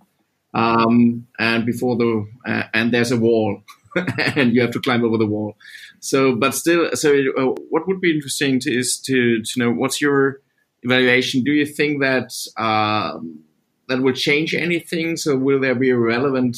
um, 0.55 1.27
and 1.39 1.65
before 1.65 1.97
the 1.97 2.27
uh, 2.47 2.65
and 2.75 2.93
there's 2.93 3.13
a 3.13 3.17
wall, 3.17 3.63
and 4.37 4.55
you 4.55 4.61
have 4.61 4.73
to 4.73 4.81
climb 4.81 5.05
over 5.05 5.19
the 5.19 5.27
wall. 5.27 5.57
So, 6.01 6.35
but 6.35 6.55
still, 6.55 6.91
so 6.95 7.15
uh, 7.15 7.61
what 7.71 7.87
would 7.87 8.01
be 8.01 8.15
interesting 8.15 8.61
to, 8.61 8.73
is 8.73 8.99
to 9.03 9.43
to 9.43 9.59
know 9.59 9.71
what's 9.71 10.01
your 10.01 10.41
evaluation. 10.83 11.43
Do 11.43 11.53
you 11.53 11.67
think 11.67 12.01
that 12.01 12.33
um, 12.57 13.41
that 13.89 14.03
will 14.03 14.15
change 14.15 14.55
anything? 14.55 15.17
So, 15.17 15.37
will 15.37 15.61
there 15.61 15.75
be 15.75 15.91
a 15.91 15.99
relevant 15.99 16.57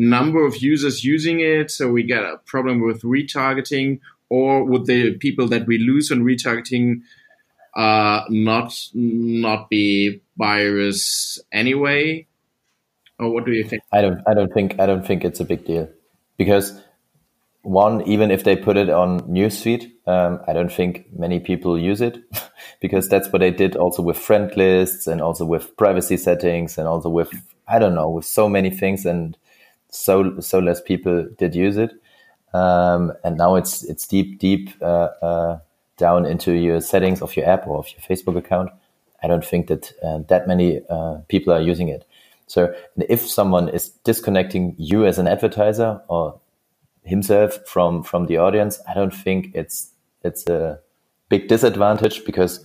number 0.00 0.44
of 0.44 0.56
users 0.56 1.04
using 1.04 1.40
it? 1.40 1.70
So 1.70 1.90
we 1.90 2.02
get 2.02 2.22
a 2.22 2.40
problem 2.46 2.80
with 2.80 3.02
retargeting, 3.02 4.00
or 4.30 4.64
would 4.64 4.86
the 4.86 5.14
people 5.18 5.46
that 5.48 5.66
we 5.66 5.78
lose 5.78 6.10
on 6.10 6.20
retargeting 6.20 7.02
uh, 7.76 8.22
not 8.28 8.74
not 8.94 9.68
be 9.68 10.22
buyers 10.36 11.38
anyway? 11.52 12.26
Or 13.20 13.30
what 13.30 13.44
do 13.44 13.52
you 13.52 13.64
think? 13.64 13.82
I 13.92 14.00
don't. 14.00 14.20
I 14.26 14.34
don't 14.34 14.52
think. 14.52 14.80
I 14.80 14.86
don't 14.86 15.06
think 15.06 15.24
it's 15.24 15.40
a 15.40 15.44
big 15.44 15.64
deal 15.64 15.88
because 16.38 16.80
one, 17.62 18.02
even 18.08 18.30
if 18.30 18.44
they 18.44 18.56
put 18.56 18.76
it 18.76 18.88
on 18.88 19.20
newsfeed, 19.22 19.92
um, 20.06 20.40
I 20.48 20.54
don't 20.54 20.72
think 20.72 21.06
many 21.12 21.40
people 21.40 21.78
use 21.78 22.00
it 22.00 22.18
because 22.80 23.08
that's 23.08 23.30
what 23.32 23.40
they 23.40 23.50
did 23.50 23.76
also 23.76 24.02
with 24.02 24.16
friend 24.16 24.50
lists 24.56 25.06
and 25.06 25.20
also 25.20 25.44
with 25.44 25.76
privacy 25.76 26.16
settings 26.16 26.78
and 26.78 26.88
also 26.88 27.10
with 27.10 27.30
I 27.68 27.78
don't 27.78 27.94
know 27.94 28.08
with 28.08 28.24
so 28.24 28.48
many 28.48 28.70
things 28.70 29.04
and 29.04 29.36
so 29.90 30.40
so 30.40 30.58
less 30.58 30.80
people 30.80 31.28
did 31.38 31.54
use 31.54 31.76
it. 31.76 31.92
Um, 32.54 33.12
and 33.22 33.36
now 33.36 33.56
it's 33.56 33.84
it's 33.84 34.06
deep 34.06 34.38
deep 34.38 34.70
uh, 34.80 35.08
uh, 35.22 35.58
down 35.98 36.24
into 36.24 36.52
your 36.52 36.80
settings 36.80 37.20
of 37.20 37.36
your 37.36 37.46
app 37.46 37.66
or 37.66 37.78
of 37.78 37.88
your 37.90 38.00
Facebook 38.00 38.36
account. 38.38 38.70
I 39.22 39.26
don't 39.28 39.44
think 39.44 39.66
that 39.68 39.92
uh, 40.02 40.18
that 40.28 40.48
many 40.48 40.80
uh, 40.88 41.18
people 41.28 41.52
are 41.52 41.60
using 41.60 41.88
it. 41.88 42.06
So 42.50 42.74
if 42.96 43.20
someone 43.20 43.68
is 43.68 43.90
disconnecting 44.02 44.74
you 44.76 45.06
as 45.06 45.20
an 45.20 45.28
advertiser 45.28 46.00
or 46.08 46.40
himself 47.04 47.60
from 47.64 48.02
from 48.02 48.26
the 48.26 48.38
audience, 48.38 48.80
I 48.88 48.94
don't 48.94 49.14
think 49.14 49.52
it's 49.54 49.92
it's 50.24 50.48
a 50.48 50.80
big 51.28 51.46
disadvantage 51.46 52.24
because 52.24 52.64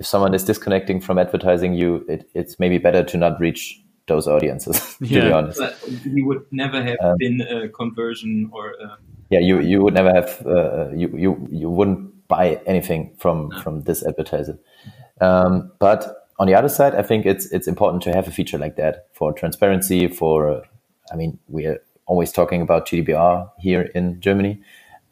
if 0.00 0.06
someone 0.06 0.32
is 0.32 0.42
disconnecting 0.42 1.02
from 1.02 1.18
advertising 1.18 1.74
you, 1.74 2.02
it, 2.08 2.30
it's 2.32 2.58
maybe 2.58 2.78
better 2.78 3.04
to 3.04 3.18
not 3.18 3.38
reach 3.38 3.78
those 4.08 4.26
audiences. 4.26 4.96
to 5.00 5.06
yeah, 5.06 5.28
be 5.28 5.32
honest, 5.32 5.58
but 5.58 5.74
he 6.14 6.22
would 6.22 6.46
never 6.50 6.82
have 6.82 6.96
um, 7.02 7.16
been 7.18 7.42
a 7.42 7.68
conversion 7.68 8.48
or. 8.54 8.70
A... 8.70 8.96
Yeah, 9.28 9.40
you 9.40 9.60
you 9.60 9.82
would 9.82 9.92
never 9.92 10.14
have 10.14 10.46
uh, 10.46 10.88
you 10.94 11.14
you 11.14 11.48
you 11.50 11.68
wouldn't 11.68 12.26
buy 12.26 12.58
anything 12.64 13.14
from 13.18 13.50
no. 13.50 13.60
from 13.60 13.82
this 13.82 14.02
advertiser. 14.02 14.58
Um, 15.20 15.72
but 15.78 16.25
on 16.38 16.46
the 16.46 16.54
other 16.54 16.68
side, 16.68 16.94
I 16.94 17.02
think 17.02 17.26
it's 17.26 17.46
it's 17.46 17.66
important 17.66 18.02
to 18.04 18.12
have 18.12 18.28
a 18.28 18.30
feature 18.30 18.58
like 18.58 18.76
that 18.76 19.08
for 19.12 19.32
transparency. 19.32 20.08
For 20.08 20.62
I 21.10 21.16
mean, 21.16 21.38
we 21.48 21.66
are 21.66 21.78
always 22.06 22.32
talking 22.32 22.62
about 22.62 22.86
GDPR 22.86 23.50
here 23.58 23.82
in 23.94 24.20
Germany. 24.20 24.60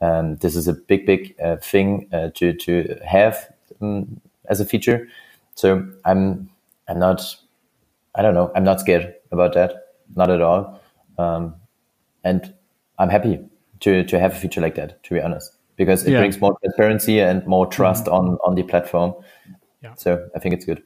Um, 0.01 0.37
this 0.37 0.55
is 0.55 0.69
a 0.69 0.75
big, 0.75 1.07
big 1.07 1.35
uh, 1.43 1.57
thing 1.57 2.09
uh, 2.13 2.31
to 2.35 2.53
to 2.53 2.99
have 3.07 3.53
um, 3.81 4.21
as 4.47 4.61
a 4.61 4.65
feature. 4.65 5.09
So 5.55 5.87
I'm 6.05 6.51
I'm 6.89 6.99
not 6.99 7.37
I 8.15 8.23
don't 8.23 8.35
know 8.35 8.51
I'm 8.55 8.65
not 8.65 8.81
scared 8.81 9.15
about 9.33 9.55
that, 9.55 9.95
not 10.15 10.31
at 10.31 10.43
all, 10.43 10.81
um, 11.19 11.55
and 12.23 12.55
I'm 12.99 13.09
happy 13.09 13.41
to 13.81 14.05
to 14.05 14.19
have 14.19 14.33
a 14.33 14.37
feature 14.37 14.61
like 14.61 14.75
that. 14.75 15.03
To 15.05 15.15
be 15.15 15.21
honest, 15.21 15.57
because 15.77 16.05
it 16.05 16.13
yeah. 16.13 16.19
brings 16.19 16.39
more 16.39 16.55
transparency 16.63 17.21
and 17.21 17.47
more 17.47 17.67
trust 17.67 18.05
mm-hmm. 18.05 18.15
on 18.15 18.39
on 18.45 18.57
the 18.57 18.63
platform. 18.63 19.15
Yeah. 19.83 19.95
So 19.95 20.29
I 20.35 20.39
think 20.39 20.55
it's 20.55 20.65
good. 20.65 20.83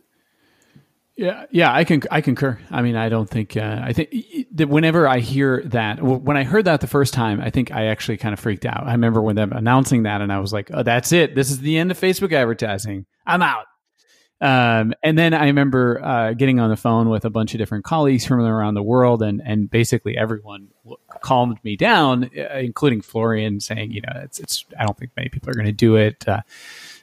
Yeah, 1.19 1.47
yeah, 1.51 1.75
I 1.75 1.83
can 1.83 2.01
I 2.13 2.21
concur. 2.21 2.61
I 2.71 2.81
mean, 2.81 2.95
I 2.95 3.09
don't 3.09 3.29
think 3.29 3.57
uh, 3.57 3.81
I 3.83 3.93
think 3.93 4.15
that 4.53 4.69
whenever 4.69 5.09
I 5.09 5.19
hear 5.19 5.65
that, 5.67 6.01
when 6.01 6.37
I 6.37 6.45
heard 6.45 6.67
that 6.67 6.81
the 6.81 6.87
first 6.87 7.13
time, 7.13 7.41
I 7.41 7.51
think 7.51 7.73
I 7.73 7.87
actually 7.87 8.19
kind 8.19 8.33
of 8.33 8.39
freaked 8.39 8.65
out. 8.65 8.87
I 8.87 8.93
remember 8.93 9.21
when 9.21 9.35
them 9.35 9.51
announcing 9.53 10.05
that, 10.05 10.21
and 10.21 10.33
I 10.33 10.39
was 10.39 10.53
like, 10.53 10.71
"Oh, 10.73 10.85
that's 10.85 11.11
it. 11.11 11.35
This 11.35 11.51
is 11.51 11.59
the 11.59 11.77
end 11.77 11.91
of 11.91 11.99
Facebook 11.99 12.33
advertising. 12.33 13.05
I'm 13.27 13.43
out." 13.43 13.67
Um, 14.41 14.95
and 15.03 15.19
then 15.19 15.35
I 15.35 15.47
remember 15.47 16.01
uh, 16.01 16.35
getting 16.35 16.61
on 16.61 16.71
the 16.71 16.77
phone 16.77 17.09
with 17.09 17.25
a 17.25 17.31
bunch 17.31 17.53
of 17.53 17.59
different 17.59 17.85
colleagues 17.85 18.25
from 18.25 18.39
around 18.39 18.75
the 18.75 18.83
world, 18.85 19.21
and 19.21 19.43
and 19.45 19.69
basically 19.69 20.17
everyone 20.17 20.69
calmed 21.21 21.59
me 21.65 21.75
down, 21.75 22.31
uh, 22.39 22.59
including 22.59 23.01
Florian, 23.01 23.59
saying, 23.59 23.91
"You 23.91 24.03
know, 24.03 24.21
it's 24.23 24.39
it's. 24.39 24.65
I 24.79 24.85
don't 24.85 24.97
think 24.97 25.11
many 25.17 25.31
people 25.31 25.51
are 25.51 25.55
going 25.55 25.67
to 25.67 25.73
do 25.73 25.97
it." 25.97 26.29
Uh, 26.29 26.43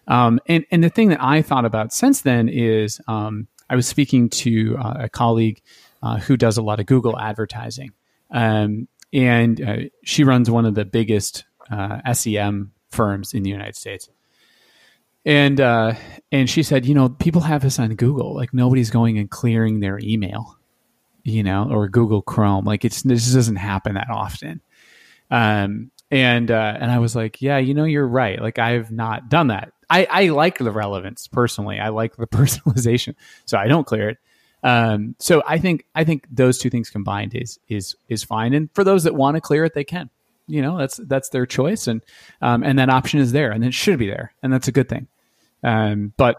um, 0.07 0.39
and 0.47 0.65
and 0.71 0.81
the 0.81 0.89
thing 0.89 1.09
that 1.09 1.21
I 1.21 1.41
thought 1.41 1.65
about 1.65 1.91
since 1.91 2.21
then 2.21 2.47
is. 2.47 3.01
Um, 3.09 3.49
I 3.69 3.75
was 3.75 3.87
speaking 3.87 4.29
to 4.29 4.77
uh, 4.77 4.93
a 5.01 5.09
colleague 5.09 5.61
uh, 6.03 6.17
who 6.17 6.37
does 6.37 6.57
a 6.57 6.61
lot 6.61 6.79
of 6.79 6.85
Google 6.85 7.19
advertising, 7.19 7.91
um, 8.31 8.87
and 9.11 9.61
uh, 9.61 9.77
she 10.03 10.23
runs 10.23 10.49
one 10.49 10.65
of 10.65 10.75
the 10.75 10.85
biggest 10.85 11.45
uh, 11.71 12.13
SEM 12.13 12.71
firms 12.89 13.33
in 13.33 13.43
the 13.43 13.49
United 13.49 13.75
States. 13.75 14.09
And 15.25 15.59
uh, 15.59 15.95
and 16.31 16.49
she 16.49 16.61
said, 16.61 16.85
you 16.85 16.93
know, 16.93 17.09
people 17.09 17.41
have 17.41 17.63
this 17.63 17.79
on 17.79 17.95
Google. 17.95 18.35
Like 18.35 18.53
nobody's 18.53 18.91
going 18.91 19.17
and 19.17 19.29
clearing 19.29 19.79
their 19.79 19.99
email, 19.99 20.57
you 21.23 21.41
know, 21.41 21.67
or 21.71 21.87
Google 21.89 22.21
Chrome. 22.21 22.65
Like 22.65 22.85
it's 22.85 23.01
this 23.01 23.33
doesn't 23.33 23.55
happen 23.55 23.95
that 23.95 24.09
often. 24.11 24.61
Um, 25.31 25.89
and 26.11 26.51
uh, 26.51 26.77
and 26.79 26.91
I 26.91 26.99
was 26.99 27.15
like, 27.15 27.41
yeah, 27.41 27.57
you 27.57 27.73
know, 27.73 27.85
you're 27.85 28.07
right. 28.07 28.39
Like 28.39 28.59
I've 28.59 28.91
not 28.91 29.29
done 29.29 29.47
that. 29.47 29.73
I, 29.89 30.07
I 30.09 30.29
like 30.29 30.57
the 30.57 30.71
relevance 30.71 31.27
personally. 31.27 31.79
I 31.79 31.89
like 31.89 32.15
the 32.15 32.27
personalization, 32.27 33.15
so 33.45 33.57
I 33.57 33.67
don't 33.67 33.85
clear 33.85 34.09
it. 34.09 34.17
Um, 34.63 35.15
so 35.19 35.43
I 35.45 35.59
think 35.59 35.85
I 35.93 36.03
think 36.03 36.27
those 36.31 36.57
two 36.57 36.69
things 36.69 36.89
combined 36.89 37.35
is 37.35 37.59
is 37.67 37.95
is 38.09 38.23
fine. 38.23 38.53
And 38.53 38.69
for 38.73 38.83
those 38.83 39.03
that 39.03 39.13
want 39.13 39.35
to 39.35 39.41
clear 39.41 39.63
it, 39.63 39.73
they 39.73 39.83
can. 39.83 40.09
You 40.47 40.61
know, 40.61 40.77
that's 40.77 40.97
that's 40.97 41.29
their 41.29 41.45
choice, 41.45 41.87
and 41.87 42.03
um, 42.41 42.63
and 42.63 42.77
that 42.77 42.89
option 42.89 43.19
is 43.19 43.31
there, 43.31 43.51
and 43.51 43.63
it 43.65 43.73
should 43.73 43.97
be 43.97 44.07
there, 44.07 44.33
and 44.43 44.53
that's 44.53 44.67
a 44.67 44.71
good 44.71 44.87
thing. 44.87 45.07
Um, 45.63 46.13
but 46.17 46.37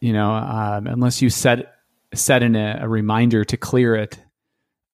you 0.00 0.12
know, 0.12 0.32
um, 0.32 0.86
unless 0.86 1.22
you 1.22 1.30
set 1.30 1.74
set 2.14 2.42
in 2.42 2.54
a, 2.54 2.78
a 2.82 2.88
reminder 2.88 3.44
to 3.44 3.56
clear 3.56 3.96
it 3.96 4.18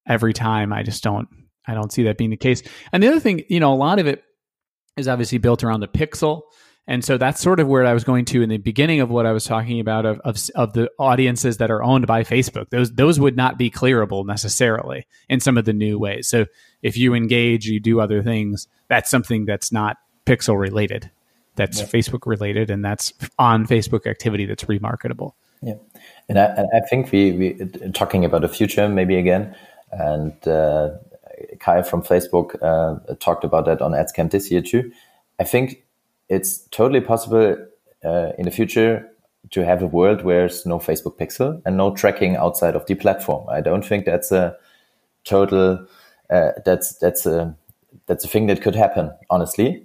every 0.06 0.32
time, 0.32 0.72
I 0.72 0.82
just 0.82 1.02
don't 1.02 1.28
I 1.66 1.74
don't 1.74 1.92
see 1.92 2.04
that 2.04 2.16
being 2.16 2.30
the 2.30 2.36
case. 2.36 2.62
And 2.92 3.02
the 3.02 3.08
other 3.08 3.20
thing, 3.20 3.44
you 3.48 3.60
know, 3.60 3.72
a 3.72 3.76
lot 3.76 3.98
of 3.98 4.06
it 4.06 4.24
is 4.96 5.08
obviously 5.08 5.38
built 5.38 5.62
around 5.62 5.80
the 5.80 5.88
pixel 5.88 6.42
and 6.88 7.04
so 7.04 7.18
that's 7.18 7.40
sort 7.42 7.60
of 7.60 7.68
where 7.68 7.84
I 7.84 7.92
was 7.92 8.02
going 8.02 8.24
to 8.26 8.40
in 8.40 8.48
the 8.48 8.56
beginning 8.56 9.00
of 9.00 9.10
what 9.10 9.26
I 9.26 9.32
was 9.32 9.44
talking 9.44 9.78
about 9.78 10.06
of, 10.06 10.20
of, 10.20 10.38
of, 10.54 10.72
the 10.72 10.90
audiences 10.98 11.58
that 11.58 11.70
are 11.70 11.82
owned 11.82 12.06
by 12.06 12.24
Facebook. 12.24 12.70
Those 12.70 12.90
those 12.92 13.20
would 13.20 13.36
not 13.36 13.58
be 13.58 13.70
clearable 13.70 14.24
necessarily 14.24 15.06
in 15.28 15.38
some 15.38 15.58
of 15.58 15.66
the 15.66 15.74
new 15.74 15.98
ways. 15.98 16.26
So 16.28 16.46
if 16.82 16.96
you 16.96 17.12
engage, 17.12 17.66
you 17.66 17.78
do 17.78 18.00
other 18.00 18.22
things, 18.22 18.68
that's 18.88 19.10
something 19.10 19.44
that's 19.44 19.70
not 19.70 19.98
pixel 20.24 20.58
related. 20.58 21.10
That's 21.56 21.80
yeah. 21.80 21.86
Facebook 21.86 22.26
related 22.26 22.70
and 22.70 22.82
that's 22.82 23.12
on 23.38 23.66
Facebook 23.66 24.06
activity 24.06 24.46
that's 24.46 24.66
remarketable. 24.66 25.36
Yeah. 25.60 25.74
And 26.30 26.38
I, 26.38 26.44
and 26.44 26.68
I 26.72 26.80
think 26.88 27.12
we, 27.12 27.32
we 27.32 27.90
talking 27.92 28.24
about 28.24 28.40
the 28.40 28.48
future 28.48 28.88
maybe 28.88 29.16
again 29.16 29.54
and 29.92 30.48
uh, 30.48 30.92
Kai 31.60 31.82
from 31.82 32.02
Facebook 32.02 32.56
uh, 32.62 33.14
talked 33.16 33.44
about 33.44 33.66
that 33.66 33.82
on 33.82 33.92
AdsCamp 33.92 34.30
this 34.30 34.50
year 34.50 34.62
too. 34.62 34.90
I 35.38 35.44
think 35.44 35.82
it's 36.28 36.58
totally 36.70 37.00
possible 37.00 37.56
uh, 38.04 38.32
in 38.38 38.44
the 38.44 38.50
future 38.50 39.08
to 39.50 39.64
have 39.64 39.82
a 39.82 39.86
world 39.86 40.22
where 40.22 40.40
there's 40.40 40.66
no 40.66 40.78
Facebook 40.78 41.18
pixel 41.18 41.62
and 41.64 41.76
no 41.76 41.94
tracking 41.94 42.36
outside 42.36 42.74
of 42.76 42.86
the 42.86 42.94
platform. 42.94 43.48
I 43.48 43.60
don't 43.60 43.84
think 43.84 44.04
that's 44.04 44.30
a 44.32 44.56
total 45.24 45.86
uh, 46.30 46.52
that's 46.64 46.96
that's 46.98 47.26
a 47.26 47.56
that's 48.06 48.24
a 48.24 48.28
thing 48.28 48.46
that 48.46 48.62
could 48.62 48.74
happen 48.74 49.10
honestly. 49.30 49.84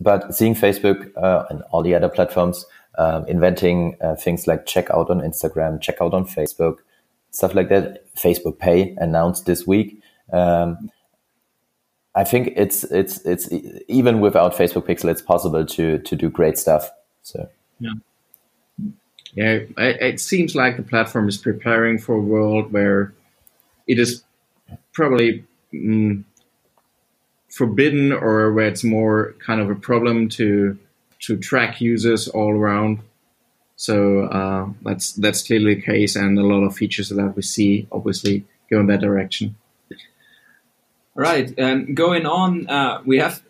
But 0.00 0.34
seeing 0.34 0.54
Facebook 0.54 1.10
uh, 1.16 1.44
and 1.50 1.62
all 1.70 1.82
the 1.82 1.94
other 1.94 2.08
platforms 2.08 2.64
um, 2.96 3.26
inventing 3.26 3.96
uh, 4.00 4.16
things 4.16 4.46
like 4.46 4.66
checkout 4.66 5.10
on 5.10 5.20
Instagram, 5.20 5.80
checkout 5.80 6.12
on 6.12 6.26
Facebook, 6.26 6.78
stuff 7.30 7.54
like 7.54 7.68
that. 7.68 8.04
Facebook 8.16 8.58
Pay 8.58 8.94
announced 8.98 9.46
this 9.46 9.66
week. 9.66 10.00
Um, 10.32 10.90
I 12.14 12.24
think 12.24 12.52
it's 12.56 12.84
it's 12.84 13.18
it's 13.24 13.48
even 13.88 14.20
without 14.20 14.54
Facebook 14.54 14.86
Pixel, 14.86 15.10
it's 15.10 15.22
possible 15.22 15.66
to 15.66 15.98
to 15.98 16.16
do 16.16 16.30
great 16.30 16.58
stuff. 16.58 16.90
So 17.22 17.48
yeah, 17.80 17.94
yeah. 19.34 19.58
It 19.76 20.20
seems 20.20 20.54
like 20.54 20.76
the 20.76 20.82
platform 20.82 21.28
is 21.28 21.36
preparing 21.36 21.98
for 21.98 22.14
a 22.14 22.20
world 22.20 22.72
where 22.72 23.12
it 23.88 23.98
is 23.98 24.22
probably 24.92 25.44
mm, 25.72 26.22
forbidden, 27.50 28.12
or 28.12 28.52
where 28.52 28.68
it's 28.68 28.84
more 28.84 29.34
kind 29.44 29.60
of 29.60 29.68
a 29.68 29.74
problem 29.74 30.28
to 30.30 30.78
to 31.20 31.36
track 31.36 31.80
users 31.80 32.28
all 32.28 32.52
around. 32.52 33.00
So 33.74 34.26
uh, 34.26 34.68
that's 34.82 35.14
that's 35.14 35.42
clearly 35.42 35.74
the 35.74 35.82
case, 35.82 36.14
and 36.14 36.38
a 36.38 36.42
lot 36.42 36.62
of 36.62 36.76
features 36.76 37.08
that 37.08 37.34
we 37.34 37.42
see 37.42 37.88
obviously 37.90 38.44
go 38.70 38.78
in 38.78 38.86
that 38.86 39.00
direction. 39.00 39.56
Right. 41.14 41.56
Um, 41.60 41.94
going 41.94 42.26
on, 42.26 42.68
uh, 42.68 43.00
we 43.04 43.18
have 43.18 43.40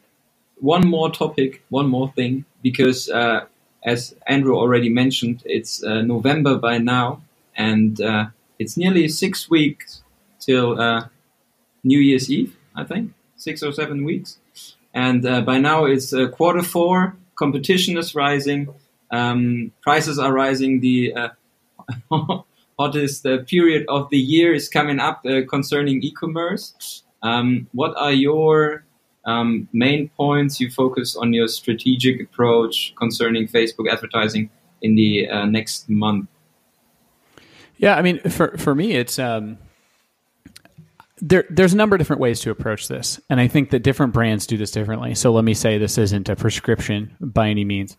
one 0.57 0.87
more 0.87 1.11
topic, 1.11 1.63
one 1.71 1.89
more 1.89 2.13
thing, 2.13 2.45
because 2.63 3.09
uh, 3.09 3.47
as 3.83 4.15
Andrew 4.27 4.57
already 4.57 4.91
mentioned, 4.91 5.43
it's 5.47 5.83
uh, 5.83 6.03
November 6.03 6.59
by 6.59 6.77
now, 6.79 7.23
and 7.57 8.01
uh, 8.01 8.27
it's 8.59 8.77
nearly 8.77 9.09
six 9.09 9.49
weeks 9.49 10.03
till 10.41 10.79
uh, 10.79 11.09
New 11.85 11.99
Year's 11.99 12.31
Eve, 12.31 12.55
I 12.75 12.85
think, 12.85 13.15
six 13.37 13.63
or 13.63 13.73
seven 13.73 14.05
weeks. 14.05 14.39
And 14.93 15.25
uh, 15.27 15.41
by 15.41 15.59
now 15.59 15.87
it's 15.87 16.13
uh, 16.13 16.29
quarter 16.29 16.63
four, 16.63 17.17
competition 17.35 17.97
is 17.97 18.15
rising, 18.15 18.69
um, 19.11 19.73
prices 19.81 20.19
are 20.19 20.33
rising, 20.33 20.81
the 20.81 21.15
hottest 22.79 23.25
period 23.47 23.87
of 23.89 24.11
the 24.11 24.19
year 24.19 24.53
is 24.53 24.69
coming 24.69 25.01
up 25.01 25.25
concerning 25.49 26.03
e-commerce. 26.03 27.04
Um, 27.25 27.67
what 27.73 27.97
are 27.97 28.13
your 28.13 28.85
um, 29.25 29.67
main 29.73 30.11
points 30.11 30.61
you 30.61 30.71
focus 30.71 31.17
on 31.17 31.33
your 31.33 31.49
strategic 31.49 32.21
approach 32.21 32.95
concerning 32.97 33.49
Facebook 33.49 33.91
advertising 33.91 34.51
in 34.83 34.95
the 34.95 35.29
uh, 35.29 35.47
next 35.47 35.89
month? 35.89 36.29
Yeah, 37.79 37.97
I 37.97 38.03
mean, 38.03 38.21
for 38.21 38.57
for 38.57 38.75
me, 38.75 38.93
it's 38.93 39.19
um, 39.19 39.59
there. 41.21 41.45
There's 41.51 41.73
a 41.73 41.77
number 41.77 41.97
of 41.97 41.99
different 41.99 42.21
ways 42.21 42.41
to 42.41 42.51
approach 42.51 42.89
this, 42.89 43.21
and 43.29 43.41
I 43.41 43.49
think 43.49 43.71
that 43.71 43.81
different 43.81 44.13
brands 44.13 44.47
do 44.47 44.57
this 44.57 44.71
differently. 44.71 45.15
So 45.15 45.33
let 45.33 45.45
me 45.45 45.55
say 45.55 45.79
this 45.79 45.99
isn't 45.99 46.29
a 46.29 46.37
prescription 46.37 47.17
by 47.21 47.49
any 47.49 47.65
means. 47.65 47.97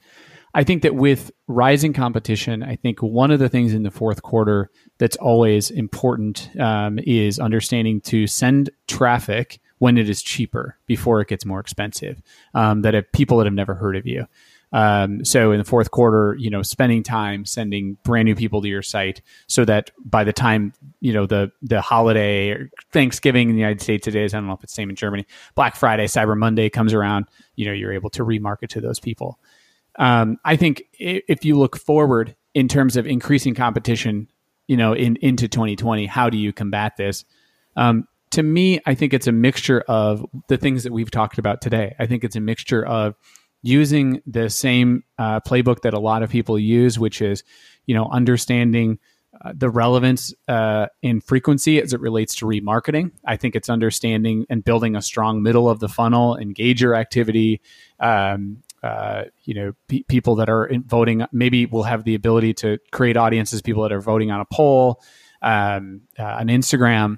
I 0.55 0.63
think 0.63 0.83
that 0.83 0.95
with 0.95 1.31
rising 1.47 1.91
competition, 1.91 2.63
I 2.63 2.77
think 2.77 3.03
one 3.03 3.29
of 3.29 3.39
the 3.39 3.49
things 3.49 3.73
in 3.73 3.83
the 3.83 3.91
fourth 3.91 4.23
quarter 4.23 4.71
that's 4.97 5.17
always 5.17 5.69
important 5.69 6.49
um, 6.57 6.97
is 6.99 7.39
understanding 7.39 7.99
to 8.01 8.25
send 8.25 8.69
traffic 8.87 9.59
when 9.79 9.97
it 9.97 10.09
is 10.09 10.23
cheaper 10.23 10.77
before 10.87 11.19
it 11.19 11.27
gets 11.27 11.45
more 11.45 11.59
expensive. 11.59 12.21
Um, 12.53 12.83
that 12.83 12.93
have 12.93 13.11
people 13.11 13.37
that 13.37 13.47
have 13.47 13.53
never 13.53 13.75
heard 13.75 13.97
of 13.97 14.07
you. 14.07 14.27
Um, 14.71 15.25
so 15.25 15.51
in 15.51 15.57
the 15.57 15.65
fourth 15.65 15.91
quarter, 15.91 16.37
you 16.39 16.49
know, 16.49 16.61
spending 16.61 17.03
time 17.03 17.43
sending 17.43 17.97
brand 18.03 18.25
new 18.25 18.35
people 18.35 18.61
to 18.61 18.67
your 18.69 18.81
site, 18.81 19.21
so 19.47 19.65
that 19.65 19.91
by 20.03 20.23
the 20.23 20.33
time 20.33 20.71
you 21.01 21.11
know 21.11 21.25
the 21.25 21.51
the 21.61 21.81
holiday 21.81 22.51
or 22.51 22.69
Thanksgiving 22.91 23.49
in 23.49 23.55
the 23.55 23.61
United 23.61 23.81
States 23.81 24.07
is, 24.07 24.33
I 24.33 24.37
don't 24.37 24.47
know 24.47 24.53
if 24.53 24.63
it's 24.63 24.73
same 24.73 24.89
in 24.89 24.95
Germany. 24.95 25.25
Black 25.53 25.75
Friday, 25.75 26.07
Cyber 26.07 26.37
Monday 26.37 26.69
comes 26.69 26.93
around, 26.93 27.25
you 27.55 27.65
know, 27.65 27.73
you're 27.73 27.93
able 27.93 28.09
to 28.11 28.23
remarket 28.23 28.69
to 28.69 28.81
those 28.81 28.99
people. 28.99 29.37
Um, 29.97 30.37
I 30.43 30.55
think 30.55 30.83
if 30.93 31.45
you 31.45 31.55
look 31.57 31.77
forward 31.77 32.35
in 32.53 32.67
terms 32.67 32.97
of 32.97 33.07
increasing 33.07 33.55
competition, 33.55 34.27
you 34.67 34.77
know, 34.77 34.93
in 34.93 35.17
into 35.17 35.47
2020, 35.47 36.05
how 36.05 36.29
do 36.29 36.37
you 36.37 36.51
combat 36.51 36.97
this? 36.97 37.25
Um, 37.75 38.07
to 38.31 38.43
me, 38.43 38.79
I 38.85 38.95
think 38.95 39.13
it's 39.13 39.27
a 39.27 39.31
mixture 39.31 39.81
of 39.87 40.25
the 40.47 40.57
things 40.57 40.83
that 40.83 40.91
we've 40.91 41.11
talked 41.11 41.37
about 41.37 41.61
today. 41.61 41.95
I 41.99 42.05
think 42.05 42.23
it's 42.23 42.35
a 42.35 42.41
mixture 42.41 42.85
of 42.85 43.15
using 43.61 44.21
the 44.27 44.49
same 44.49 45.03
uh, 45.17 45.39
playbook 45.39 45.81
that 45.81 45.93
a 45.93 45.99
lot 45.99 46.21
of 46.21 46.29
people 46.29 46.59
use, 46.59 46.99
which 46.99 47.21
is, 47.21 47.43
you 47.85 47.95
know, 47.95 48.09
understanding 48.09 48.99
uh, 49.43 49.53
the 49.55 49.69
relevance 49.69 50.33
uh, 50.47 50.87
in 51.01 51.19
frequency 51.19 51.81
as 51.81 51.93
it 51.93 51.99
relates 51.99 52.35
to 52.35 52.45
remarketing. 52.45 53.11
I 53.25 53.37
think 53.37 53.55
it's 53.55 53.69
understanding 53.69 54.45
and 54.49 54.63
building 54.63 54.95
a 54.95 55.01
strong 55.01 55.41
middle 55.41 55.69
of 55.69 55.79
the 55.79 55.89
funnel, 55.89 56.37
engager 56.39 56.97
activity. 56.97 57.61
Um, 57.99 58.63
uh, 58.85 59.23
you 59.43 59.53
know, 59.53 59.73
pe- 59.87 60.03
people 60.03 60.35
that 60.35 60.49
are 60.49 60.69
voting 60.85 61.25
maybe 61.31 61.65
will 61.65 61.83
have 61.83 62.03
the 62.03 62.13
ability 62.13 62.53
to 62.53 62.77
create 62.91 63.17
audiences, 63.17 63.61
people 63.61 63.81
that 63.83 63.91
are 63.91 64.01
voting 64.01 64.29
on 64.29 64.41
a 64.41 64.45
poll, 64.45 65.01
um, 65.41 66.01
uh, 66.19 66.23
on 66.23 66.47
Instagram 66.47 67.17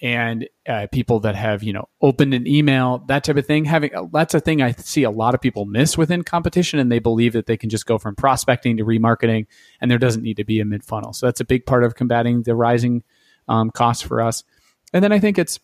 and 0.00 0.48
uh, 0.68 0.86
people 0.92 1.20
that 1.20 1.34
have 1.34 1.62
you 1.62 1.72
know 1.72 1.88
opened 2.00 2.32
an 2.32 2.46
email 2.46 3.04
that 3.08 3.24
type 3.24 3.36
of 3.36 3.46
thing. 3.46 3.64
Having 3.64 3.90
that's 4.12 4.34
a 4.34 4.40
thing 4.40 4.62
i 4.62 4.72
see 4.72 5.02
a 5.02 5.10
lot 5.10 5.34
of 5.34 5.40
people 5.40 5.64
miss 5.64 5.98
within 5.98 6.22
competition 6.22 6.78
and 6.78 6.90
they 6.90 6.98
believe 6.98 7.32
that 7.32 7.46
they 7.46 7.56
can 7.56 7.68
just 7.68 7.86
go 7.86 7.98
from 7.98 8.14
prospecting 8.14 8.76
to 8.76 8.84
remarketing 8.84 9.46
and 9.80 9.90
there 9.90 9.98
doesn't 9.98 10.22
need 10.22 10.36
to 10.36 10.44
be 10.44 10.60
a 10.60 10.64
mid 10.64 10.84
funnel 10.84 11.12
so 11.12 11.26
that's 11.26 11.40
a 11.40 11.44
big 11.44 11.66
part 11.66 11.84
of 11.84 11.94
combating 11.96 12.42
the 12.42 12.54
rising 12.54 13.02
um, 13.48 13.70
costs 13.70 14.02
for 14.02 14.20
us. 14.20 14.44
And 14.92 15.02
then 15.02 15.12
i 15.12 15.18
think 15.18 15.38
it's 15.38 15.58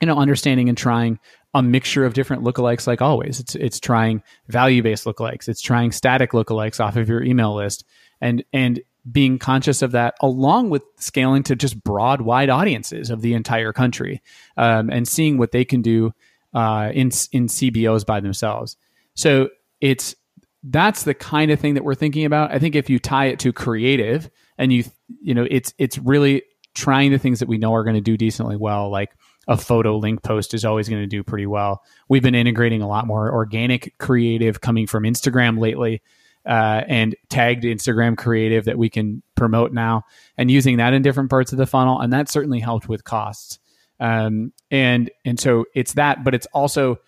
you 0.00 0.06
know 0.06 0.18
understanding 0.18 0.68
and 0.68 0.76
trying 0.76 1.18
a 1.54 1.62
mixture 1.62 2.04
of 2.04 2.14
different 2.14 2.42
lookalikes 2.42 2.86
like 2.86 3.02
always. 3.02 3.40
It's 3.40 3.54
it's 3.54 3.80
trying 3.80 4.22
value 4.48 4.82
based 4.82 5.04
lookalikes. 5.04 5.48
It's 5.48 5.60
trying 5.60 5.92
static 5.92 6.32
lookalikes 6.32 6.80
off 6.80 6.96
of 6.96 7.08
your 7.08 7.22
email 7.22 7.54
list. 7.54 7.84
And 8.20 8.44
and 8.52 8.80
being 9.10 9.38
conscious 9.38 9.82
of 9.82 9.92
that 9.92 10.14
along 10.20 10.70
with 10.70 10.82
scaling 10.96 11.42
to 11.42 11.56
just 11.56 11.82
broad 11.82 12.20
wide 12.20 12.48
audiences 12.48 13.10
of 13.10 13.20
the 13.20 13.34
entire 13.34 13.72
country 13.72 14.22
um, 14.56 14.90
and 14.90 15.08
seeing 15.08 15.38
what 15.38 15.50
they 15.50 15.64
can 15.64 15.82
do 15.82 16.12
uh, 16.54 16.90
in 16.92 17.10
in 17.32 17.46
cbos 17.48 18.06
by 18.06 18.20
themselves. 18.20 18.76
So 19.14 19.50
it's 19.80 20.14
that's 20.62 21.02
the 21.02 21.14
kind 21.14 21.50
of 21.50 21.58
thing 21.58 21.74
that 21.74 21.84
we're 21.84 21.96
thinking 21.96 22.24
about. 22.24 22.52
I 22.52 22.60
think 22.60 22.76
if 22.76 22.88
you 22.88 23.00
tie 23.00 23.26
it 23.26 23.40
to 23.40 23.52
creative 23.52 24.30
and 24.56 24.72
you 24.72 24.84
you 25.20 25.34
know 25.34 25.46
it's 25.50 25.74
it's 25.78 25.98
really 25.98 26.44
trying 26.74 27.10
the 27.10 27.18
things 27.18 27.40
that 27.40 27.48
we 27.48 27.58
know 27.58 27.74
are 27.74 27.84
going 27.84 27.96
to 27.96 28.00
do 28.00 28.16
decently 28.16 28.56
well 28.56 28.90
like 28.90 29.10
a 29.48 29.56
photo 29.56 29.96
link 29.96 30.22
post 30.22 30.54
is 30.54 30.64
always 30.64 30.88
going 30.88 31.02
to 31.02 31.06
do 31.06 31.22
pretty 31.22 31.46
well 31.46 31.82
we've 32.08 32.22
been 32.22 32.34
integrating 32.34 32.82
a 32.82 32.88
lot 32.88 33.06
more 33.06 33.32
organic 33.32 33.96
creative 33.98 34.60
coming 34.60 34.86
from 34.86 35.04
instagram 35.04 35.58
lately 35.58 36.00
uh, 36.46 36.82
and 36.88 37.14
tagged 37.28 37.64
Instagram 37.64 38.16
creative 38.16 38.64
that 38.64 38.78
we 38.78 38.90
can 38.90 39.22
promote 39.34 39.72
now 39.72 40.04
and 40.36 40.50
using 40.50 40.78
that 40.78 40.92
in 40.92 41.02
different 41.02 41.30
parts 41.30 41.52
of 41.52 41.58
the 41.58 41.66
funnel. 41.66 42.00
And 42.00 42.12
that 42.12 42.28
certainly 42.28 42.60
helped 42.60 42.88
with 42.88 43.04
costs. 43.04 43.58
Um, 44.00 44.52
and, 44.70 45.10
and 45.24 45.38
so 45.38 45.66
it's 45.74 45.94
that, 45.94 46.24
but 46.24 46.34
it's 46.34 46.46
also 46.46 46.98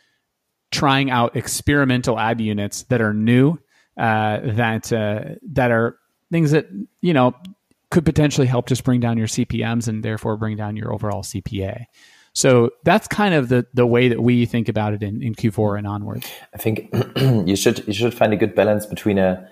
trying 0.70 1.10
out 1.10 1.36
experimental 1.36 2.18
ad 2.18 2.40
units 2.40 2.82
that 2.84 3.00
are 3.00 3.14
new, 3.14 3.58
uh, 3.96 4.40
that, 4.42 4.92
uh, 4.92 5.34
that 5.50 5.70
are 5.70 5.98
things 6.30 6.52
that, 6.52 6.66
you 7.00 7.12
know, 7.12 7.34
could 7.90 8.04
potentially 8.04 8.46
help 8.46 8.66
just 8.66 8.84
bring 8.84 9.00
down 9.00 9.18
your 9.18 9.26
CPMs 9.26 9.88
and 9.88 10.04
therefore 10.04 10.36
bring 10.36 10.56
down 10.56 10.76
your 10.76 10.92
overall 10.92 11.22
CPA. 11.22 11.86
So 12.34 12.70
that's 12.82 13.06
kind 13.06 13.32
of 13.32 13.48
the 13.48 13.64
the 13.74 13.86
way 13.86 14.08
that 14.08 14.20
we 14.20 14.44
think 14.44 14.68
about 14.68 14.92
it 14.92 15.02
in, 15.02 15.22
in 15.22 15.34
Q4 15.34 15.78
and 15.78 15.86
onwards. 15.86 16.30
I 16.52 16.58
think 16.58 16.92
you 17.48 17.54
should 17.54 17.86
you 17.86 17.94
should 17.94 18.12
find 18.12 18.32
a 18.32 18.36
good 18.36 18.54
balance 18.54 18.86
between 18.86 19.18
a 19.18 19.48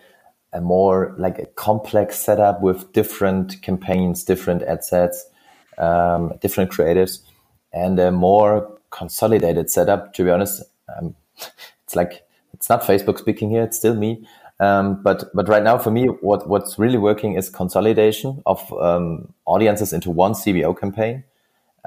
a 0.52 0.60
more 0.60 1.14
like 1.16 1.38
a 1.38 1.46
complex 1.46 2.18
setup 2.18 2.60
with 2.60 2.92
different 2.92 3.62
campaigns, 3.62 4.24
different 4.24 4.62
ad 4.64 4.84
sets, 4.84 5.24
um, 5.78 6.34
different 6.40 6.70
creatives, 6.70 7.20
and 7.72 7.98
a 8.00 8.10
more 8.10 8.78
consolidated 8.90 9.70
setup. 9.70 10.12
To 10.14 10.24
be 10.24 10.30
honest, 10.30 10.62
um, 10.96 11.14
it's 11.84 11.94
like 11.94 12.26
it's 12.52 12.68
not 12.68 12.82
Facebook 12.82 13.18
speaking 13.18 13.48
here; 13.48 13.62
it's 13.62 13.78
still 13.78 13.94
me. 13.94 14.26
Um, 14.58 15.00
but 15.04 15.30
but 15.34 15.48
right 15.48 15.62
now, 15.62 15.78
for 15.78 15.92
me, 15.92 16.06
what 16.06 16.48
what's 16.48 16.80
really 16.80 16.98
working 16.98 17.36
is 17.36 17.48
consolidation 17.48 18.42
of 18.44 18.72
um, 18.72 19.32
audiences 19.46 19.92
into 19.92 20.10
one 20.10 20.32
CBO 20.32 20.76
campaign 20.76 21.22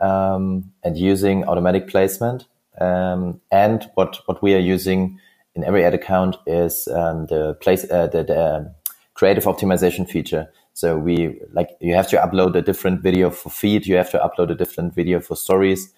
um, 0.02 0.72
and 0.84 0.98
using 0.98 1.44
automatic 1.46 1.88
placement. 1.88 2.46
Um, 2.80 3.42
and 3.52 3.90
what 3.96 4.20
what 4.26 4.42
we 4.42 4.54
are 4.54 4.60
using 4.60 5.20
in 5.56 5.64
every 5.64 5.86
ad 5.86 5.94
account 5.94 6.38
is 6.46 6.88
um, 6.90 7.28
the 7.28 7.54
place 7.62 7.90
uh, 7.90 8.08
the, 8.08 8.24
the 8.24 8.56
um, 8.56 8.70
creative 9.14 9.46
optimization 9.46 10.10
feature. 10.10 10.52
So 10.74 10.98
we 10.98 11.40
like 11.54 11.70
you 11.80 11.96
have 11.96 12.10
to 12.10 12.18
upload 12.18 12.56
a 12.56 12.62
different 12.62 13.02
video 13.02 13.30
for 13.30 13.50
feed. 13.50 13.88
You 13.88 13.96
have 13.96 14.12
to 14.12 14.20
upload 14.20 14.52
a 14.52 14.56
different 14.56 14.94
video 14.94 15.22
for 15.22 15.36
stories, 15.36 15.94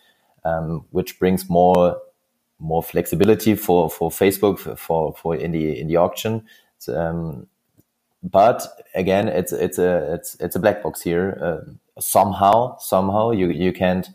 um, 0.45 0.85
which 0.91 1.19
brings 1.19 1.49
more 1.49 1.97
more 2.59 2.83
flexibility 2.83 3.55
for 3.55 3.89
for 3.89 4.11
Facebook 4.11 4.77
for 4.77 5.13
for 5.15 5.35
in 5.35 5.51
the 5.51 5.79
in 5.79 5.87
the 5.87 5.95
auction. 5.95 6.45
So, 6.77 6.99
um, 6.99 7.47
but 8.23 8.67
again, 8.95 9.27
it's 9.27 9.51
it's 9.53 9.77
a 9.77 10.13
it's 10.13 10.35
it's 10.39 10.55
a 10.55 10.59
black 10.59 10.83
box 10.83 11.01
here. 11.01 11.37
Uh, 11.41 11.71
somehow 11.99 12.77
somehow 12.79 13.31
you 13.31 13.49
you 13.49 13.71
can't 13.71 14.09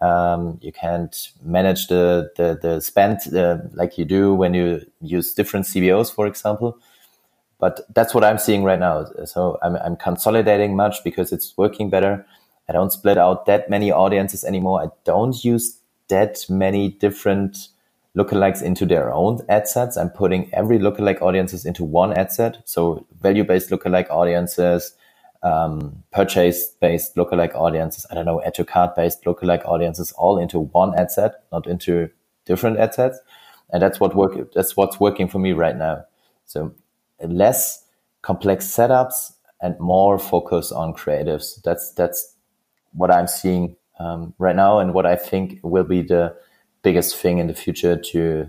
um, 0.00 0.58
you 0.60 0.72
can't 0.72 1.30
manage 1.42 1.86
the 1.86 2.30
the, 2.36 2.58
the 2.60 2.80
spend 2.80 3.18
uh, 3.34 3.58
like 3.72 3.96
you 3.96 4.04
do 4.04 4.34
when 4.34 4.54
you 4.54 4.84
use 5.00 5.34
different 5.34 5.66
CBOs, 5.66 6.12
for 6.12 6.26
example. 6.26 6.78
But 7.60 7.80
that's 7.94 8.12
what 8.12 8.24
I'm 8.24 8.38
seeing 8.38 8.64
right 8.64 8.78
now. 8.78 9.06
So 9.24 9.58
I'm, 9.62 9.76
I'm 9.76 9.96
consolidating 9.96 10.76
much 10.76 11.02
because 11.04 11.32
it's 11.32 11.56
working 11.56 11.88
better. 11.88 12.26
I 12.68 12.72
don't 12.72 12.90
split 12.90 13.16
out 13.16 13.46
that 13.46 13.70
many 13.70 13.90
audiences 13.92 14.44
anymore. 14.44 14.82
I 14.82 14.88
don't 15.04 15.42
use 15.44 15.78
that 16.08 16.44
many 16.50 16.90
different 16.90 17.68
lookalikes 18.16 18.62
into 18.62 18.86
their 18.86 19.12
own 19.12 19.40
ad 19.48 19.66
sets. 19.66 19.96
I'm 19.96 20.10
putting 20.10 20.52
every 20.54 20.78
lookalike 20.78 21.20
audiences 21.20 21.64
into 21.64 21.84
one 21.84 22.12
ad 22.12 22.30
set. 22.32 22.58
So 22.64 23.06
value 23.20 23.44
based 23.44 23.70
lookalike 23.70 24.08
audiences, 24.10 24.94
um, 25.42 26.02
purchase 26.12 26.68
based 26.80 27.16
lookalike 27.16 27.54
audiences, 27.54 28.06
I 28.10 28.14
don't 28.14 28.24
know, 28.24 28.42
add 28.42 28.54
to 28.54 28.64
cart 28.64 28.94
based 28.94 29.24
lookalike 29.24 29.64
audiences 29.66 30.12
all 30.12 30.38
into 30.38 30.60
one 30.60 30.98
ad 30.98 31.10
set, 31.10 31.42
not 31.52 31.66
into 31.66 32.08
different 32.44 32.78
ad 32.78 32.94
sets. 32.94 33.18
And 33.70 33.82
that's 33.82 33.98
what 33.98 34.14
work, 34.14 34.52
that's 34.54 34.76
what's 34.76 35.00
working 35.00 35.28
for 35.28 35.38
me 35.38 35.52
right 35.52 35.76
now. 35.76 36.04
So 36.44 36.74
less 37.20 37.84
complex 38.22 38.66
setups 38.66 39.32
and 39.60 39.78
more 39.80 40.18
focus 40.18 40.70
on 40.72 40.94
creatives. 40.94 41.60
That's 41.62 41.92
that's 41.92 42.34
what 42.92 43.10
I'm 43.10 43.26
seeing 43.26 43.76
um, 43.98 44.34
right 44.38 44.54
now, 44.54 44.78
and 44.78 44.92
what 44.94 45.06
I 45.06 45.16
think 45.16 45.58
will 45.62 45.84
be 45.84 46.02
the 46.02 46.36
biggest 46.84 47.16
thing 47.16 47.38
in 47.38 47.48
the 47.48 47.54
future 47.54 47.96
to 47.96 48.48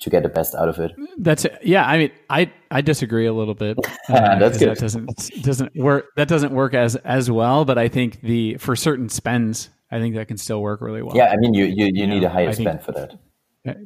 to 0.00 0.10
get 0.10 0.24
the 0.24 0.28
best 0.28 0.56
out 0.56 0.68
of 0.68 0.80
it. 0.80 0.90
That's 1.18 1.44
it. 1.44 1.56
yeah. 1.62 1.86
I 1.86 1.96
mean, 1.96 2.10
I 2.28 2.52
I 2.72 2.80
disagree 2.80 3.26
a 3.26 3.32
little 3.32 3.54
bit. 3.54 3.78
Uh, 4.08 4.36
That's 4.36 4.58
good. 4.58 4.70
That 4.70 4.78
doesn't 4.78 5.42
doesn't 5.42 5.76
work. 5.76 6.06
That 6.16 6.26
doesn't 6.26 6.52
work 6.52 6.74
as 6.74 6.96
as 6.96 7.30
well. 7.30 7.64
But 7.64 7.78
I 7.78 7.86
think 7.86 8.20
the 8.20 8.56
for 8.56 8.74
certain 8.74 9.08
spends, 9.08 9.70
I 9.92 10.00
think 10.00 10.16
that 10.16 10.26
can 10.26 10.36
still 10.36 10.60
work 10.60 10.80
really 10.80 11.02
well. 11.02 11.16
Yeah, 11.16 11.28
I 11.28 11.36
mean, 11.36 11.54
you 11.54 11.66
you, 11.66 11.88
you 11.94 12.06
need 12.08 12.24
a 12.24 12.28
higher 12.28 12.52
spend 12.52 12.82
for 12.82 12.90
that. 12.92 13.76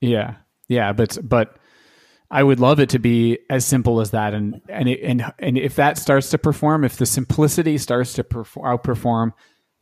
Yeah, 0.00 0.36
yeah, 0.68 0.94
but 0.94 1.18
but 1.22 1.58
I 2.30 2.42
would 2.42 2.60
love 2.60 2.80
it 2.80 2.88
to 2.90 2.98
be 2.98 3.38
as 3.50 3.66
simple 3.66 4.00
as 4.00 4.10
that, 4.12 4.32
and 4.32 4.60
and 4.70 4.88
it, 4.88 5.00
and 5.02 5.32
and 5.38 5.58
if 5.58 5.76
that 5.76 5.98
starts 5.98 6.30
to 6.30 6.38
perform, 6.38 6.82
if 6.84 6.96
the 6.96 7.06
simplicity 7.06 7.76
starts 7.76 8.14
to 8.14 8.24
perform, 8.24 8.78
outperform 8.78 9.32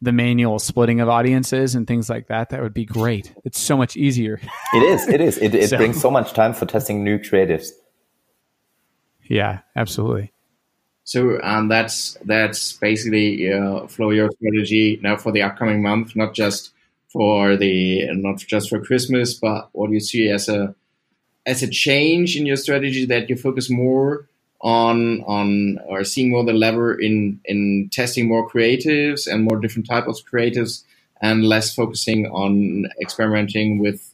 the 0.03 0.13
manual 0.13 0.59
splitting 0.59 1.01
of 1.01 1.09
audiences 1.09 1.75
and 1.75 1.87
things 1.87 2.11
like 2.11 2.29
that, 2.29 2.51
that 2.51 2.63
would 2.63 2.75
be 2.75 2.85
great. 2.85 3.33
It's 3.45 3.59
so 3.59 3.77
much 3.77 3.97
easier. 3.97 4.41
it 4.75 4.83
is. 4.83 5.09
It 5.09 5.21
is. 5.21 5.39
It, 5.39 5.55
it 5.55 5.71
so, 5.71 5.77
brings 5.77 6.01
so 6.01 6.11
much 6.11 6.33
time 6.33 6.53
for 6.53 6.67
testing 6.67 7.03
new 7.03 7.19
creatives. 7.19 7.69
Yeah, 9.25 9.61
absolutely. 9.75 10.33
So 11.05 11.41
um, 11.43 11.69
that's 11.69 12.19
that's 12.25 12.73
basically 12.75 13.53
uh, 13.53 13.87
flow 13.87 14.11
your 14.11 14.29
strategy 14.33 14.99
now 15.03 15.17
for 15.17 15.33
the 15.33 15.43
upcoming 15.43 15.81
month, 15.83 16.17
not 16.17 16.35
just 16.35 16.73
for 17.13 17.57
the 17.57 18.09
not 18.13 18.39
just 18.39 18.69
for 18.69 18.81
Christmas, 18.81 19.35
but 19.35 19.69
what 19.73 19.89
do 19.89 19.95
you 19.95 20.01
see 20.01 20.29
as 20.29 20.49
a 20.49 20.75
as 21.47 21.63
a 21.63 21.71
change 21.71 22.37
in 22.37 22.45
your 22.45 22.57
strategy 22.57 23.07
that 23.07 23.31
you 23.31 23.37
focus 23.37 23.71
more 23.71 24.29
on 24.61 25.23
on 25.23 25.79
or 25.87 26.03
seeing 26.05 26.31
more 26.31 26.45
the 26.45 26.53
lever 26.53 26.99
in 26.99 27.41
in 27.45 27.89
testing 27.93 28.27
more 28.29 28.49
creatives 28.49 29.27
and 29.31 29.45
more 29.45 29.59
different 29.59 29.87
types 29.87 30.09
of 30.09 30.17
creatives 30.27 30.85
and 31.21 31.45
less 31.45 31.75
focusing 31.75 32.27
on 32.27 32.87
experimenting 33.01 33.79
with 33.79 34.13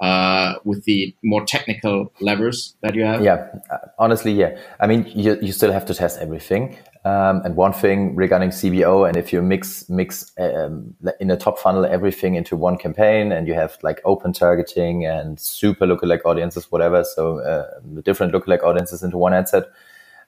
uh, 0.00 0.54
with 0.64 0.84
the 0.84 1.14
more 1.22 1.44
technical 1.44 2.12
levers 2.20 2.74
that 2.80 2.94
you 2.94 3.04
have? 3.04 3.22
Yeah, 3.22 3.46
uh, 3.70 3.78
honestly, 3.98 4.32
yeah. 4.32 4.58
I 4.80 4.88
mean, 4.88 5.06
you, 5.14 5.38
you 5.40 5.52
still 5.52 5.72
have 5.72 5.86
to 5.86 5.94
test 5.94 6.18
everything. 6.18 6.76
Um, 7.04 7.42
and 7.44 7.56
one 7.56 7.72
thing 7.72 8.14
regarding 8.14 8.50
CBO, 8.50 9.08
and 9.08 9.16
if 9.16 9.32
you 9.32 9.42
mix 9.42 9.88
mix 9.88 10.30
um, 10.38 10.94
in 11.18 11.32
a 11.32 11.36
top 11.36 11.58
funnel 11.58 11.84
everything 11.84 12.36
into 12.36 12.56
one 12.56 12.78
campaign, 12.78 13.32
and 13.32 13.48
you 13.48 13.54
have 13.54 13.76
like 13.82 14.00
open 14.04 14.32
targeting 14.32 15.04
and 15.04 15.40
super 15.40 15.84
lookalike 15.84 16.24
audiences, 16.24 16.70
whatever, 16.70 17.02
so 17.02 17.40
uh, 17.40 17.80
different 18.02 18.32
lookalike 18.32 18.62
audiences 18.62 19.02
into 19.02 19.18
one 19.18 19.34
ad 19.34 19.48
set. 19.48 19.64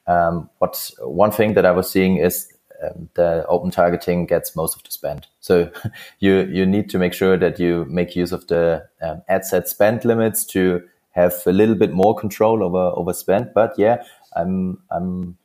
Um, 0.08 0.50
what 0.58 0.90
one 0.98 1.30
thing 1.30 1.54
that 1.54 1.64
I 1.64 1.70
was 1.70 1.88
seeing 1.88 2.16
is 2.16 2.52
um, 2.82 3.08
the 3.14 3.46
open 3.46 3.70
targeting 3.70 4.26
gets 4.26 4.56
most 4.56 4.76
of 4.76 4.82
the 4.82 4.90
spend. 4.90 5.28
So 5.38 5.70
you 6.18 6.40
you 6.40 6.66
need 6.66 6.90
to 6.90 6.98
make 6.98 7.12
sure 7.12 7.36
that 7.36 7.60
you 7.60 7.86
make 7.88 8.16
use 8.16 8.32
of 8.32 8.48
the 8.48 8.84
um, 9.00 9.22
ad 9.28 9.44
set 9.44 9.68
spend 9.68 10.04
limits 10.04 10.44
to 10.46 10.82
have 11.10 11.34
a 11.46 11.52
little 11.52 11.76
bit 11.76 11.92
more 11.92 12.16
control 12.16 12.64
over 12.64 12.92
over 12.98 13.12
spend. 13.12 13.52
But 13.54 13.74
yeah, 13.78 14.02
I'm 14.34 14.82
I'm 14.90 15.36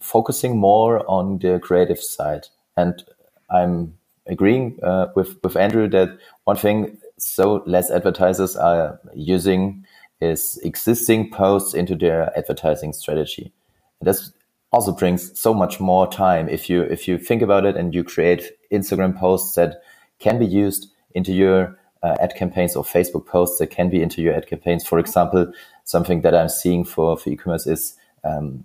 focusing 0.00 0.58
more 0.58 1.08
on 1.08 1.38
the 1.38 1.58
creative 1.58 2.00
side, 2.00 2.48
and 2.76 3.02
I'm 3.50 3.94
agreeing 4.26 4.78
uh, 4.82 5.08
with 5.14 5.36
with 5.42 5.56
Andrew 5.56 5.88
that 5.88 6.18
one 6.44 6.56
thing 6.56 6.98
so 7.18 7.62
less 7.66 7.90
advertisers 7.90 8.56
are 8.56 9.00
using 9.14 9.86
is 10.20 10.58
existing 10.64 11.30
posts 11.30 11.74
into 11.74 11.94
their 11.94 12.36
advertising 12.36 12.92
strategy. 12.92 13.52
And 14.00 14.08
that's 14.08 14.32
also 14.72 14.92
brings 14.92 15.38
so 15.38 15.54
much 15.54 15.78
more 15.78 16.10
time 16.10 16.48
if 16.48 16.68
you 16.68 16.82
if 16.82 17.06
you 17.06 17.18
think 17.18 17.42
about 17.42 17.64
it 17.64 17.76
and 17.76 17.94
you 17.94 18.02
create 18.02 18.50
Instagram 18.72 19.16
posts 19.16 19.54
that 19.54 19.82
can 20.18 20.38
be 20.38 20.46
used 20.46 20.88
into 21.14 21.32
your 21.32 21.78
uh, 22.02 22.16
ad 22.20 22.34
campaigns 22.34 22.76
or 22.76 22.84
Facebook 22.84 23.26
posts 23.26 23.58
that 23.58 23.68
can 23.68 23.88
be 23.88 24.02
into 24.02 24.20
your 24.20 24.34
ad 24.34 24.46
campaigns. 24.46 24.86
For 24.86 24.98
example, 24.98 25.52
something 25.84 26.22
that 26.22 26.34
I'm 26.34 26.48
seeing 26.48 26.84
for 26.84 27.16
for 27.16 27.30
e-commerce 27.30 27.66
is 27.66 27.96
um, 28.24 28.64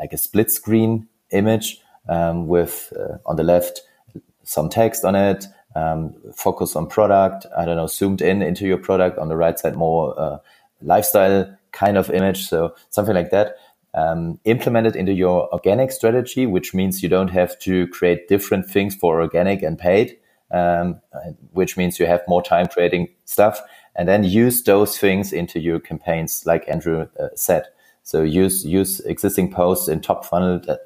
like 0.00 0.12
a 0.12 0.18
split 0.18 0.50
screen 0.50 1.06
image 1.30 1.80
um, 2.08 2.48
with 2.48 2.92
uh, 2.98 3.18
on 3.26 3.36
the 3.36 3.44
left 3.44 3.82
some 4.42 4.68
text 4.68 5.04
on 5.04 5.14
it, 5.14 5.46
um, 5.76 6.14
focus 6.34 6.74
on 6.74 6.88
product. 6.88 7.46
I 7.56 7.64
don't 7.64 7.76
know, 7.76 7.86
zoomed 7.86 8.20
in 8.20 8.42
into 8.42 8.66
your 8.66 8.78
product. 8.78 9.18
On 9.18 9.28
the 9.28 9.36
right 9.36 9.56
side, 9.58 9.76
more 9.76 10.18
uh, 10.18 10.38
lifestyle 10.82 11.56
kind 11.70 11.96
of 11.96 12.10
image. 12.10 12.48
So 12.48 12.74
something 12.88 13.14
like 13.14 13.30
that 13.30 13.56
um, 13.94 14.38
implement 14.44 14.86
it 14.86 14.96
into 14.96 15.12
your 15.12 15.52
organic 15.52 15.92
strategy, 15.92 16.46
which 16.46 16.74
means 16.74 17.02
you 17.02 17.08
don't 17.08 17.30
have 17.30 17.58
to 17.60 17.86
create 17.88 18.28
different 18.28 18.66
things 18.66 18.94
for 18.94 19.20
organic 19.20 19.62
and 19.62 19.78
paid, 19.78 20.16
um, 20.50 21.00
which 21.52 21.76
means 21.76 21.98
you 21.98 22.06
have 22.06 22.22
more 22.28 22.42
time 22.42 22.66
creating 22.68 23.08
stuff, 23.24 23.60
and 23.96 24.08
then 24.08 24.24
use 24.24 24.62
those 24.62 24.98
things 24.98 25.32
into 25.32 25.58
your 25.60 25.80
campaigns, 25.80 26.44
like 26.46 26.68
Andrew 26.68 27.08
uh, 27.18 27.28
said. 27.34 27.64
So 28.10 28.22
use 28.22 28.64
use 28.64 28.98
existing 28.98 29.52
posts 29.52 29.86
in 29.86 30.00
top 30.00 30.24
funnel. 30.24 30.58
That, 30.66 30.80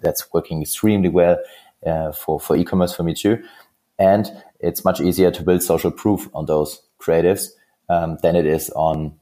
that's 0.00 0.32
working 0.32 0.62
extremely 0.62 1.10
well 1.10 1.36
uh, 1.84 2.12
for 2.12 2.40
for 2.40 2.56
e-commerce 2.56 2.94
for 2.94 3.02
me 3.02 3.12
too, 3.12 3.42
and 3.98 4.32
it's 4.58 4.82
much 4.82 4.98
easier 4.98 5.30
to 5.30 5.42
build 5.42 5.62
social 5.62 5.90
proof 5.90 6.30
on 6.32 6.46
those 6.46 6.80
creatives 6.98 7.48
um, 7.90 8.16
than 8.22 8.34
it 8.36 8.46
is 8.46 8.70
on 8.70 9.18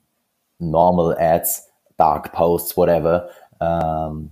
normal 0.61 1.19
ads 1.19 1.67
dark 1.99 2.33
posts, 2.33 2.77
whatever. 2.77 3.29
Um, 3.61 4.31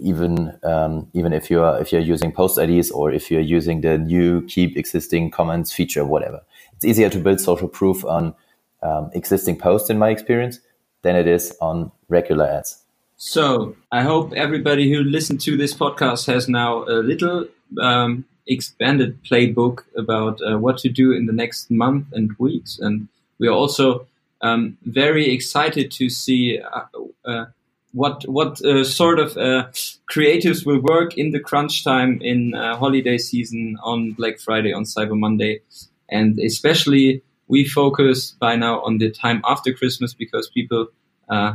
even 0.00 0.58
um, 0.64 1.08
even 1.14 1.32
if 1.32 1.48
you're 1.48 1.78
if 1.80 1.92
you're 1.92 2.00
using 2.00 2.32
post 2.32 2.58
IDs 2.58 2.90
or 2.90 3.12
if 3.12 3.30
you're 3.30 3.40
using 3.40 3.82
the 3.82 3.98
new 3.98 4.42
keep 4.48 4.76
existing 4.76 5.30
comments 5.30 5.72
feature, 5.72 6.04
whatever, 6.04 6.40
it's 6.72 6.84
easier 6.84 7.08
to 7.08 7.20
build 7.20 7.40
social 7.40 7.68
proof 7.68 8.04
on 8.04 8.34
um, 8.82 9.10
existing 9.14 9.56
posts 9.56 9.90
in 9.90 9.96
my 9.96 10.10
experience 10.10 10.58
than 11.02 11.16
it 11.16 11.26
is 11.26 11.56
on 11.60 11.92
regular 12.08 12.46
ads. 12.46 12.82
So 13.16 13.76
I 13.92 14.02
hope 14.02 14.32
everybody 14.32 14.92
who 14.92 15.02
listened 15.02 15.40
to 15.42 15.56
this 15.56 15.74
podcast 15.74 16.26
has 16.26 16.48
now 16.48 16.82
a 16.84 16.98
little 17.02 17.46
um, 17.80 18.24
expanded 18.46 19.22
playbook 19.22 19.84
about 19.96 20.40
uh, 20.42 20.58
what 20.58 20.78
to 20.78 20.88
do 20.88 21.12
in 21.12 21.26
the 21.26 21.32
next 21.32 21.70
month 21.70 22.06
and 22.12 22.32
weeks, 22.38 22.78
and 22.80 23.08
we 23.38 23.46
are 23.46 23.52
also 23.52 24.06
um, 24.42 24.76
very 24.84 25.32
excited 25.32 25.90
to 25.92 26.10
see 26.10 26.58
uh, 26.58 26.82
uh, 27.24 27.46
what 27.92 28.24
what 28.24 28.64
uh, 28.64 28.84
sort 28.84 29.18
of 29.20 29.36
uh, 29.36 29.68
creatives 30.10 30.66
will 30.66 30.80
work 30.80 31.16
in 31.16 31.30
the 31.30 31.40
crunch 31.40 31.84
time 31.84 32.20
in 32.22 32.52
holiday 32.52 33.18
season 33.18 33.78
on 33.82 34.12
Black 34.12 34.40
Friday 34.40 34.72
on 34.72 34.84
Cyber 34.84 35.18
Monday, 35.18 35.60
and 36.08 36.38
especially 36.40 37.22
we 37.52 37.60
focus 37.64 38.32
by 38.46 38.56
now 38.56 38.74
on 38.86 38.98
the 38.98 39.10
time 39.10 39.40
after 39.44 39.72
Christmas 39.72 40.14
because 40.14 40.48
people 40.48 40.88
uh, 41.28 41.52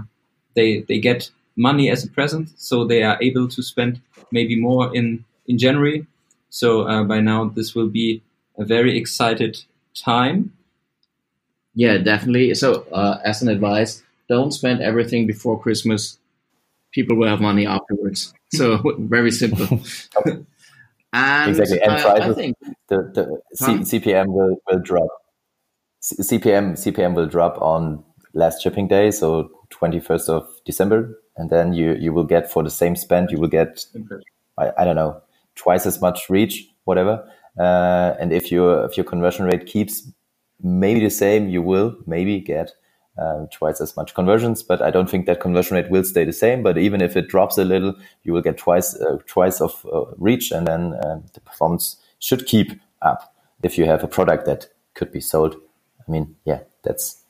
they 0.56 0.70
they 0.88 1.00
get 1.00 1.32
money 1.56 1.90
as 1.90 2.06
a 2.06 2.10
present, 2.18 2.48
so 2.56 2.86
they 2.86 3.02
are 3.04 3.18
able 3.22 3.48
to 3.56 3.62
spend 3.62 4.02
maybe 4.32 4.56
more 4.68 4.96
in 4.96 5.26
in 5.48 5.58
January. 5.58 6.06
So 6.50 6.70
by 7.14 7.20
now 7.20 7.40
this 7.58 7.76
will 7.76 7.90
be 7.90 8.22
a 8.58 8.66
very 8.66 8.98
excited 8.98 9.54
time 9.94 10.52
yeah, 11.78 12.00
definitely. 12.00 12.56
So, 12.56 12.88
uh, 12.92 13.20
as 13.24 13.44
an 13.44 13.50
advice, 13.50 14.02
don't 14.28 14.52
spend 14.52 14.82
everything 14.82 15.28
before 15.28 15.62
Christmas. 15.62 16.18
People 16.92 17.16
will 17.16 17.28
have 17.28 17.40
money 17.40 17.68
afterwards. 17.68 18.34
So, 18.52 18.82
very 18.98 19.30
simple. 19.30 19.68
and 21.14 21.50
exactly, 21.52 21.80
and 21.84 21.92
uh, 21.92 22.14
I 22.20 22.34
think 22.34 22.58
the, 22.90 22.98
the 23.14 23.42
C- 23.54 24.00
CPM 24.00 24.26
will, 24.26 24.58
will 24.68 24.80
drop. 24.80 25.10
CPM 26.14 26.74
CPM 26.74 27.16
will 27.16 27.28
drop 27.28 27.62
on 27.62 28.04
last 28.34 28.62
shipping 28.62 28.88
day, 28.88 29.12
so 29.12 29.50
twenty 29.70 30.00
first 30.00 30.30
of 30.30 30.48
December, 30.66 31.20
and 31.36 31.50
then 31.50 31.74
you 31.74 31.94
you 31.94 32.14
will 32.14 32.26
get 32.26 32.52
for 32.52 32.64
the 32.64 32.70
same 32.70 32.96
spend, 32.96 33.32
you 33.32 33.40
will 33.40 33.48
get 33.48 33.86
I, 34.58 34.72
I 34.78 34.86
don't 34.86 34.96
know 34.96 35.22
twice 35.56 35.86
as 35.86 36.02
much 36.02 36.30
reach, 36.30 36.68
whatever. 36.86 37.28
Uh, 37.60 38.14
and 38.20 38.32
if 38.32 38.52
your 38.52 38.86
if 38.86 38.98
your 38.98 39.04
conversion 39.04 39.46
rate 39.46 39.66
keeps 39.66 40.12
maybe 40.62 41.00
the 41.00 41.10
same. 41.10 41.50
You 41.50 41.62
will 41.62 41.96
maybe 42.06 42.40
get 42.40 42.74
uh, 43.18 43.46
twice 43.52 43.82
as 43.82 43.96
much 43.96 44.14
conversions, 44.14 44.64
but 44.64 44.82
I 44.82 44.92
don't 44.92 45.10
think 45.10 45.26
that 45.26 45.40
conversion 45.40 45.76
rate 45.76 45.90
will 45.90 46.04
stay 46.04 46.24
the 46.24 46.34
same. 46.34 46.64
But 46.64 46.78
even 46.78 47.02
if 47.02 47.16
it 47.16 47.28
drops 47.28 47.58
a 47.58 47.66
little, 47.66 47.96
you 48.24 48.34
will 48.34 48.42
get 48.42 48.58
twice 48.58 48.96
uh, 49.00 49.18
twice 49.26 49.62
of 49.62 49.86
uh, 49.92 50.06
reach, 50.18 50.52
and 50.52 50.68
then 50.68 50.94
uh, 50.94 51.20
the 51.34 51.42
performance 51.42 51.98
should 52.20 52.46
keep 52.46 52.80
up 53.02 53.34
if 53.64 53.78
you 53.78 53.86
have 53.86 54.04
a 54.04 54.08
product 54.08 54.46
that 54.46 54.68
could 54.94 55.12
be 55.12 55.22
sold. 55.22 55.56
I 56.08 56.12
mean, 56.12 56.36
yeah, 56.46 56.60
that's 56.84 57.22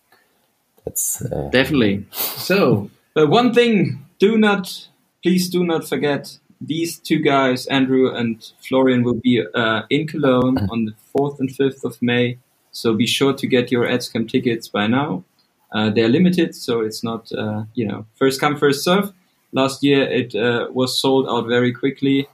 that's 0.86 1.21
uh, 1.21 1.49
definitely 1.51 2.05
so. 2.11 2.89
But 3.13 3.30
one 3.30 3.53
thing, 3.53 4.05
do 4.19 4.38
not 4.38 4.88
please 5.23 5.49
do 5.49 5.63
not 5.63 5.88
forget 5.88 6.38
these 6.61 6.97
two 6.97 7.19
guys, 7.19 7.67
Andrew 7.67 8.13
and 8.13 8.51
Florian, 8.67 9.03
will 9.03 9.19
be 9.21 9.43
uh, 9.53 9.84
in 9.89 10.07
Cologne 10.07 10.57
on 10.71 10.86
the 10.86 10.93
fourth 11.11 11.39
and 11.39 11.53
fifth 11.53 11.84
of 11.84 12.01
May 12.01 12.38
so 12.78 12.93
be 12.93 13.07
sure 13.07 13.34
to 13.34 13.47
get 13.47 13.71
your 13.71 13.88
AdsCamp 13.88 14.30
tickets 14.30 14.67
by 14.67 14.86
now. 14.86 15.23
Uh, 15.71 15.89
they're 15.89 16.07
limited, 16.07 16.53
so 16.53 16.82
it's 16.82 17.03
not 17.03 17.32
uh, 17.32 17.63
you 17.73 17.86
know 17.88 18.05
first 18.15 18.39
come 18.39 18.55
first 18.55 18.84
serve 18.84 19.11
last 19.51 19.84
year 19.84 20.03
it 20.03 20.36
uh, 20.36 20.67
was 20.71 21.01
sold 21.01 21.28
out 21.28 21.47
very 21.47 21.73
quickly, 21.73 22.28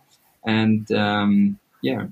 and 0.45 0.91
um, 0.91 1.57
yeah. 1.81 2.07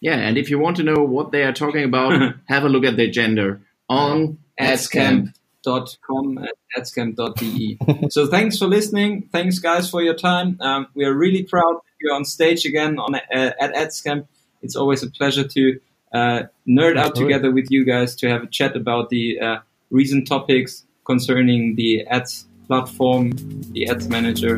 Yeah, 0.00 0.16
and 0.16 0.38
if 0.38 0.50
you 0.50 0.58
want 0.58 0.76
to 0.78 0.82
know 0.82 1.02
what 1.02 1.30
they 1.30 1.42
are 1.42 1.52
talking 1.52 1.84
about, 1.84 2.34
have 2.48 2.64
a 2.64 2.68
look 2.68 2.84
at 2.84 2.96
the 2.96 3.04
agenda 3.04 3.60
on 3.88 4.38
adscamp.com 4.58 6.38
and 6.38 6.48
adscamp.de. 6.76 8.08
so 8.10 8.26
thanks 8.26 8.58
for 8.58 8.66
listening. 8.66 9.28
Thanks, 9.30 9.58
guys, 9.58 9.90
for 9.90 10.02
your 10.02 10.14
time. 10.14 10.56
Um, 10.60 10.86
we 10.94 11.04
are 11.04 11.14
really 11.14 11.42
proud 11.42 11.74
that 11.74 11.92
you're 12.00 12.14
on 12.14 12.24
stage 12.24 12.64
again 12.64 12.98
on 12.98 13.14
uh, 13.14 13.20
at 13.30 13.74
Adscamp. 13.74 14.26
It's 14.62 14.76
always 14.76 15.02
a 15.02 15.10
pleasure 15.10 15.46
to 15.46 15.80
uh, 16.12 16.42
nerd 16.68 16.98
out 16.98 17.14
together 17.14 17.50
with 17.50 17.70
you 17.70 17.84
guys 17.84 18.14
to 18.16 18.28
have 18.28 18.42
a 18.42 18.46
chat 18.46 18.76
about 18.76 19.10
the 19.10 19.38
uh, 19.40 19.58
recent 19.90 20.26
topics 20.26 20.84
concerning 21.04 21.76
the 21.76 22.06
ads 22.06 22.46
platform, 22.66 23.32
the 23.72 23.88
ads 23.88 24.08
manager, 24.08 24.54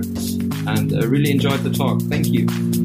and 0.66 0.92
uh, 0.92 1.06
really 1.08 1.30
enjoyed 1.30 1.60
the 1.60 1.70
talk. 1.70 2.00
Thank 2.02 2.26
you. 2.28 2.81